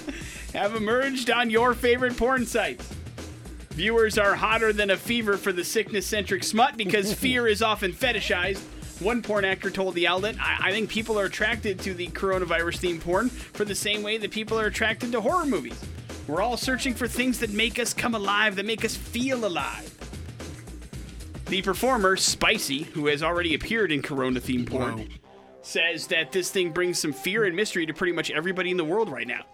have 0.53 0.75
emerged 0.75 1.29
on 1.29 1.49
your 1.49 1.73
favorite 1.73 2.17
porn 2.17 2.45
sites. 2.45 2.93
Viewers 3.71 4.17
are 4.17 4.35
hotter 4.35 4.73
than 4.73 4.89
a 4.89 4.97
fever 4.97 5.37
for 5.37 5.51
the 5.51 5.63
sickness 5.63 6.07
centric 6.07 6.43
smut 6.43 6.77
because 6.77 7.13
fear 7.13 7.47
is 7.47 7.61
often 7.61 7.93
fetishized. 7.93 8.61
One 8.99 9.21
porn 9.21 9.45
actor 9.45 9.69
told 9.69 9.93
the 9.93 10.07
outlet, 10.07 10.35
I-, 10.39 10.69
I 10.69 10.71
think 10.71 10.89
people 10.89 11.19
are 11.19 11.25
attracted 11.25 11.79
to 11.81 11.93
the 11.93 12.07
coronavirus 12.07 12.79
themed 12.79 13.01
porn 13.01 13.29
for 13.29 13.63
the 13.63 13.75
same 13.75 14.01
way 14.01 14.17
that 14.17 14.31
people 14.31 14.59
are 14.59 14.65
attracted 14.65 15.11
to 15.11 15.21
horror 15.21 15.45
movies. 15.45 15.79
We're 16.27 16.41
all 16.41 16.57
searching 16.57 16.93
for 16.93 17.07
things 17.07 17.39
that 17.39 17.51
make 17.51 17.79
us 17.79 17.93
come 17.93 18.15
alive, 18.15 18.55
that 18.55 18.65
make 18.65 18.83
us 18.83 18.95
feel 18.95 19.45
alive. 19.45 19.93
The 21.45 21.61
performer, 21.61 22.17
Spicy, 22.17 22.83
who 22.83 23.07
has 23.07 23.23
already 23.23 23.53
appeared 23.53 23.91
in 23.91 24.01
Corona 24.01 24.41
themed 24.41 24.69
porn, 24.69 24.97
Whoa. 24.97 25.05
says 25.61 26.07
that 26.07 26.33
this 26.33 26.51
thing 26.51 26.71
brings 26.71 26.99
some 26.99 27.13
fear 27.13 27.45
and 27.45 27.55
mystery 27.55 27.85
to 27.85 27.93
pretty 27.93 28.11
much 28.11 28.31
everybody 28.31 28.71
in 28.71 28.77
the 28.77 28.83
world 28.83 29.09
right 29.09 29.27
now. 29.27 29.45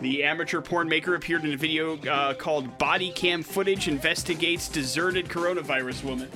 The 0.00 0.24
amateur 0.24 0.60
porn 0.60 0.88
maker 0.88 1.14
appeared 1.14 1.44
in 1.44 1.52
a 1.52 1.56
video 1.56 1.96
uh, 1.98 2.34
called 2.34 2.78
Body 2.78 3.12
Cam 3.12 3.42
Footage 3.42 3.86
Investigates 3.86 4.68
Deserted 4.68 5.28
Coronavirus 5.28 6.04
Woman, 6.04 6.30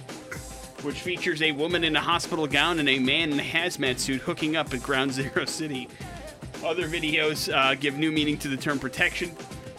which 0.82 1.00
features 1.00 1.42
a 1.42 1.52
woman 1.52 1.84
in 1.84 1.94
a 1.96 2.00
hospital 2.00 2.46
gown 2.46 2.78
and 2.78 2.88
a 2.88 2.98
man 2.98 3.32
in 3.32 3.40
a 3.40 3.42
hazmat 3.42 3.98
suit 3.98 4.20
hooking 4.22 4.56
up 4.56 4.72
at 4.74 4.82
Ground 4.82 5.12
Zero 5.14 5.44
City. 5.44 5.88
Other 6.64 6.88
videos 6.88 7.52
uh, 7.52 7.74
give 7.74 7.96
new 7.98 8.12
meaning 8.12 8.38
to 8.38 8.48
the 8.48 8.56
term 8.56 8.78
protection 8.78 9.34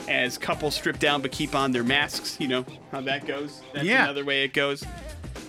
as 0.10 0.38
couples 0.38 0.76
strip 0.76 1.00
down 1.00 1.22
but 1.22 1.32
keep 1.32 1.56
on 1.56 1.72
their 1.72 1.84
masks. 1.84 2.38
You 2.40 2.48
know 2.50 2.66
how 2.92 3.02
that 3.02 3.26
goes? 3.26 3.62
That's 3.74 3.86
Yeah. 3.86 4.04
another 4.04 4.26
way 4.26 4.44
it 4.44 4.54
goes. 4.54 4.84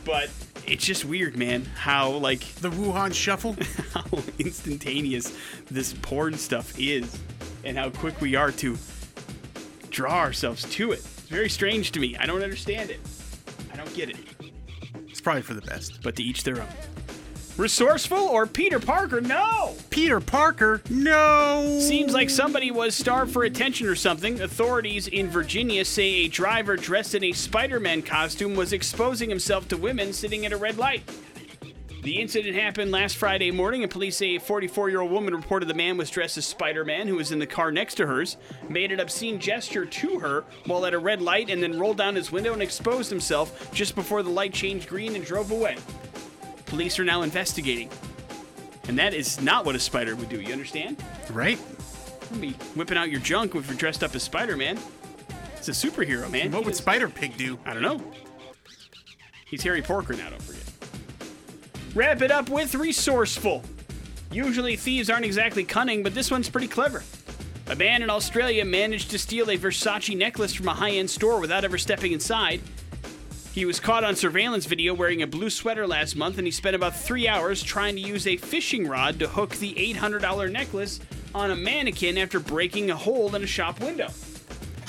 But 0.05 0.31
it's 0.67 0.85
just 0.85 1.05
weird, 1.05 1.37
man, 1.37 1.65
how, 1.65 2.11
like, 2.11 2.41
The 2.57 2.71
Wuhan 2.71 3.13
Shuffle. 3.15 3.57
how 3.95 4.05
instantaneous 4.39 5.37
this 5.71 5.93
porn 6.03 6.37
stuff 6.37 6.79
is 6.79 7.19
and 7.65 7.77
how 7.79 7.91
quick 7.91 8.21
we 8.21 8.35
are 8.37 8.53
to 8.53 8.77
draw 9.91 10.19
ourselves 10.19 10.63
to 10.71 10.93
it. 10.93 10.99
It's 10.99 11.21
very 11.31 11.49
strange 11.49 11.93
to 11.93 12.01
me. 12.01 12.17
I 12.17 12.27
don't 12.27 12.43
understand 12.43 12.91
it. 12.91 13.01
I 13.73 13.77
don't 13.77 13.93
get 13.95 14.11
it. 14.11 14.17
It's 15.25 15.27
probably 15.27 15.43
for 15.43 15.55
the 15.55 15.63
best. 15.63 16.03
But 16.03 16.17
to 16.17 16.23
each 16.23 16.45
their 16.45 16.61
own. 16.61 16.69
Resourceful 17.57 18.19
or 18.19 18.47
Peter 18.47 18.79
Parker? 18.79 19.23
No! 19.23 19.75
Peter 19.89 20.21
Parker, 20.21 20.83
no. 20.91 21.79
Seems 21.81 22.13
like 22.13 22.29
somebody 22.29 22.71
was 22.71 22.95
starved 22.95 23.33
for 23.33 23.45
attention 23.45 23.87
or 23.87 23.95
something. 23.95 24.43
Authorities 24.43 25.07
in 25.07 25.31
Virginia 25.31 25.85
say 25.85 26.05
a 26.05 26.29
driver 26.29 26.77
dressed 26.77 27.15
in 27.15 27.25
a 27.25 27.33
Spider 27.33 27.81
Man 27.81 28.03
costume 28.03 28.55
was 28.55 28.75
exposing 28.75 29.31
himself 29.31 29.67
to 29.69 29.79
women 29.79 30.13
sitting 30.13 30.45
at 30.45 30.53
a 30.53 30.59
red 30.59 30.77
light. 30.77 31.09
The 32.05 32.21
incident 32.21 32.55
happened 32.55 32.91
last 32.91 33.17
Friday 33.17 33.51
morning, 33.51 33.83
and 33.83 33.91
police 33.91 34.19
say 34.19 34.37
a 34.37 34.41
44 34.41 34.91
year 34.91 35.01
old 35.01 35.11
woman 35.11 35.35
reported 35.35 35.67
the 35.71 35.75
man 35.75 35.97
was 35.97 36.11
dressed 36.11 36.37
as 36.37 36.45
Spider 36.45 36.85
Man, 36.85 37.09
who 37.09 37.17
was 37.17 37.33
in 37.33 37.39
the 37.39 37.47
car 37.47 37.73
next 37.73 37.95
to 37.95 38.07
hers, 38.07 38.37
made 38.69 38.93
an 38.93 39.01
obscene 39.01 39.39
gesture 39.39 39.87
to 39.87 40.19
her 40.19 40.45
while 40.67 40.85
at 40.85 40.93
a 40.93 40.99
red 40.99 41.23
light, 41.23 41.49
and 41.49 41.63
then 41.63 41.79
rolled 41.79 41.97
down 41.97 42.15
his 42.15 42.31
window 42.31 42.53
and 42.53 42.61
exposed 42.63 43.09
himself 43.09 43.73
just 43.73 43.95
before 43.95 44.23
the 44.23 44.29
light 44.29 44.53
changed 44.53 44.87
green 44.87 45.17
and 45.17 45.25
drove 45.25 45.51
away. 45.51 45.77
Police 46.67 46.99
are 46.99 47.05
now 47.05 47.23
investigating. 47.23 47.89
And 48.87 48.99
that 48.99 49.15
is 49.15 49.41
not 49.41 49.65
what 49.65 49.75
a 49.75 49.81
spider 49.81 50.15
would 50.15 50.29
do, 50.29 50.43
you 50.43 50.53
understand? 50.53 51.03
Right? 51.31 51.59
Don't 52.29 52.41
be 52.41 52.51
whipping 52.75 52.99
out 52.99 53.11
your 53.11 53.21
junk 53.21 53.55
if 53.55 53.67
you're 53.67 53.79
dressed 53.79 54.05
up 54.05 54.15
as 54.15 54.23
Spider 54.23 54.59
Man. 54.59 54.79
It's 55.57 55.69
a 55.69 55.71
superhero, 55.71 56.31
man. 56.31 56.51
What 56.53 56.59
He 56.59 56.65
would 56.67 56.73
does- 56.73 56.79
Spider 56.79 57.09
Pig 57.09 57.39
do? 57.39 57.59
I 57.65 57.73
don't 57.73 57.83
know. 57.83 57.99
He's 59.47 59.63
Harry 59.63 59.81
Porker 59.81 60.13
now, 60.13 60.29
don't 60.29 60.43
forget. 60.43 60.64
Wrap 61.95 62.23
it 62.23 62.33
up 62.33 62.49
with 62.49 62.75
resourceful. 62.75 63.63
Usually 64.33 64.75
thieves 64.75 65.09
aren't 65.09 65.25
exactly 65.25 65.63
cunning, 65.63 66.03
but 66.03 66.13
this 66.13 66.29
one's 66.29 66.49
pretty 66.49 66.67
clever. 66.67 67.05
A 67.69 67.77
man 67.77 68.03
in 68.03 68.11
Australia 68.11 68.65
managed 68.65 69.13
to 69.13 69.19
steal 69.19 69.49
a 69.49 69.57
Versace 69.57 70.17
necklace 70.17 70.53
from 70.53 70.67
a 70.67 70.75
high 70.75 70.91
end 70.91 71.09
store 71.09 71.39
without 71.39 71.65
ever 71.65 71.79
stepping 71.79 72.11
inside. 72.11 72.61
He 73.53 73.65
was 73.65 73.79
caught 73.79 74.03
on 74.03 74.17
surveillance 74.17 74.67
video 74.67 74.93
wearing 74.93 75.23
a 75.23 75.29
blue 75.29 75.51
sweater 75.51 75.87
last 75.87 76.17
month, 76.17 76.37
and 76.37 76.49
he 76.49 76.51
spent 76.51 76.75
about 76.75 76.97
three 76.97 77.29
hours 77.29 77.63
trying 77.63 77.95
to 77.95 78.03
use 78.03 78.27
a 78.27 78.39
fishing 78.39 78.89
rod 78.89 79.21
to 79.21 79.29
hook 79.29 79.51
the 79.51 79.75
$800 79.75 80.51
necklace 80.51 80.99
on 81.33 81.53
a 81.53 81.57
mannequin 81.57 82.19
after 82.19 82.41
breaking 82.41 82.91
a 82.91 82.97
hole 82.97 83.33
in 83.37 83.45
a 83.45 83.47
shop 83.47 83.79
window. 83.79 84.09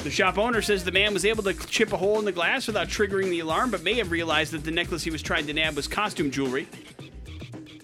The 0.05 0.11
shop 0.11 0.37
owner 0.37 0.61
says 0.61 0.83
the 0.83 0.91
man 0.91 1.15
was 1.15 1.25
able 1.25 1.41
to 1.41 1.53
chip 1.55 1.91
a 1.91 1.97
hole 1.97 2.19
in 2.19 2.25
the 2.25 2.31
glass 2.31 2.67
without 2.67 2.89
triggering 2.89 3.31
the 3.31 3.39
alarm, 3.39 3.71
but 3.71 3.81
may 3.81 3.95
have 3.95 4.11
realized 4.11 4.53
that 4.53 4.63
the 4.63 4.69
necklace 4.69 5.03
he 5.03 5.09
was 5.09 5.23
trying 5.23 5.47
to 5.47 5.53
nab 5.53 5.75
was 5.75 5.87
costume 5.87 6.29
jewelry. 6.29 6.67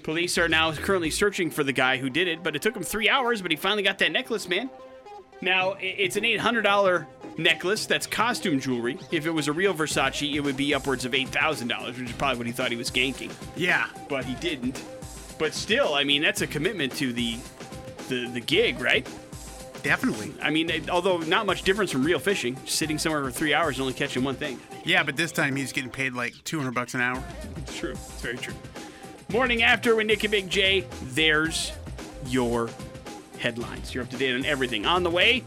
Police 0.03 0.38
are 0.38 0.47
now 0.47 0.72
currently 0.72 1.09
searching 1.09 1.49
for 1.49 1.63
the 1.63 1.74
guy 1.74 1.97
who 1.97 2.11
did 2.11 2.28
it, 2.28 2.43
but 2.43 2.55
it 2.55 2.61
took 2.61 2.76
him 2.76 2.84
three 2.84 3.09
hours, 3.09 3.41
but 3.41 3.49
he 3.49 3.57
finally 3.57 3.82
got 3.82 3.97
that 3.97 4.11
necklace, 4.11 4.47
man. 4.47 4.69
Now, 5.41 5.78
it's 5.80 6.15
an 6.15 6.24
$800 6.24 7.07
necklace 7.39 7.88
that's 7.88 8.05
costume 8.05 8.59
jewelry. 8.59 8.99
If 9.09 9.26
it 9.26 9.32
was 9.32 9.47
a 9.47 9.51
real 9.51 9.74
Versace, 9.74 10.32
it 10.32 10.41
would 10.41 10.57
be 10.57 10.76
upwards 10.76 11.05
of 11.05 11.13
$8,000, 11.13 11.88
which 11.97 12.07
is 12.07 12.15
probably 12.17 12.38
what 12.38 12.45
he 12.45 12.53
thought 12.53 12.69
he 12.69 12.78
was 12.78 12.91
ganking. 12.91 13.32
Yeah. 13.55 13.88
But 14.07 14.26
he 14.26 14.36
didn't. 14.36 14.84
But 15.39 15.55
still, 15.55 15.95
I 15.95 16.03
mean, 16.03 16.22
that's 16.22 16.41
a 16.41 16.47
commitment 16.47 16.95
to 16.97 17.13
the 17.13 17.39
the, 18.09 18.28
the 18.28 18.41
gig, 18.41 18.80
right? 18.80 19.07
Definitely. 19.84 20.34
I 20.41 20.51
mean, 20.51 20.89
although 20.89 21.17
not 21.19 21.45
much 21.45 21.63
difference 21.63 21.91
from 21.91 22.03
real 22.03 22.19
fishing, 22.19 22.55
just 22.65 22.77
sitting 22.77 22.97
somewhere 22.97 23.23
for 23.23 23.32
three 23.32 23.53
hours 23.53 23.77
and 23.77 23.82
only 23.82 23.93
catching 23.93 24.23
one 24.23 24.36
thing. 24.36 24.59
Yeah, 24.84 25.03
but 25.03 25.15
this 25.15 25.32
time 25.32 25.55
he's 25.55 25.71
getting 25.71 25.89
paid 25.89 26.13
like 26.13 26.34
200 26.43 26.73
bucks 26.73 26.93
an 26.93 27.01
hour. 27.01 27.23
It's 27.57 27.77
true. 27.77 27.91
It's 27.91 28.21
very 28.21 28.38
true. 28.38 28.53
Morning 29.32 29.63
after 29.63 29.95
with 29.95 30.07
Nick 30.07 30.23
and 30.23 30.32
Big 30.32 30.49
J, 30.49 30.86
there's 31.03 31.71
your 32.27 32.69
headlines. 33.39 33.93
You're 33.93 34.03
up 34.03 34.09
to 34.11 34.17
date 34.17 34.36
on 34.36 34.45
everything. 34.45 34.86
On 34.86 35.03
the 35.03 35.09
way, 35.09 35.43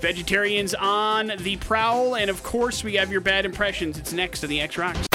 vegetarians 0.00 0.74
on 0.74 1.32
the 1.40 1.56
prowl, 1.56 2.16
and 2.16 2.30
of 2.30 2.42
course, 2.42 2.82
we 2.84 2.94
have 2.94 3.10
your 3.10 3.20
bad 3.20 3.44
impressions. 3.44 3.98
It's 3.98 4.12
next 4.12 4.42
on 4.44 4.50
the 4.50 4.60
X 4.60 4.78
Rocks. 4.78 5.06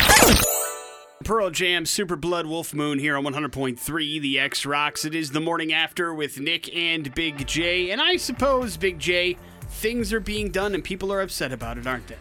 Pearl 1.23 1.49
Jam 1.49 1.85
Super 1.85 2.15
Blood 2.15 2.45
Wolf 2.45 2.73
Moon 2.73 2.99
here 2.99 3.15
on 3.15 3.23
100.3 3.23 4.21
The 4.21 4.39
X 4.39 4.65
Rocks. 4.65 5.05
It 5.05 5.15
is 5.15 5.31
the 5.31 5.39
morning 5.39 5.71
after 5.71 6.13
with 6.13 6.39
Nick 6.39 6.75
and 6.75 7.13
Big 7.15 7.47
J. 7.47 7.91
And 7.91 8.01
I 8.01 8.17
suppose, 8.17 8.75
Big 8.75 8.99
J, 8.99 9.37
things 9.67 10.11
are 10.11 10.19
being 10.19 10.51
done 10.51 10.75
and 10.75 10.83
people 10.83 11.13
are 11.13 11.21
upset 11.21 11.53
about 11.53 11.77
it, 11.77 11.87
aren't 11.87 12.07
they? 12.07 12.17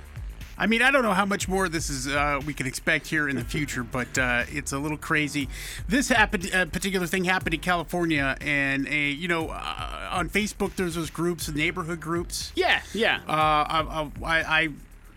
I 0.56 0.66
mean, 0.66 0.82
I 0.82 0.92
don't 0.92 1.02
know 1.02 1.14
how 1.14 1.24
much 1.24 1.48
more 1.48 1.68
this 1.68 1.90
is 1.90 2.06
uh, 2.06 2.40
we 2.46 2.54
can 2.54 2.66
expect 2.66 3.08
here 3.08 3.28
in 3.28 3.34
the 3.34 3.44
future, 3.44 3.82
but 3.82 4.16
uh, 4.16 4.44
it's 4.48 4.70
a 4.70 4.78
little 4.78 4.98
crazy. 4.98 5.48
This 5.88 6.08
happened, 6.08 6.54
uh, 6.54 6.66
particular 6.66 7.06
thing 7.08 7.24
happened 7.24 7.54
in 7.54 7.60
California, 7.60 8.36
and 8.40 8.86
a 8.86 9.10
you 9.10 9.26
know 9.26 9.48
uh, 9.48 10.08
on 10.12 10.28
Facebook 10.28 10.76
there's 10.76 10.94
those 10.94 11.10
groups, 11.10 11.48
neighborhood 11.48 12.00
groups. 12.00 12.52
Yeah, 12.54 12.82
yeah. 12.92 13.20
Uh, 13.26 13.32
I, 13.32 14.10
I, 14.22 14.32
I 14.60 14.68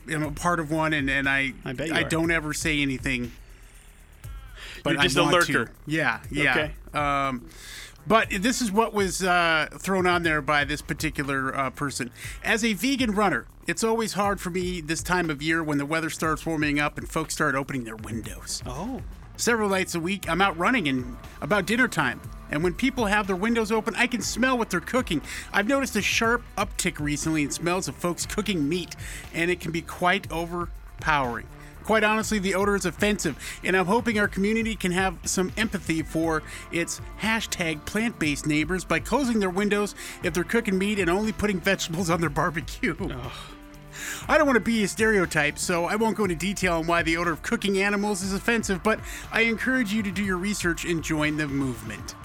am 0.10 0.24
a 0.24 0.32
part 0.32 0.60
of 0.60 0.72
one, 0.72 0.94
and, 0.94 1.10
and 1.10 1.30
I 1.30 1.54
I 1.64 1.74
bet 1.74 1.90
you 1.90 1.94
I 1.94 2.04
don't 2.04 2.32
ever 2.32 2.54
say 2.54 2.82
anything. 2.82 3.32
But 4.86 4.94
You're 4.94 5.02
I 5.02 5.04
just 5.06 5.18
a 5.18 5.24
want 5.24 5.46
to. 5.48 5.54
lurker. 5.54 5.72
Yeah, 5.88 6.20
yeah. 6.32 6.52
Okay. 6.52 6.98
Um, 6.98 7.50
but 8.08 8.30
this 8.30 8.62
is 8.62 8.72
what 8.72 8.94
was 8.94 9.24
uh, 9.24 9.68
thrown 9.80 10.06
on 10.06 10.22
there 10.22 10.40
by 10.42 10.64
this 10.64 10.82
particular 10.84 11.54
uh, 11.58 11.72
person. 11.72 12.12
As 12.44 12.64
a 12.64 12.74
vegan 12.74 13.12
runner, 13.12 13.48
it's 13.66 13.84
always 13.84 14.14
hard 14.14 14.40
for 14.40 14.52
me 14.52 14.80
this 14.80 15.02
time 15.02 15.32
of 15.32 15.42
year 15.42 15.64
when 15.64 15.80
the 15.80 15.88
weather 15.88 16.12
starts 16.12 16.46
warming 16.46 16.80
up 16.80 17.00
and 17.00 17.10
folks 17.10 17.34
start 17.34 17.56
opening 17.56 17.84
their 17.84 17.96
windows. 17.96 18.62
oh. 18.66 19.02
Several 19.38 19.68
nights 19.68 19.96
a 19.96 20.00
week, 20.00 20.30
I'm 20.30 20.40
out 20.40 20.58
running 20.58 20.88
and 20.88 21.18
about 21.42 21.66
dinner 21.66 21.90
time. 21.90 22.22
And 22.52 22.64
when 22.64 22.74
people 22.74 23.08
have 23.08 23.28
their 23.28 23.36
windows 23.36 23.70
open, 23.72 23.94
I 23.96 24.08
can 24.08 24.22
smell 24.22 24.58
what 24.58 24.70
they're 24.70 24.80
cooking. 24.80 25.22
I've 25.52 25.68
noticed 25.68 25.96
a 25.98 26.02
sharp 26.02 26.44
uptick 26.58 27.00
recently 27.02 27.44
in 27.44 27.52
smells 27.52 27.88
of 27.90 27.96
folks 27.96 28.26
cooking 28.26 28.70
meat, 28.70 28.96
and 29.34 29.52
it 29.52 29.60
can 29.60 29.72
be 29.72 29.82
quite 29.82 30.32
overpowering. 30.32 31.48
Quite 31.86 32.04
honestly, 32.04 32.40
the 32.40 32.56
odor 32.56 32.76
is 32.76 32.86
offensive, 32.86 33.38
and 33.64 33.78
I'm 33.78 33.86
hoping 33.86 34.18
our 34.18 34.28
community 34.28 34.76
can 34.76 34.92
have 34.92 35.20
some 35.24 35.52
empathy 35.56 36.02
for 36.02 36.42
its 36.72 37.00
hashtag 37.22 37.86
plant 37.86 38.18
based 38.18 38.48
neighbors 38.48 38.84
by 38.84 39.00
closing 39.00 39.40
their 39.40 39.52
windows 39.52 39.94
if 40.24 40.34
they're 40.34 40.44
cooking 40.44 40.80
meat 40.80 40.98
and 40.98 41.12
only 41.12 41.32
putting 41.32 41.60
vegetables 41.60 42.10
on 42.10 42.22
their 42.22 42.32
barbecue. 42.32 42.96
I 44.28 44.38
don't 44.38 44.48
want 44.48 44.58
to 44.58 44.62
be 44.62 44.84
a 44.84 44.88
stereotype, 44.88 45.60
so 45.60 45.86
I 45.86 45.96
won't 45.96 46.18
go 46.18 46.24
into 46.24 46.36
detail 46.36 46.74
on 46.78 46.88
why 46.88 47.04
the 47.04 47.18
odor 47.18 47.32
of 47.32 47.44
cooking 47.44 47.80
animals 47.80 48.24
is 48.24 48.34
offensive, 48.34 48.82
but 48.82 49.00
I 49.32 49.42
encourage 49.42 49.94
you 49.94 50.02
to 50.02 50.12
do 50.12 50.24
your 50.24 50.38
research 50.38 50.86
and 50.86 51.04
join 51.04 51.38
the 51.38 51.48
movement. 51.48 52.16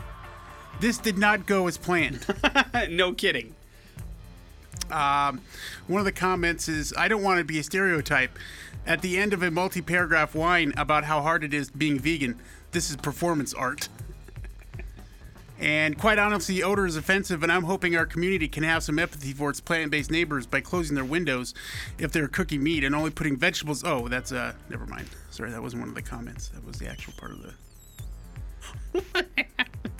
This 0.80 0.96
did 0.96 1.18
not 1.18 1.44
go 1.44 1.66
as 1.66 1.76
planned. 1.76 2.26
no 2.88 3.12
kidding. 3.12 3.54
Um, 4.90 5.42
one 5.86 6.00
of 6.00 6.04
the 6.04 6.12
comments 6.12 6.66
is 6.66 6.94
I 6.96 7.08
don't 7.08 7.22
want 7.22 7.38
to 7.38 7.44
be 7.44 7.58
a 7.58 7.62
stereotype. 7.62 8.36
At 8.86 9.02
the 9.02 9.18
end 9.18 9.32
of 9.32 9.42
a 9.42 9.50
multi 9.50 9.82
paragraph 9.82 10.34
whine 10.34 10.72
about 10.76 11.04
how 11.04 11.22
hard 11.22 11.44
it 11.44 11.54
is 11.54 11.70
being 11.70 11.98
vegan, 11.98 12.40
this 12.72 12.90
is 12.90 12.96
performance 12.96 13.54
art. 13.54 13.88
And 15.60 15.98
quite 15.98 16.18
honestly, 16.18 16.62
odor 16.62 16.86
is 16.86 16.96
offensive, 16.96 17.42
and 17.42 17.52
I'm 17.52 17.64
hoping 17.64 17.94
our 17.94 18.06
community 18.06 18.48
can 18.48 18.62
have 18.62 18.82
some 18.82 18.98
empathy 18.98 19.34
for 19.34 19.50
its 19.50 19.60
plant 19.60 19.90
based 19.90 20.10
neighbors 20.10 20.46
by 20.46 20.62
closing 20.62 20.94
their 20.94 21.04
windows 21.04 21.52
if 21.98 22.12
they're 22.12 22.28
cooking 22.28 22.62
meat 22.62 22.82
and 22.82 22.94
only 22.94 23.10
putting 23.10 23.36
vegetables. 23.36 23.84
Oh, 23.84 24.08
that's, 24.08 24.32
uh, 24.32 24.54
never 24.70 24.86
mind. 24.86 25.06
Sorry, 25.30 25.50
that 25.50 25.62
wasn't 25.62 25.82
one 25.82 25.90
of 25.90 25.94
the 25.94 26.02
comments. 26.02 26.48
That 26.48 26.64
was 26.64 26.78
the 26.78 26.88
actual 26.88 27.12
part 27.18 27.32
of 27.32 27.42
the. 27.42 29.24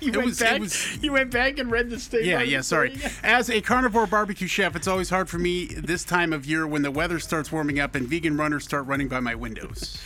You 0.00 0.08
It 0.12 0.16
went 0.16 0.26
was- 0.28 0.38
back. 0.38 0.60
was- 0.60 0.98
you 1.02 1.12
went 1.12 1.30
back 1.30 1.58
and 1.58 1.70
read 1.70 1.90
the 1.90 1.98
statement. 1.98 2.30
Yeah, 2.30 2.42
yeah, 2.42 2.60
sorry. 2.60 2.96
As 3.22 3.48
a 3.48 3.60
carnivore 3.60 4.06
barbecue 4.06 4.46
chef, 4.48 4.76
it's 4.76 4.86
always 4.86 5.10
hard 5.10 5.28
for 5.28 5.38
me 5.38 5.66
this 5.66 6.04
time 6.04 6.32
of 6.32 6.44
year 6.46 6.66
when 6.66 6.82
the 6.82 6.90
weather 6.90 7.18
starts 7.18 7.50
warming 7.50 7.80
up 7.80 7.94
and 7.94 8.06
vegan 8.08 8.36
runners 8.36 8.64
start 8.64 8.86
running 8.86 9.08
by 9.08 9.20
my 9.20 9.34
windows. 9.34 9.98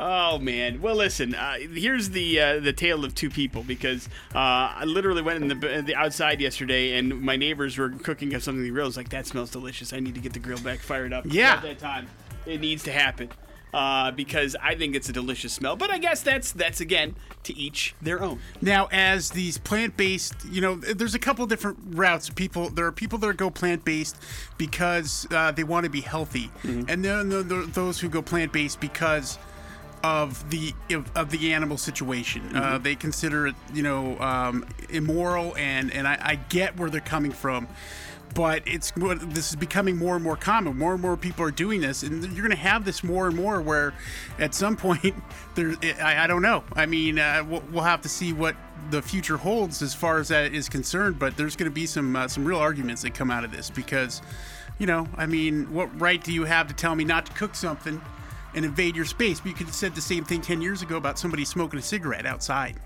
Oh 0.00 0.38
man. 0.38 0.80
Well, 0.80 0.96
listen. 0.96 1.34
Uh, 1.34 1.58
here's 1.72 2.10
the 2.10 2.40
uh, 2.40 2.60
the 2.60 2.72
tale 2.72 3.04
of 3.04 3.14
two 3.14 3.30
people 3.30 3.62
because 3.62 4.08
uh, 4.34 4.38
I 4.38 4.84
literally 4.84 5.22
went 5.22 5.42
in 5.42 5.48
the 5.60 5.82
the 5.82 5.94
outside 5.94 6.40
yesterday 6.40 6.98
and 6.98 7.20
my 7.20 7.36
neighbors 7.36 7.78
were 7.78 7.90
cooking 7.90 8.34
up 8.34 8.42
something 8.42 8.60
in 8.60 8.64
the 8.64 8.70
grill. 8.70 8.86
I 8.86 8.88
was 8.88 8.96
like, 8.96 9.10
that 9.10 9.26
smells 9.26 9.50
delicious. 9.50 9.92
I 9.92 10.00
need 10.00 10.14
to 10.14 10.20
get 10.20 10.32
the 10.32 10.38
grill 10.40 10.58
back 10.58 10.80
fired 10.80 11.12
up. 11.12 11.24
Yeah. 11.28 11.52
About 11.52 11.62
that 11.64 11.78
time. 11.78 12.08
It 12.46 12.60
needs 12.60 12.82
to 12.84 12.92
happen. 12.92 13.28
Uh, 13.72 14.10
because 14.10 14.54
I 14.62 14.74
think 14.74 14.94
it's 14.94 15.08
a 15.08 15.14
delicious 15.14 15.50
smell, 15.54 15.76
but 15.76 15.90
I 15.90 15.96
guess 15.96 16.22
that's 16.22 16.52
that's 16.52 16.82
again 16.82 17.14
to 17.44 17.56
each 17.56 17.94
their 18.02 18.22
own. 18.22 18.38
Now, 18.60 18.86
as 18.92 19.30
these 19.30 19.56
plant-based, 19.56 20.34
you 20.50 20.60
know, 20.60 20.74
there's 20.74 21.14
a 21.14 21.18
couple 21.18 21.46
different 21.46 21.78
routes. 21.86 22.28
People, 22.28 22.68
there 22.68 22.84
are 22.84 22.92
people 22.92 23.18
that 23.20 23.36
go 23.38 23.48
plant-based 23.48 24.16
because 24.58 25.26
uh, 25.30 25.52
they 25.52 25.64
want 25.64 25.84
to 25.84 25.90
be 25.90 26.02
healthy, 26.02 26.50
and 26.86 27.02
then 27.02 27.30
there 27.30 27.42
there 27.42 27.60
are 27.60 27.66
those 27.66 27.98
who 27.98 28.10
go 28.10 28.20
plant-based 28.20 28.78
because 28.78 29.38
of 30.04 30.50
the 30.50 30.74
of, 30.90 31.10
of 31.16 31.30
the 31.30 31.54
animal 31.54 31.78
situation. 31.78 32.54
Uh, 32.54 32.76
they 32.76 32.94
consider 32.94 33.46
it, 33.46 33.54
you 33.72 33.82
know, 33.82 34.18
um, 34.18 34.66
immoral, 34.90 35.56
and 35.56 35.90
and 35.92 36.06
I, 36.06 36.18
I 36.20 36.34
get 36.34 36.76
where 36.76 36.90
they're 36.90 37.00
coming 37.00 37.32
from. 37.32 37.68
But 38.34 38.62
it's 38.66 38.92
this 38.92 39.50
is 39.50 39.56
becoming 39.56 39.96
more 39.96 40.14
and 40.14 40.24
more 40.24 40.36
common. 40.36 40.78
More 40.78 40.92
and 40.92 41.02
more 41.02 41.16
people 41.16 41.44
are 41.44 41.50
doing 41.50 41.80
this, 41.80 42.02
and 42.02 42.22
you're 42.24 42.46
going 42.46 42.50
to 42.50 42.56
have 42.56 42.84
this 42.84 43.04
more 43.04 43.26
and 43.26 43.36
more. 43.36 43.60
Where, 43.60 43.92
at 44.38 44.54
some 44.54 44.76
point, 44.88 45.14
there, 45.54 45.74
I, 46.00 46.24
I 46.24 46.26
don't 46.26 46.42
know. 46.42 46.64
I 46.74 46.86
mean, 46.86 47.18
uh, 47.18 47.44
we'll, 47.46 47.62
we'll 47.72 47.84
have 47.84 48.02
to 48.02 48.08
see 48.08 48.32
what 48.32 48.56
the 48.90 49.02
future 49.02 49.36
holds 49.36 49.82
as 49.82 49.94
far 49.94 50.18
as 50.18 50.28
that 50.28 50.54
is 50.54 50.68
concerned. 50.68 51.18
But 51.18 51.36
there's 51.36 51.56
going 51.56 51.70
to 51.70 51.74
be 51.74 51.86
some 51.86 52.16
uh, 52.16 52.28
some 52.28 52.44
real 52.44 52.58
arguments 52.58 53.02
that 53.02 53.14
come 53.14 53.30
out 53.30 53.44
of 53.44 53.52
this 53.52 53.70
because, 53.70 54.22
you 54.78 54.86
know, 54.86 55.08
I 55.16 55.26
mean, 55.26 55.72
what 55.72 56.00
right 56.00 56.22
do 56.22 56.32
you 56.32 56.44
have 56.44 56.68
to 56.68 56.74
tell 56.74 56.94
me 56.94 57.04
not 57.04 57.26
to 57.26 57.32
cook 57.32 57.54
something 57.54 58.00
and 58.54 58.64
invade 58.64 58.96
your 58.96 59.04
space? 59.04 59.40
But 59.40 59.48
you 59.48 59.54
could 59.54 59.66
have 59.66 59.74
said 59.74 59.94
the 59.94 60.00
same 60.00 60.24
thing 60.24 60.40
ten 60.40 60.62
years 60.62 60.82
ago 60.82 60.96
about 60.96 61.18
somebody 61.18 61.44
smoking 61.44 61.78
a 61.78 61.82
cigarette 61.82 62.26
outside. 62.26 62.76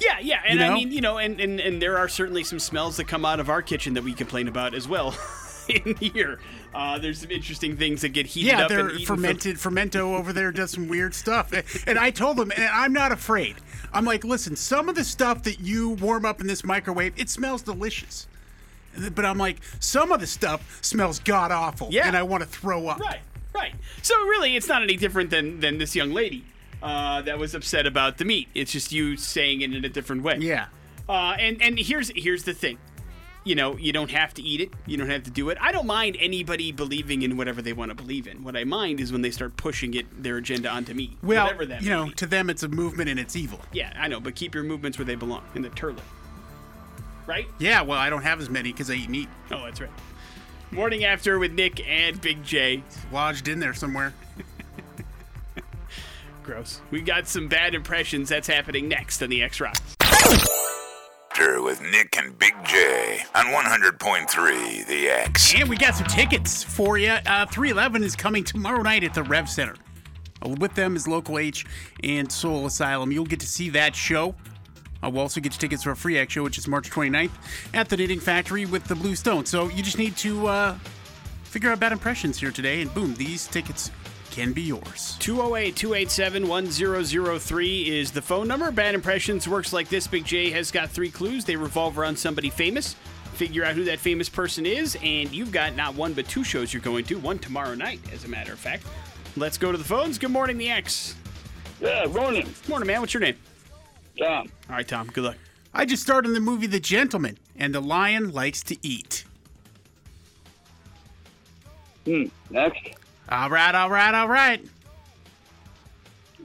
Yeah, 0.00 0.18
yeah, 0.20 0.40
and 0.46 0.60
You 0.60 0.66
I 0.66 0.74
mean, 0.74 0.92
you 0.92 1.00
know, 1.00 1.18
and, 1.18 1.40
and 1.40 1.60
and 1.60 1.80
there 1.82 1.98
are 1.98 2.08
certainly 2.08 2.44
some 2.44 2.58
smells 2.58 2.96
that 2.98 3.08
come 3.08 3.24
out 3.24 3.40
of 3.40 3.48
our 3.48 3.62
kitchen 3.62 3.94
that 3.94 4.04
we 4.04 4.12
complain 4.14 4.48
about 4.48 4.74
as 4.74 4.86
well. 4.88 5.16
in 5.68 5.96
here, 5.96 6.38
uh, 6.74 6.98
there's 6.98 7.20
some 7.20 7.30
interesting 7.30 7.76
things 7.76 8.00
that 8.00 8.10
get 8.10 8.24
heated 8.26 8.48
Yeah, 8.52 8.62
up 8.62 8.68
they're 8.70 8.88
and 8.88 9.02
from- 9.02 9.16
fermented. 9.16 9.56
Fermento 9.56 10.16
over 10.18 10.32
there 10.32 10.50
does 10.50 10.70
some 10.70 10.88
weird 10.88 11.14
stuff, 11.14 11.52
and 11.86 11.98
I 11.98 12.10
told 12.10 12.36
them, 12.38 12.50
and 12.56 12.64
I'm 12.64 12.92
not 12.94 13.12
afraid. 13.12 13.56
I'm 13.92 14.04
like, 14.06 14.24
listen, 14.24 14.56
some 14.56 14.88
of 14.88 14.94
the 14.94 15.04
stuff 15.04 15.42
that 15.42 15.60
you 15.60 15.90
warm 15.90 16.24
up 16.24 16.40
in 16.40 16.46
this 16.46 16.64
microwave, 16.64 17.12
it 17.18 17.28
smells 17.28 17.60
delicious, 17.62 18.26
but 19.14 19.24
I'm 19.26 19.36
like, 19.38 19.58
some 19.80 20.10
of 20.10 20.20
the 20.20 20.26
stuff 20.26 20.78
smells 20.82 21.18
god 21.18 21.50
awful, 21.52 21.88
Yeah. 21.90 22.06
and 22.08 22.16
I 22.16 22.22
want 22.22 22.42
to 22.42 22.48
throw 22.48 22.88
up. 22.88 22.98
Right, 23.00 23.20
right. 23.54 23.74
So 24.02 24.14
really, 24.24 24.56
it's 24.56 24.68
not 24.68 24.82
any 24.82 24.96
different 24.96 25.28
than 25.30 25.60
than 25.60 25.76
this 25.78 25.94
young 25.94 26.12
lady 26.12 26.44
uh, 26.82 27.22
that 27.22 27.38
was 27.38 27.54
upset 27.54 27.86
about 27.86 28.18
the 28.18 28.24
meat. 28.24 28.48
It's 28.54 28.72
just 28.72 28.92
you 28.92 29.16
saying 29.16 29.62
it 29.62 29.74
in 29.74 29.84
a 29.84 29.88
different 29.88 30.22
way. 30.22 30.38
Yeah. 30.38 30.66
Uh, 31.08 31.36
and 31.38 31.60
and 31.62 31.78
here's 31.78 32.10
here's 32.14 32.44
the 32.44 32.54
thing. 32.54 32.78
You 33.44 33.54
know, 33.54 33.78
you 33.78 33.92
don't 33.92 34.10
have 34.10 34.34
to 34.34 34.42
eat 34.42 34.60
it. 34.60 34.70
You 34.84 34.98
don't 34.98 35.08
have 35.08 35.22
to 35.22 35.30
do 35.30 35.48
it. 35.48 35.56
I 35.60 35.72
don't 35.72 35.86
mind 35.86 36.18
anybody 36.20 36.70
believing 36.70 37.22
in 37.22 37.38
whatever 37.38 37.62
they 37.62 37.72
want 37.72 37.90
to 37.90 37.94
believe 37.94 38.26
in. 38.26 38.44
What 38.44 38.56
I 38.56 38.64
mind 38.64 39.00
is 39.00 39.10
when 39.10 39.22
they 39.22 39.30
start 39.30 39.56
pushing 39.56 39.94
it 39.94 40.22
their 40.22 40.36
agenda 40.36 40.68
onto 40.68 40.92
me. 40.92 41.16
Well, 41.22 41.44
whatever 41.44 41.64
that 41.66 41.80
you 41.80 41.88
know, 41.88 42.06
be. 42.06 42.12
to 42.12 42.26
them 42.26 42.50
it's 42.50 42.62
a 42.62 42.68
movement 42.68 43.08
and 43.08 43.18
it's 43.18 43.36
evil. 43.36 43.60
Yeah, 43.72 43.92
I 43.96 44.08
know, 44.08 44.20
but 44.20 44.34
keep 44.34 44.54
your 44.54 44.64
movements 44.64 44.98
where 44.98 45.06
they 45.06 45.14
belong 45.14 45.44
in 45.54 45.62
the 45.62 45.70
turlet. 45.70 46.00
Right? 47.26 47.46
Yeah, 47.58 47.82
well, 47.82 47.98
I 47.98 48.10
don't 48.10 48.22
have 48.22 48.40
as 48.40 48.50
many 48.50 48.72
because 48.72 48.90
I 48.90 48.94
eat 48.94 49.08
meat 49.08 49.28
Oh, 49.50 49.64
that's 49.64 49.80
right. 49.80 49.90
Morning 50.70 51.04
after 51.04 51.38
with 51.38 51.52
Nick 51.52 51.86
and 51.88 52.20
Big 52.20 52.42
J. 52.44 52.82
lodged 53.10 53.48
in 53.48 53.60
there 53.60 53.72
somewhere. 53.72 54.12
Gross. 56.48 56.80
We 56.90 57.02
got 57.02 57.28
some 57.28 57.46
bad 57.46 57.74
impressions. 57.74 58.30
That's 58.30 58.46
happening 58.48 58.88
next 58.88 59.22
on 59.22 59.28
the 59.28 59.42
X 59.42 59.60
Rocks. 59.60 59.96
With 61.38 61.82
Nick 61.82 62.16
and 62.16 62.36
Big 62.38 62.54
J 62.64 63.20
on 63.34 63.44
100.3 63.46 64.86
The 64.86 65.08
X. 65.08 65.54
And 65.54 65.68
we 65.68 65.76
got 65.76 65.94
some 65.94 66.06
tickets 66.06 66.64
for 66.64 66.96
you. 66.96 67.10
Uh, 67.26 67.44
311 67.44 68.02
is 68.02 68.16
coming 68.16 68.42
tomorrow 68.42 68.80
night 68.80 69.04
at 69.04 69.12
the 69.12 69.22
Rev 69.22 69.46
Center. 69.46 69.74
Uh, 70.42 70.54
With 70.58 70.74
them 70.74 70.96
is 70.96 71.06
Local 71.06 71.38
H 71.38 71.66
and 72.02 72.32
Soul 72.32 72.64
Asylum. 72.64 73.12
You'll 73.12 73.26
get 73.26 73.40
to 73.40 73.46
see 73.46 73.68
that 73.70 73.94
show. 73.94 74.34
Uh, 75.04 75.10
we'll 75.10 75.20
also 75.20 75.42
get 75.42 75.52
you 75.52 75.58
tickets 75.58 75.82
for 75.82 75.90
a 75.90 75.96
free 75.96 76.16
X 76.16 76.32
show, 76.32 76.42
which 76.42 76.56
is 76.56 76.66
March 76.66 76.90
29th 76.90 77.32
at 77.74 77.90
the 77.90 77.96
Knitting 77.98 78.20
Factory 78.20 78.64
with 78.64 78.84
the 78.84 78.94
Blue 78.94 79.14
Stone. 79.14 79.44
So 79.44 79.68
you 79.68 79.82
just 79.82 79.98
need 79.98 80.16
to 80.18 80.46
uh, 80.46 80.78
figure 81.44 81.70
out 81.70 81.78
bad 81.78 81.92
impressions 81.92 82.40
here 82.40 82.50
today, 82.50 82.80
and 82.80 82.92
boom, 82.94 83.14
these 83.16 83.46
tickets 83.46 83.90
can 84.38 84.52
be 84.52 84.62
yours. 84.62 85.16
208 85.18 85.74
287 85.74 86.46
1003 86.46 87.98
is 87.98 88.12
the 88.12 88.22
phone 88.22 88.46
number. 88.46 88.70
Bad 88.70 88.94
Impressions 88.94 89.48
works 89.48 89.72
like 89.72 89.88
this. 89.88 90.06
Big 90.06 90.24
J 90.24 90.50
has 90.50 90.70
got 90.70 90.90
three 90.90 91.10
clues. 91.10 91.44
They 91.44 91.56
revolve 91.56 91.98
around 91.98 92.16
somebody 92.16 92.48
famous. 92.48 92.94
Figure 93.34 93.64
out 93.64 93.74
who 93.74 93.82
that 93.84 93.98
famous 93.98 94.28
person 94.28 94.64
is, 94.64 94.96
and 95.02 95.32
you've 95.32 95.50
got 95.50 95.74
not 95.74 95.96
one 95.96 96.12
but 96.12 96.28
two 96.28 96.44
shows 96.44 96.72
you're 96.72 96.80
going 96.80 97.04
to. 97.06 97.18
One 97.18 97.40
tomorrow 97.40 97.74
night, 97.74 97.98
as 98.12 98.24
a 98.24 98.28
matter 98.28 98.52
of 98.52 98.60
fact. 98.60 98.84
Let's 99.36 99.58
go 99.58 99.72
to 99.72 99.78
the 99.78 99.82
phones. 99.82 100.18
Good 100.18 100.30
morning, 100.30 100.56
the 100.56 100.70
X. 100.70 101.16
Yeah, 101.80 102.06
Ronan. 102.08 102.48
Morning, 102.68 102.86
man. 102.86 103.00
What's 103.00 103.14
your 103.14 103.20
name? 103.20 103.36
Tom. 104.20 104.48
All 104.70 104.76
right, 104.76 104.86
Tom. 104.86 105.08
Good 105.08 105.24
luck. 105.24 105.36
I 105.74 105.84
just 105.84 106.04
starred 106.04 106.26
in 106.26 106.34
the 106.34 106.40
movie 106.40 106.68
The 106.68 106.78
Gentleman, 106.78 107.38
and 107.56 107.74
the 107.74 107.80
lion 107.80 108.30
likes 108.30 108.62
to 108.64 108.76
eat. 108.86 109.24
Hmm. 112.04 112.24
Next. 112.50 112.98
All 113.30 113.50
right, 113.50 113.74
all 113.74 113.90
right, 113.90 114.14
all 114.14 114.28
right. 114.28 114.64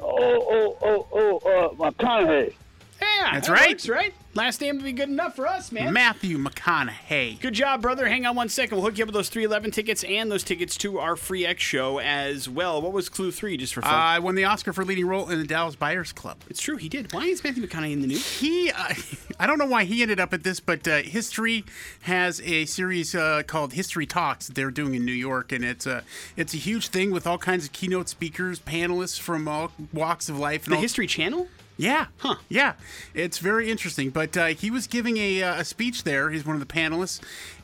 Oh, 0.02 0.08
oh, 0.12 0.78
oh, 0.82 1.08
oh, 1.14 1.38
uh, 1.38 1.92
McConaughey. 1.92 2.54
Yeah, 3.02 3.32
That's 3.34 3.48
that 3.48 3.54
right. 3.54 3.70
That's 3.70 3.90
right? 3.90 4.14
Last 4.36 4.62
name 4.62 4.78
would 4.78 4.84
be 4.84 4.94
good 4.94 5.10
enough 5.10 5.36
for 5.36 5.46
us, 5.48 5.72
man. 5.72 5.94
Matthew 5.94 6.40
McConaughey. 6.40 7.40
Good 7.40 7.54
job, 7.54 7.84
brother. 7.84 8.08
Hang 8.08 8.26
on 8.26 8.36
one 8.36 8.50
second. 8.50 8.78
We'll 8.78 8.86
hook 8.86 8.98
you 8.98 9.04
up 9.04 9.08
with 9.08 9.14
those 9.14 9.30
311 9.30 9.70
tickets 9.72 10.04
and 10.04 10.32
those 10.32 10.44
tickets 10.44 10.76
to 10.78 10.98
our 10.98 11.16
free 11.16 11.46
X 11.46 11.62
show 11.62 12.00
as 12.00 12.50
well. 12.50 12.82
What 12.82 12.94
was 12.94 13.10
clue 13.10 13.32
three, 13.32 13.58
just 13.58 13.76
for 13.76 13.84
fun? 13.84 13.94
I 13.94 14.18
won 14.18 14.34
the 14.34 14.46
Oscar 14.46 14.74
for 14.74 14.84
leading 14.84 15.06
role 15.06 15.30
in 15.30 15.38
the 15.40 15.46
Dallas 15.46 15.76
Buyers 15.76 16.12
Club. 16.12 16.38
it's 16.50 16.62
true, 16.62 16.78
he 16.78 16.90
did. 16.90 17.14
Why 17.14 17.26
is 17.26 17.44
Matthew 17.44 17.64
McConaughey 17.68 17.94
in 17.94 18.02
the 18.02 18.08
news? 18.08 18.40
He, 18.40 18.72
uh, 18.72 18.94
I 19.40 19.46
don't 19.46 19.60
know 19.60 19.68
why 19.68 19.84
he 19.84 20.02
ended 20.02 20.20
up 20.20 20.34
at 20.34 20.44
this, 20.44 20.60
but 20.60 20.88
uh, 20.88 21.04
History 21.04 21.64
has 22.02 22.42
a 22.42 22.66
series 22.66 23.14
uh, 23.14 23.44
called 23.46 23.74
History 23.74 24.08
Talks 24.08 24.48
that 24.48 24.56
they're 24.56 24.72
doing 24.72 24.96
in 24.96 25.06
New 25.06 25.12
York, 25.12 25.52
and 25.52 25.64
it's 25.64 25.86
a 25.86 26.04
it's 26.36 26.56
a 26.56 26.58
huge 26.58 26.88
thing 26.88 27.12
with 27.12 27.28
all 27.28 27.38
kinds 27.38 27.66
of 27.66 27.72
keynote 27.72 28.10
speakers, 28.10 28.60
panelists 28.60 29.20
from 29.20 29.48
all 29.48 29.72
walks 29.94 30.28
of 30.28 30.40
life. 30.40 30.64
And 30.64 30.72
The 30.74 30.78
all, 30.78 30.82
History 30.82 31.06
Channel? 31.06 31.48
Yeah. 31.78 32.08
Huh. 32.18 32.36
Yeah. 32.50 32.74
It's 33.14 33.40
very 33.40 33.70
interesting. 33.70 34.10
But 34.10 34.38
uh, 34.38 34.46
he 34.48 34.70
was 34.70 34.88
giving 34.88 35.18
a, 35.18 35.44
uh, 35.44 35.62
a 35.62 35.66
speech 35.66 36.04
there. 36.04 36.30
He's 36.30 36.46
one 36.46 36.56
of 36.56 36.60
the 36.66 36.72
panelists. 36.74 37.20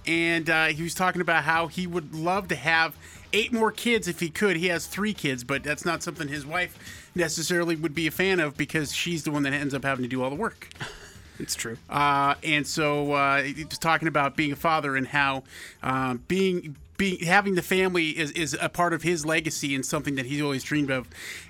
And 0.07 0.49
uh, 0.49 0.67
he 0.67 0.83
was 0.83 0.95
talking 0.95 1.21
about 1.21 1.43
how 1.43 1.67
he 1.67 1.85
would 1.85 2.13
love 2.13 2.47
to 2.49 2.55
have 2.55 2.95
eight 3.33 3.53
more 3.53 3.71
kids 3.71 4.07
if 4.07 4.19
he 4.19 4.29
could. 4.29 4.57
He 4.57 4.67
has 4.67 4.87
three 4.87 5.13
kids, 5.13 5.43
but 5.43 5.63
that's 5.63 5.85
not 5.85 6.01
something 6.01 6.27
his 6.27 6.45
wife 6.45 7.11
necessarily 7.15 7.75
would 7.75 7.93
be 7.93 8.07
a 8.07 8.11
fan 8.11 8.39
of 8.39 8.57
because 8.57 8.93
she's 8.93 9.23
the 9.23 9.31
one 9.31 9.43
that 9.43 9.53
ends 9.53 9.73
up 9.73 9.83
having 9.83 10.03
to 10.03 10.09
do 10.09 10.23
all 10.23 10.29
the 10.29 10.35
work. 10.35 10.69
It's 11.39 11.55
true. 11.55 11.77
Uh, 11.89 12.35
and 12.43 12.67
so 12.67 13.13
uh, 13.13 13.41
he 13.41 13.63
was 13.63 13.77
talking 13.77 14.09
about 14.09 14.35
being 14.35 14.51
a 14.51 14.57
father 14.57 14.97
and 14.97 15.07
how 15.07 15.43
um, 15.81 16.21
being 16.27 16.75
being 16.99 17.25
having 17.25 17.55
the 17.55 17.61
family 17.63 18.09
is, 18.09 18.29
is 18.31 18.55
a 18.61 18.67
part 18.67 18.93
of 18.93 19.01
his 19.01 19.25
legacy 19.25 19.73
and 19.73 19.85
something 19.85 20.15
that 20.15 20.25
he's 20.27 20.41
always 20.41 20.63
dreamed 20.63 20.91
of 20.91 21.07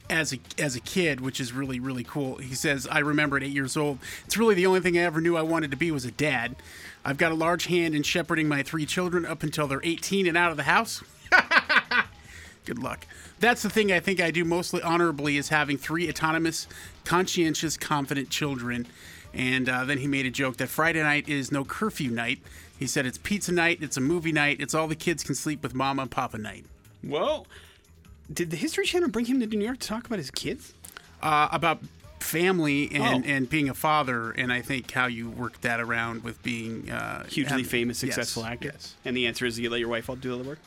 as 0.07 0.31
a 0.31 0.39
as 0.57 0.77
a 0.77 0.79
kid, 0.79 1.19
which 1.19 1.41
is 1.41 1.51
really 1.51 1.79
really 1.79 2.05
cool. 2.05 2.37
He 2.37 2.53
says, 2.55 2.87
"I 2.89 2.99
remember 2.99 3.35
at 3.35 3.43
eight 3.43 3.51
years 3.51 3.75
old, 3.75 3.97
it's 4.25 4.37
really 4.37 4.55
the 4.55 4.67
only 4.67 4.79
thing 4.79 4.97
I 4.97 5.01
ever 5.01 5.19
knew 5.19 5.35
I 5.35 5.41
wanted 5.41 5.71
to 5.71 5.77
be 5.77 5.91
was 5.91 6.05
a 6.05 6.11
dad. 6.11 6.55
I've 7.03 7.17
got 7.17 7.31
a 7.31 7.35
large 7.35 7.65
hand 7.65 7.95
in 7.95 8.03
shepherding 8.03 8.47
my 8.47 8.61
three 8.61 8.85
children 8.85 9.25
up 9.25 9.41
until 9.41 9.67
they're 9.67 9.81
18 9.83 10.27
and 10.27 10.37
out 10.37 10.51
of 10.51 10.57
the 10.57 10.63
house." 10.63 11.03
Good 12.65 12.79
luck. 12.79 13.07
That's 13.39 13.63
the 13.63 13.69
thing 13.69 13.91
I 13.91 13.99
think 13.99 14.21
I 14.21 14.29
do 14.29 14.45
mostly 14.45 14.83
honorably 14.83 15.37
is 15.37 15.49
having 15.49 15.77
three 15.77 16.07
autonomous, 16.07 16.67
conscientious, 17.05 17.75
confident 17.75 18.29
children. 18.29 18.85
And 19.33 19.67
uh, 19.67 19.85
then 19.85 19.99
he 19.99 20.07
made 20.07 20.25
a 20.25 20.31
joke 20.31 20.57
that 20.57 20.69
Friday 20.69 21.01
night 21.01 21.27
is 21.27 21.51
no 21.51 21.63
curfew 21.63 22.11
night. 22.11 22.39
He 22.79 22.87
said 22.87 23.05
it's 23.05 23.17
pizza 23.17 23.51
night, 23.51 23.79
it's 23.81 23.97
a 23.97 24.01
movie 24.01 24.31
night, 24.31 24.57
it's 24.61 24.73
all 24.73 24.87
the 24.87 24.95
kids 24.95 25.21
can 25.23 25.35
sleep 25.35 25.61
with 25.61 25.73
mama 25.75 26.03
and 26.03 26.11
papa 26.11 26.37
night. 26.37 26.65
Well, 27.03 27.45
Did 28.33 28.51
the 28.51 28.57
History 28.57 28.85
Channel 28.85 29.09
bring 29.09 29.25
him 29.25 29.39
to 29.41 29.45
New 29.47 29.65
York 29.65 29.79
to 29.79 29.87
talk 29.87 30.05
about 30.05 30.17
his 30.19 30.31
kids? 30.31 30.73
Uh, 31.21 31.49
about 31.51 31.81
family 32.19 32.89
and, 32.93 33.25
Oh. 33.25 33.27
and 33.27 33.49
being 33.49 33.67
a 33.69 33.73
father, 33.73 34.31
and 34.31 34.51
I 34.53 34.61
think 34.61 34.91
how 34.91 35.07
you 35.07 35.29
work 35.29 35.59
that 35.61 35.79
around 35.81 36.23
with 36.23 36.41
being 36.43 36.89
uh, 36.89 37.25
Hugely 37.25 37.49
having- 37.49 37.65
famous, 37.65 38.01
yes, 38.03 38.15
successful 38.15 38.45
actor. 38.45 38.71
Yes. 38.73 38.95
And 39.03 39.17
the 39.17 39.25
answer 39.27 39.45
is 39.45 39.59
you 39.59 39.69
let 39.69 39.79
your 39.81 39.89
wife 39.89 40.09
all 40.09 40.15
do 40.15 40.31
all 40.33 40.37
the 40.37 40.47
work? 40.47 40.59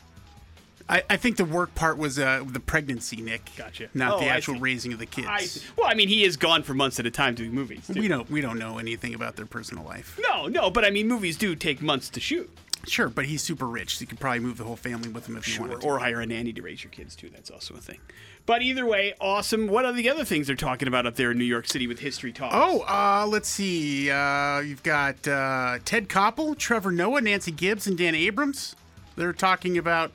I, 0.89 1.03
I 1.11 1.17
think 1.17 1.37
the 1.37 1.45
work 1.45 1.75
part 1.75 1.99
was 1.99 2.19
uh, 2.19 2.43
the 2.47 2.61
pregnancy, 2.61 3.17
Nick. 3.21 3.51
Gotcha. 3.57 3.89
Not 3.95 4.15
Oh, 4.15 4.19
the 4.21 4.27
actual 4.29 4.59
raising 4.59 4.93
of 4.93 4.99
the 4.99 5.07
kids. 5.07 5.27
I, 5.29 5.73
well, 5.81 5.89
I 5.91 5.95
mean, 5.95 6.09
he 6.09 6.25
is 6.25 6.37
gone 6.37 6.63
for 6.63 6.75
months 6.75 6.99
at 7.01 7.07
a 7.07 7.11
time 7.11 7.35
doing 7.35 7.53
movies. 7.53 7.87
too. 7.87 8.01
we 8.01 8.09
don't 8.09 8.31
we 8.31 8.41
don't 8.41 8.59
know 8.59 8.79
anything 8.79 9.15
about 9.15 9.37
their 9.37 9.47
personal 9.47 9.85
life. 9.85 10.19
No, 10.23 10.47
no, 10.49 10.71
but 10.71 10.85
I 10.85 10.91
mean, 10.91 11.09
movies 11.09 11.37
do 11.37 11.55
take 11.55 11.81
months 11.83 12.09
to 12.11 12.21
shoot. 12.21 12.51
Sure, 12.85 13.09
but 13.09 13.27
he's 13.27 13.41
super 13.43 13.67
rich, 13.69 13.97
so 13.99 14.01
you 14.03 14.09
could 14.09 14.19
probably 14.19 14.41
move 14.41 14.59
the 14.59 14.65
whole 14.65 14.75
family 14.75 15.09
with 15.09 15.29
him 15.29 15.37
if 15.37 15.47
you 15.47 15.55
Sure, 15.55 15.67
wanted 15.69 15.83
to. 15.83 15.87
or 15.87 16.01
hire 16.01 16.21
a 16.21 16.27
nanny 16.27 16.53
to 16.53 16.63
raise 16.63 16.83
your 16.83 16.91
kids 16.91 17.15
too. 17.15 17.29
That's 17.31 17.49
also 17.49 17.75
a 17.75 17.79
thing. 17.81 17.99
But 18.45 18.63
either 18.63 18.85
way, 18.85 19.15
awesome. 19.21 19.69
What 19.69 19.85
are 19.85 19.93
the 19.93 20.11
other 20.11 20.25
things 20.25 20.49
they're 20.49 20.57
talking 20.57 20.89
about 20.89 21.07
up 21.07 21.15
there 21.15 21.31
in 21.31 21.39
New 21.39 21.45
York 21.45 21.69
City 21.69 21.87
with 21.87 22.01
history 22.01 22.33
talk? 22.33 22.51
Oh, 22.53 22.81
uh, 22.89 23.25
let's 23.29 23.49
see. 23.49 24.11
Uh, 24.11 24.59
you've 24.59 24.83
got 24.83 25.29
uh, 25.29 25.79
Ted 25.85 26.09
Koppel, 26.09 26.59
Trevor 26.59 26.91
Noah, 26.91 27.21
Nancy 27.21 27.53
Gibbs, 27.53 27.87
and 27.87 27.97
Dan 27.97 28.17
Abrams. 28.17 28.75
They're 29.15 29.33
talking 29.33 29.79
about 29.79 30.11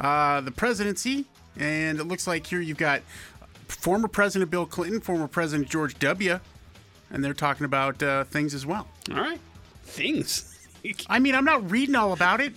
uh, 0.00 0.40
the 0.40 0.50
presidency, 0.50 1.26
and 1.56 2.00
it 2.00 2.04
looks 2.04 2.26
like 2.26 2.46
here 2.46 2.60
you've 2.60 2.78
got 2.78 3.02
former 3.68 4.08
President 4.08 4.50
Bill 4.50 4.66
Clinton, 4.66 5.00
former 5.00 5.28
President 5.28 5.68
George 5.68 5.98
W., 5.98 6.40
and 7.10 7.24
they're 7.24 7.34
talking 7.34 7.64
about 7.64 8.02
uh, 8.02 8.24
things 8.24 8.54
as 8.54 8.64
well. 8.64 8.88
all 9.10 9.18
right, 9.18 9.40
things. 9.84 10.58
I 11.08 11.18
mean, 11.18 11.34
I'm 11.34 11.44
not 11.44 11.70
reading 11.70 11.94
all 11.94 12.12
about 12.12 12.40
it. 12.40 12.52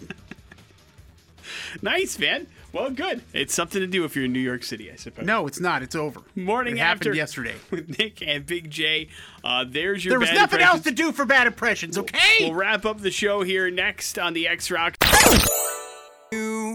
nice, 1.82 2.18
man. 2.18 2.48
Well, 2.72 2.90
good. 2.90 3.22
It's 3.34 3.54
something 3.54 3.82
to 3.82 3.88
do 3.88 4.04
if 4.04 4.16
you're 4.16 4.26
in 4.26 4.34
New 4.34 4.40
York 4.40 4.64
City, 4.64 4.92
I 4.92 4.96
suppose. 4.96 5.26
No, 5.26 5.46
it's 5.46 5.60
not. 5.60 5.84
It's 5.84 5.94
over. 5.94 6.22
Morning 6.36 6.78
it 6.78 6.80
after 6.80 7.10
happened 7.10 7.16
yesterday. 7.18 7.56
with 7.72 8.00
Nick 8.00 8.24
and 8.26 8.48
Big 8.48 8.72
J. 8.72 9.10
Uh, 9.44 9.64
there's 9.68 10.04
your. 10.04 10.14
There 10.14 10.20
was 10.20 10.32
nothing 10.32 10.60
else 10.60 10.82
to 10.82 10.92
do 10.92 11.12
for 11.12 11.24
bad 11.24 11.46
impressions, 11.46 12.00
okay? 12.00 12.38
We'll 12.40 12.56
wrap 12.56 12.86
up 12.86 13.02
the 13.02 13.12
show 13.12 13.44
here 13.44 13.70
next 13.70 14.18
on 14.18 14.34
the 14.34 14.48
X 14.48 14.72
Rock. 14.72 14.98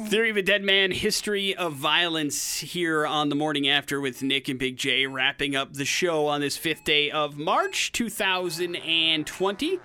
Theory 0.09 0.31
of 0.31 0.37
a 0.39 0.43
Dead 0.43 0.63
Man, 0.65 0.91
History 0.91 1.55
of 1.55 1.75
Violence 1.75 2.59
here 2.61 3.07
on 3.07 3.29
the 3.29 3.35
morning 3.35 3.69
after 3.69 4.01
with 4.01 4.23
Nick 4.23 4.49
and 4.49 4.59
Big 4.59 4.77
J, 4.79 5.07
wrapping 5.07 5.55
up 5.55 5.75
the 5.75 5.85
show 5.85 6.27
on 6.27 6.41
this 6.41 6.57
fifth 6.57 6.85
day 6.85 7.11
of 7.11 7.37
March 7.37 7.93
2020. 7.93 9.79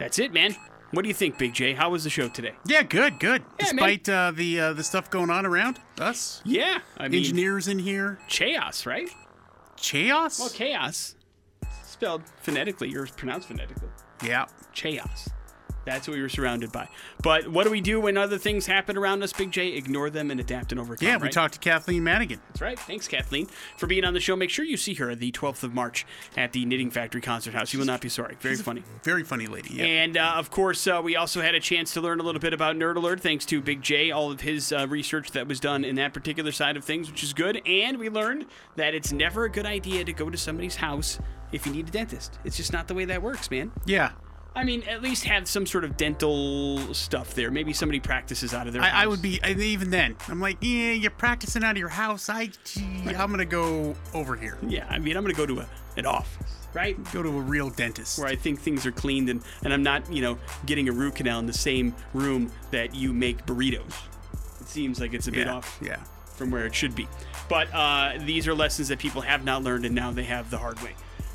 That's 0.00 0.18
it, 0.18 0.32
man. 0.32 0.56
What 0.90 1.02
do 1.02 1.08
you 1.08 1.14
think, 1.14 1.38
Big 1.38 1.54
J? 1.54 1.72
How 1.72 1.90
was 1.90 2.02
the 2.02 2.10
show 2.10 2.28
today? 2.28 2.54
yeah, 2.66 2.82
good, 2.82 3.20
good. 3.20 3.42
Yeah. 3.60 3.66
Despite 3.70 4.08
uh, 4.08 4.32
the 4.34 4.60
uh, 4.60 4.72
the 4.72 4.82
stuff 4.82 5.08
going 5.10 5.30
on 5.30 5.46
around 5.46 5.78
us, 6.00 6.42
Yeah, 6.44 6.80
I 6.96 7.06
mean, 7.06 7.20
engineers 7.20 7.68
in 7.68 7.78
here, 7.78 8.18
chaos, 8.28 8.86
right? 8.86 9.08
chaos. 9.76 10.40
Well, 10.40 10.50
chaos, 10.50 11.14
spelled 11.84 12.22
phonetically, 12.42 12.88
yours 12.88 13.12
pronounced 13.12 13.46
phonetically. 13.48 13.88
Yeah. 14.24 14.46
chaos. 14.74 15.28
That's 15.84 16.08
what 16.08 16.14
we 16.16 16.22
were 16.22 16.28
surrounded 16.28 16.72
by. 16.72 16.88
But 17.22 17.48
what 17.48 17.64
do 17.64 17.70
we 17.70 17.80
do 17.80 18.00
when 18.00 18.16
other 18.16 18.38
things 18.38 18.66
happen 18.66 18.96
around 18.96 19.22
us, 19.22 19.32
Big 19.32 19.50
J? 19.50 19.68
Ignore 19.68 20.10
them 20.10 20.30
and 20.30 20.40
adapt 20.40 20.72
and 20.72 20.80
overcome. 20.80 21.06
Yeah, 21.06 21.16
we 21.16 21.24
right? 21.24 21.32
talked 21.32 21.54
to 21.54 21.60
Kathleen 21.60 22.04
Madigan. 22.04 22.40
That's 22.48 22.60
right. 22.60 22.78
Thanks, 22.78 23.08
Kathleen, 23.08 23.48
for 23.76 23.86
being 23.86 24.04
on 24.04 24.14
the 24.14 24.20
show. 24.20 24.36
Make 24.36 24.50
sure 24.50 24.64
you 24.64 24.76
see 24.76 24.94
her 24.94 25.14
the 25.14 25.32
12th 25.32 25.62
of 25.62 25.74
March 25.74 26.06
at 26.36 26.52
the 26.52 26.64
Knitting 26.64 26.90
Factory 26.90 27.20
Concert 27.20 27.54
House. 27.54 27.72
You 27.72 27.78
will 27.78 27.86
not 27.86 28.00
be 28.00 28.08
sorry. 28.08 28.36
Very 28.40 28.56
funny. 28.56 28.82
Very 29.02 29.24
funny 29.24 29.46
lady. 29.46 29.74
Yeah. 29.74 29.84
And 29.84 30.16
uh, 30.16 30.34
of 30.36 30.50
course, 30.50 30.86
uh, 30.86 31.00
we 31.02 31.16
also 31.16 31.40
had 31.40 31.54
a 31.54 31.60
chance 31.60 31.92
to 31.94 32.00
learn 32.00 32.20
a 32.20 32.22
little 32.22 32.40
bit 32.40 32.52
about 32.52 32.76
Nerd 32.76 32.96
Alert 32.96 33.20
thanks 33.20 33.44
to 33.46 33.60
Big 33.60 33.82
J, 33.82 34.10
all 34.10 34.30
of 34.30 34.40
his 34.40 34.72
uh, 34.72 34.86
research 34.88 35.30
that 35.32 35.46
was 35.46 35.60
done 35.60 35.84
in 35.84 35.96
that 35.96 36.12
particular 36.14 36.52
side 36.52 36.76
of 36.76 36.84
things, 36.84 37.10
which 37.10 37.22
is 37.22 37.32
good. 37.32 37.60
And 37.66 37.98
we 37.98 38.08
learned 38.08 38.46
that 38.76 38.94
it's 38.94 39.12
never 39.12 39.44
a 39.44 39.50
good 39.50 39.66
idea 39.66 40.04
to 40.04 40.12
go 40.12 40.30
to 40.30 40.36
somebody's 40.38 40.76
house 40.76 41.18
if 41.52 41.66
you 41.66 41.72
need 41.72 41.88
a 41.88 41.92
dentist. 41.92 42.38
It's 42.44 42.56
just 42.56 42.72
not 42.72 42.88
the 42.88 42.94
way 42.94 43.04
that 43.04 43.22
works, 43.22 43.50
man. 43.50 43.72
yeah. 43.86 44.12
I 44.56 44.62
mean, 44.64 44.82
at 44.84 45.02
least 45.02 45.24
have 45.24 45.48
some 45.48 45.66
sort 45.66 45.82
of 45.84 45.96
dental 45.96 46.78
stuff 46.94 47.34
there. 47.34 47.50
Maybe 47.50 47.72
somebody 47.72 47.98
practices 48.00 48.54
out 48.54 48.66
of 48.68 48.72
their 48.72 48.82
I, 48.82 48.86
house. 48.88 49.02
I 49.02 49.06
would 49.06 49.20
be 49.22 49.40
I- 49.42 49.50
even 49.52 49.90
then. 49.90 50.16
I'm 50.28 50.40
like, 50.40 50.58
yeah, 50.60 50.92
you're 50.92 51.10
practicing 51.10 51.64
out 51.64 51.72
of 51.72 51.78
your 51.78 51.88
house. 51.88 52.28
I, 52.28 52.50
gee, 52.64 52.84
I'm 53.08 53.30
gonna 53.30 53.44
go 53.44 53.94
over 54.14 54.36
here. 54.36 54.56
Yeah, 54.66 54.86
I 54.88 54.98
mean, 54.98 55.16
I'm 55.16 55.24
going 55.24 55.34
to 55.34 55.38
go 55.40 55.46
to 55.46 55.60
a, 55.60 55.68
an 55.96 56.06
office, 56.06 56.66
right? 56.72 56.96
Go 57.12 57.22
to 57.22 57.28
a 57.30 57.40
real 57.40 57.68
dentist. 57.70 58.18
Where 58.18 58.28
I 58.28 58.36
think 58.36 58.60
things 58.60 58.86
are 58.86 58.92
cleaned 58.92 59.28
and, 59.28 59.42
and 59.64 59.72
I'm 59.72 59.82
not, 59.82 60.10
you 60.12 60.22
know, 60.22 60.38
getting 60.66 60.88
a 60.88 60.92
root 60.92 61.16
canal 61.16 61.40
in 61.40 61.46
the 61.46 61.52
same 61.52 61.94
room 62.12 62.52
that 62.70 62.94
you 62.94 63.12
make 63.12 63.44
burritos. 63.46 63.92
It 64.60 64.68
seems 64.68 65.00
like 65.00 65.14
it's 65.14 65.26
a 65.26 65.32
bit 65.32 65.46
Yeah. 65.46 65.54
off 65.54 65.78
Yeah. 65.82 65.96
from 66.36 66.50
where 66.52 66.64
it 66.64 66.74
should 66.74 66.94
be. 66.94 67.08
But 67.48 67.68
uh, 67.74 68.14
these 68.20 68.46
are 68.48 68.54
lessons 68.54 68.88
that 68.88 68.98
people 69.00 69.20
have 69.22 69.44
not 69.44 69.62
learned 69.64 69.84
and 69.84 69.94
now 69.94 70.10
they 70.12 70.24
have 70.24 70.48
the 70.50 70.58
hard 70.58 70.80
way. 70.82 70.94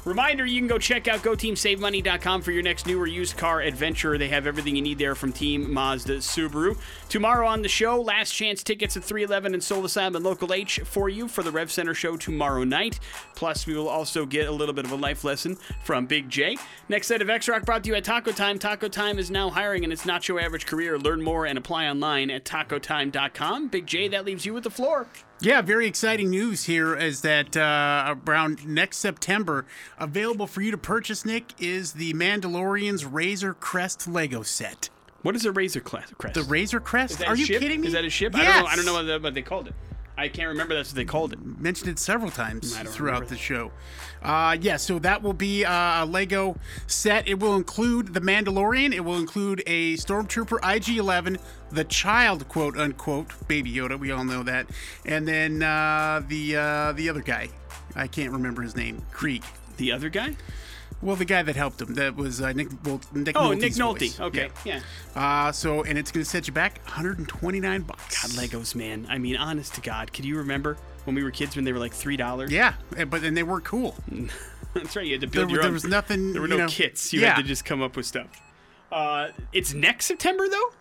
Reminder, 0.10 0.44
you 0.44 0.60
can 0.60 0.68
go 0.68 0.80
check 0.80 1.08
out 1.08 1.20
GoTeamSaveMoney.com 1.20 2.42
for 2.42 2.52
your 2.52 2.64
next 2.64 2.88
new 2.88 3.00
or 3.00 3.06
used 3.06 3.38
car 3.38 3.62
adventure. 3.62 4.18
They 4.18 4.30
have 4.30 4.48
everything 4.48 4.76
you 4.76 4.82
need 4.82 4.98
there 4.98 5.14
from 5.14 5.32
Team 5.32 5.72
Mazda 5.72 6.18
Subaru. 6.18 6.80
Tomorrow 7.10 7.48
on 7.48 7.62
the 7.62 7.68
show, 7.68 8.02
last 8.02 8.32
chance 8.32 8.64
tickets 8.64 8.98
at 8.98 9.04
311 9.04 9.54
and 9.54 9.64
Soul 9.64 9.86
Asylum 9.86 10.16
and 10.16 10.26
Local 10.26 10.52
H 10.52 10.80
for 10.84 11.10
you 11.10 11.28
for 11.28 11.44
the 11.44 11.52
Rev 11.52 11.72
Center 11.72 11.94
show 11.94 12.18
tomorrow 12.18 12.64
night. 12.64 13.00
Plus, 13.36 13.68
we 13.68 13.76
will 13.76 13.88
also 13.88 14.26
get 14.26 14.48
a 14.48 14.52
little 14.52 14.74
bit 14.74 14.86
of 14.86 14.92
a 14.92 14.96
life 14.96 15.24
lesson 15.24 15.56
from 15.84 16.08
Big 16.08 16.28
J. 16.28 16.58
Next 16.90 17.06
set 17.06 17.22
of 17.22 17.30
X 17.30 17.48
Rock 17.48 17.64
brought 17.64 17.84
to 17.84 17.90
you 17.92 17.96
at 17.96 18.04
Taco 18.04 18.32
Time. 18.32 18.58
Taco 18.58 18.88
Time 18.88 19.20
is 19.20 19.30
now 19.30 19.52
hiring 19.52 19.84
in 19.84 19.92
its 19.92 20.08
not 20.08 20.28
your 20.28 20.40
average 20.40 20.66
career. 20.66 20.98
Learn 20.98 21.22
more 21.22 21.46
and 21.46 21.56
apply 21.56 21.88
online 21.88 22.32
at 22.32 22.46
tacotime.com. 22.46 23.68
Big 23.68 23.86
J, 23.86 24.08
that 24.08 24.26
leaves 24.26 24.44
you 24.44 24.56
with 24.56 24.64
the 24.64 24.72
floor. 24.72 25.06
Yeah, 25.42 25.62
very 25.62 25.88
exciting 25.88 26.30
news 26.30 26.66
here 26.66 26.98
is 26.98 27.22
that 27.22 27.56
uh, 27.56 28.16
around 28.28 28.68
next 28.68 28.98
September, 28.98 29.66
available 29.98 30.48
for 30.48 30.62
you 30.62 30.72
to 30.72 30.78
purchase, 30.78 31.24
Nick, 31.26 31.54
is 31.60 31.94
the 31.94 32.14
Mandalorian's 32.14 33.06
Razor 33.06 33.54
Crest 33.54 34.06
Lego 34.06 34.44
set. 34.44 34.90
What 35.22 35.38
is 35.38 35.46
a 35.46 35.52
Razor 35.54 35.80
Crest? 35.80 36.14
The 36.34 36.44
Razor 36.44 36.82
Crest? 36.82 37.26
Are 37.26 37.38
you 37.38 37.46
ship? 37.46 37.62
kidding 37.62 37.80
me? 37.82 37.88
Is 37.88 37.94
that 37.94 38.04
a 38.04 38.10
ship? 38.10 38.34
Yes. 38.36 38.42
I 38.42 38.76
don't 38.76 38.86
know. 38.86 38.94
I 38.94 38.96
don't 38.96 39.08
know 39.08 39.14
what, 39.14 39.24
what 39.24 39.34
they 39.34 39.42
called 39.42 39.68
it. 39.68 39.74
I 40.20 40.28
can't 40.28 40.50
remember 40.50 40.76
that's 40.76 40.90
what 40.90 40.98
they 40.98 41.06
called 41.06 41.32
it. 41.32 41.40
mentioned 41.42 41.90
it 41.90 41.98
several 41.98 42.30
times 42.30 42.78
throughout 42.78 43.30
the 43.30 43.38
show. 43.38 43.72
Uh, 44.22 44.58
yeah, 44.60 44.76
so 44.76 45.00
that 45.00 45.24
will 45.24 45.34
be 45.34 45.64
uh, 45.64 46.04
a 46.04 46.06
Lego 46.06 46.58
set. 46.88 47.26
It 47.26 47.40
will 47.40 47.56
include 47.56 48.14
the 48.14 48.20
Mandalorian. 48.20 48.94
It 48.94 49.00
will 49.00 49.16
include 49.16 49.64
a 49.66 49.94
Stormtrooper 49.94 50.58
IG-11, 50.58 51.40
the 51.72 51.86
child, 51.86 52.50
quote 52.50 52.78
unquote, 52.78 53.48
Baby 53.48 53.72
Yoda. 53.72 53.98
We 53.98 54.12
all 54.12 54.26
know 54.26 54.44
that, 54.44 54.68
and 55.06 55.26
then 55.26 55.64
uh, 55.64 56.22
the 56.28 56.58
uh, 56.58 56.92
the 56.92 57.08
other 57.08 57.22
guy. 57.22 57.48
I 57.96 58.08
can't 58.08 58.34
remember 58.34 58.62
his 58.62 58.76
name. 58.76 59.02
Krieg. 59.14 59.44
The 59.78 59.94
other 59.94 60.10
guy? 60.10 60.36
Well, 61.02 61.16
the 61.16 61.26
guy 61.26 61.42
that 61.44 61.56
helped 61.56 61.82
him. 61.82 61.94
That 61.94 62.16
was 62.18 62.42
uh, 62.42 62.52
Nick. 62.52 62.68
Well, 62.84 63.00
Nick 63.14 63.38
Oh, 63.38 63.52
Nolte's 63.52 63.62
Nick 63.62 63.74
Nolte. 63.74 64.00
voice. 64.00 64.20
Okay, 64.20 64.50
yeah. 64.66 64.82
Uh, 65.16 65.52
so, 65.52 65.84
and 65.84 65.98
it's 65.98 66.12
going 66.12 66.24
to 66.24 66.30
set 66.30 66.46
you 66.48 66.54
back 66.54 66.82
129 66.86 67.82
bucks. 67.84 68.22
God, 68.22 68.32
Legos, 68.44 68.76
man. 68.76 69.08
I 69.10 69.18
mean, 69.18 69.38
honest 69.38 69.76
to 69.76 69.82
God, 69.82 70.12
could 70.12 70.26
you 70.26 70.38
remember 70.38 70.78
when 71.06 71.16
we 71.16 71.24
were 71.24 71.32
kids 71.32 71.56
when 71.56 71.64
they 71.64 71.72
were 71.72 71.80
like 71.80 71.94
three 71.94 72.18
dollars? 72.18 72.52
Yeah, 72.52 72.74
and- 72.98 73.10
but 73.10 73.22
then 73.22 73.34
they 73.34 73.44
were 73.44 73.62
cool. 73.62 73.96
that's 74.74 74.96
right. 74.96 75.06
You 75.06 75.14
had 75.14 75.22
to 75.22 75.28
There, 75.28 75.42
build 75.46 75.52
your 75.52 75.60
own. 75.60 75.64
there 75.64 75.68
own. 75.70 75.74
was 75.74 75.86
nothing. 75.86 76.34
There 76.34 76.42
were 76.42 76.48
you 76.48 76.58
no 76.58 76.64
know- 76.66 76.70
kits. 76.70 77.14
You 77.14 77.22
yeah. 77.22 77.28
had 77.36 77.42
to 77.42 77.44
just 77.44 77.64
come 77.66 77.82
up 77.82 77.96
with 77.96 78.06
stuff. 78.06 78.28
Uh, 78.92 79.30
it's 79.54 79.74
next 79.74 80.06
September 80.06 80.50
though, 80.50 80.72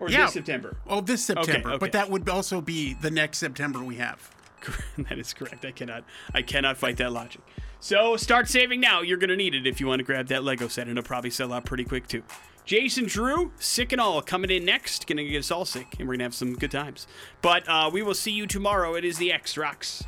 or 0.00 0.10
Yeah. 0.10 0.24
this 0.24 0.32
September? 0.32 0.76
Oh, 0.88 1.00
this 1.00 1.24
September. 1.24 1.70
okay. 1.70 1.78
But 1.78 1.92
that 1.92 2.10
would 2.10 2.28
also 2.28 2.60
be 2.60 2.94
the 2.94 3.10
next 3.10 3.38
September 3.38 3.84
we 3.84 3.96
have. 3.96 4.30
that 4.98 5.18
is 5.18 5.32
correct. 5.32 5.64
I 5.64 5.70
cannot. 5.70 6.04
I 6.34 6.42
cannot 6.42 6.76
fight 6.78 6.96
that 6.96 7.12
logic. 7.12 7.42
So 7.84 8.16
start 8.16 8.48
saving 8.48 8.80
now. 8.80 9.02
You're 9.02 9.18
gonna 9.18 9.36
need 9.36 9.54
it 9.54 9.66
if 9.66 9.78
you 9.78 9.86
want 9.86 9.98
to 9.98 10.04
grab 10.04 10.28
that 10.28 10.42
Lego 10.42 10.68
set, 10.68 10.88
and 10.88 10.96
it'll 10.96 11.06
probably 11.06 11.28
sell 11.28 11.52
out 11.52 11.66
pretty 11.66 11.84
quick 11.84 12.08
too. 12.08 12.22
Jason 12.64 13.04
Drew, 13.04 13.52
sick 13.58 13.92
and 13.92 14.00
all, 14.00 14.22
coming 14.22 14.50
in 14.50 14.64
next. 14.64 15.06
Gonna 15.06 15.22
get 15.22 15.40
us 15.40 15.50
all 15.50 15.66
sick, 15.66 15.96
and 15.98 16.08
we're 16.08 16.14
gonna 16.14 16.24
have 16.24 16.34
some 16.34 16.54
good 16.54 16.70
times. 16.70 17.06
But 17.42 17.68
uh, 17.68 17.90
we 17.92 18.02
will 18.02 18.14
see 18.14 18.32
you 18.32 18.46
tomorrow. 18.46 18.94
It 18.94 19.04
is 19.04 19.18
the 19.18 19.30
X 19.30 19.58
Rocks. 19.58 20.02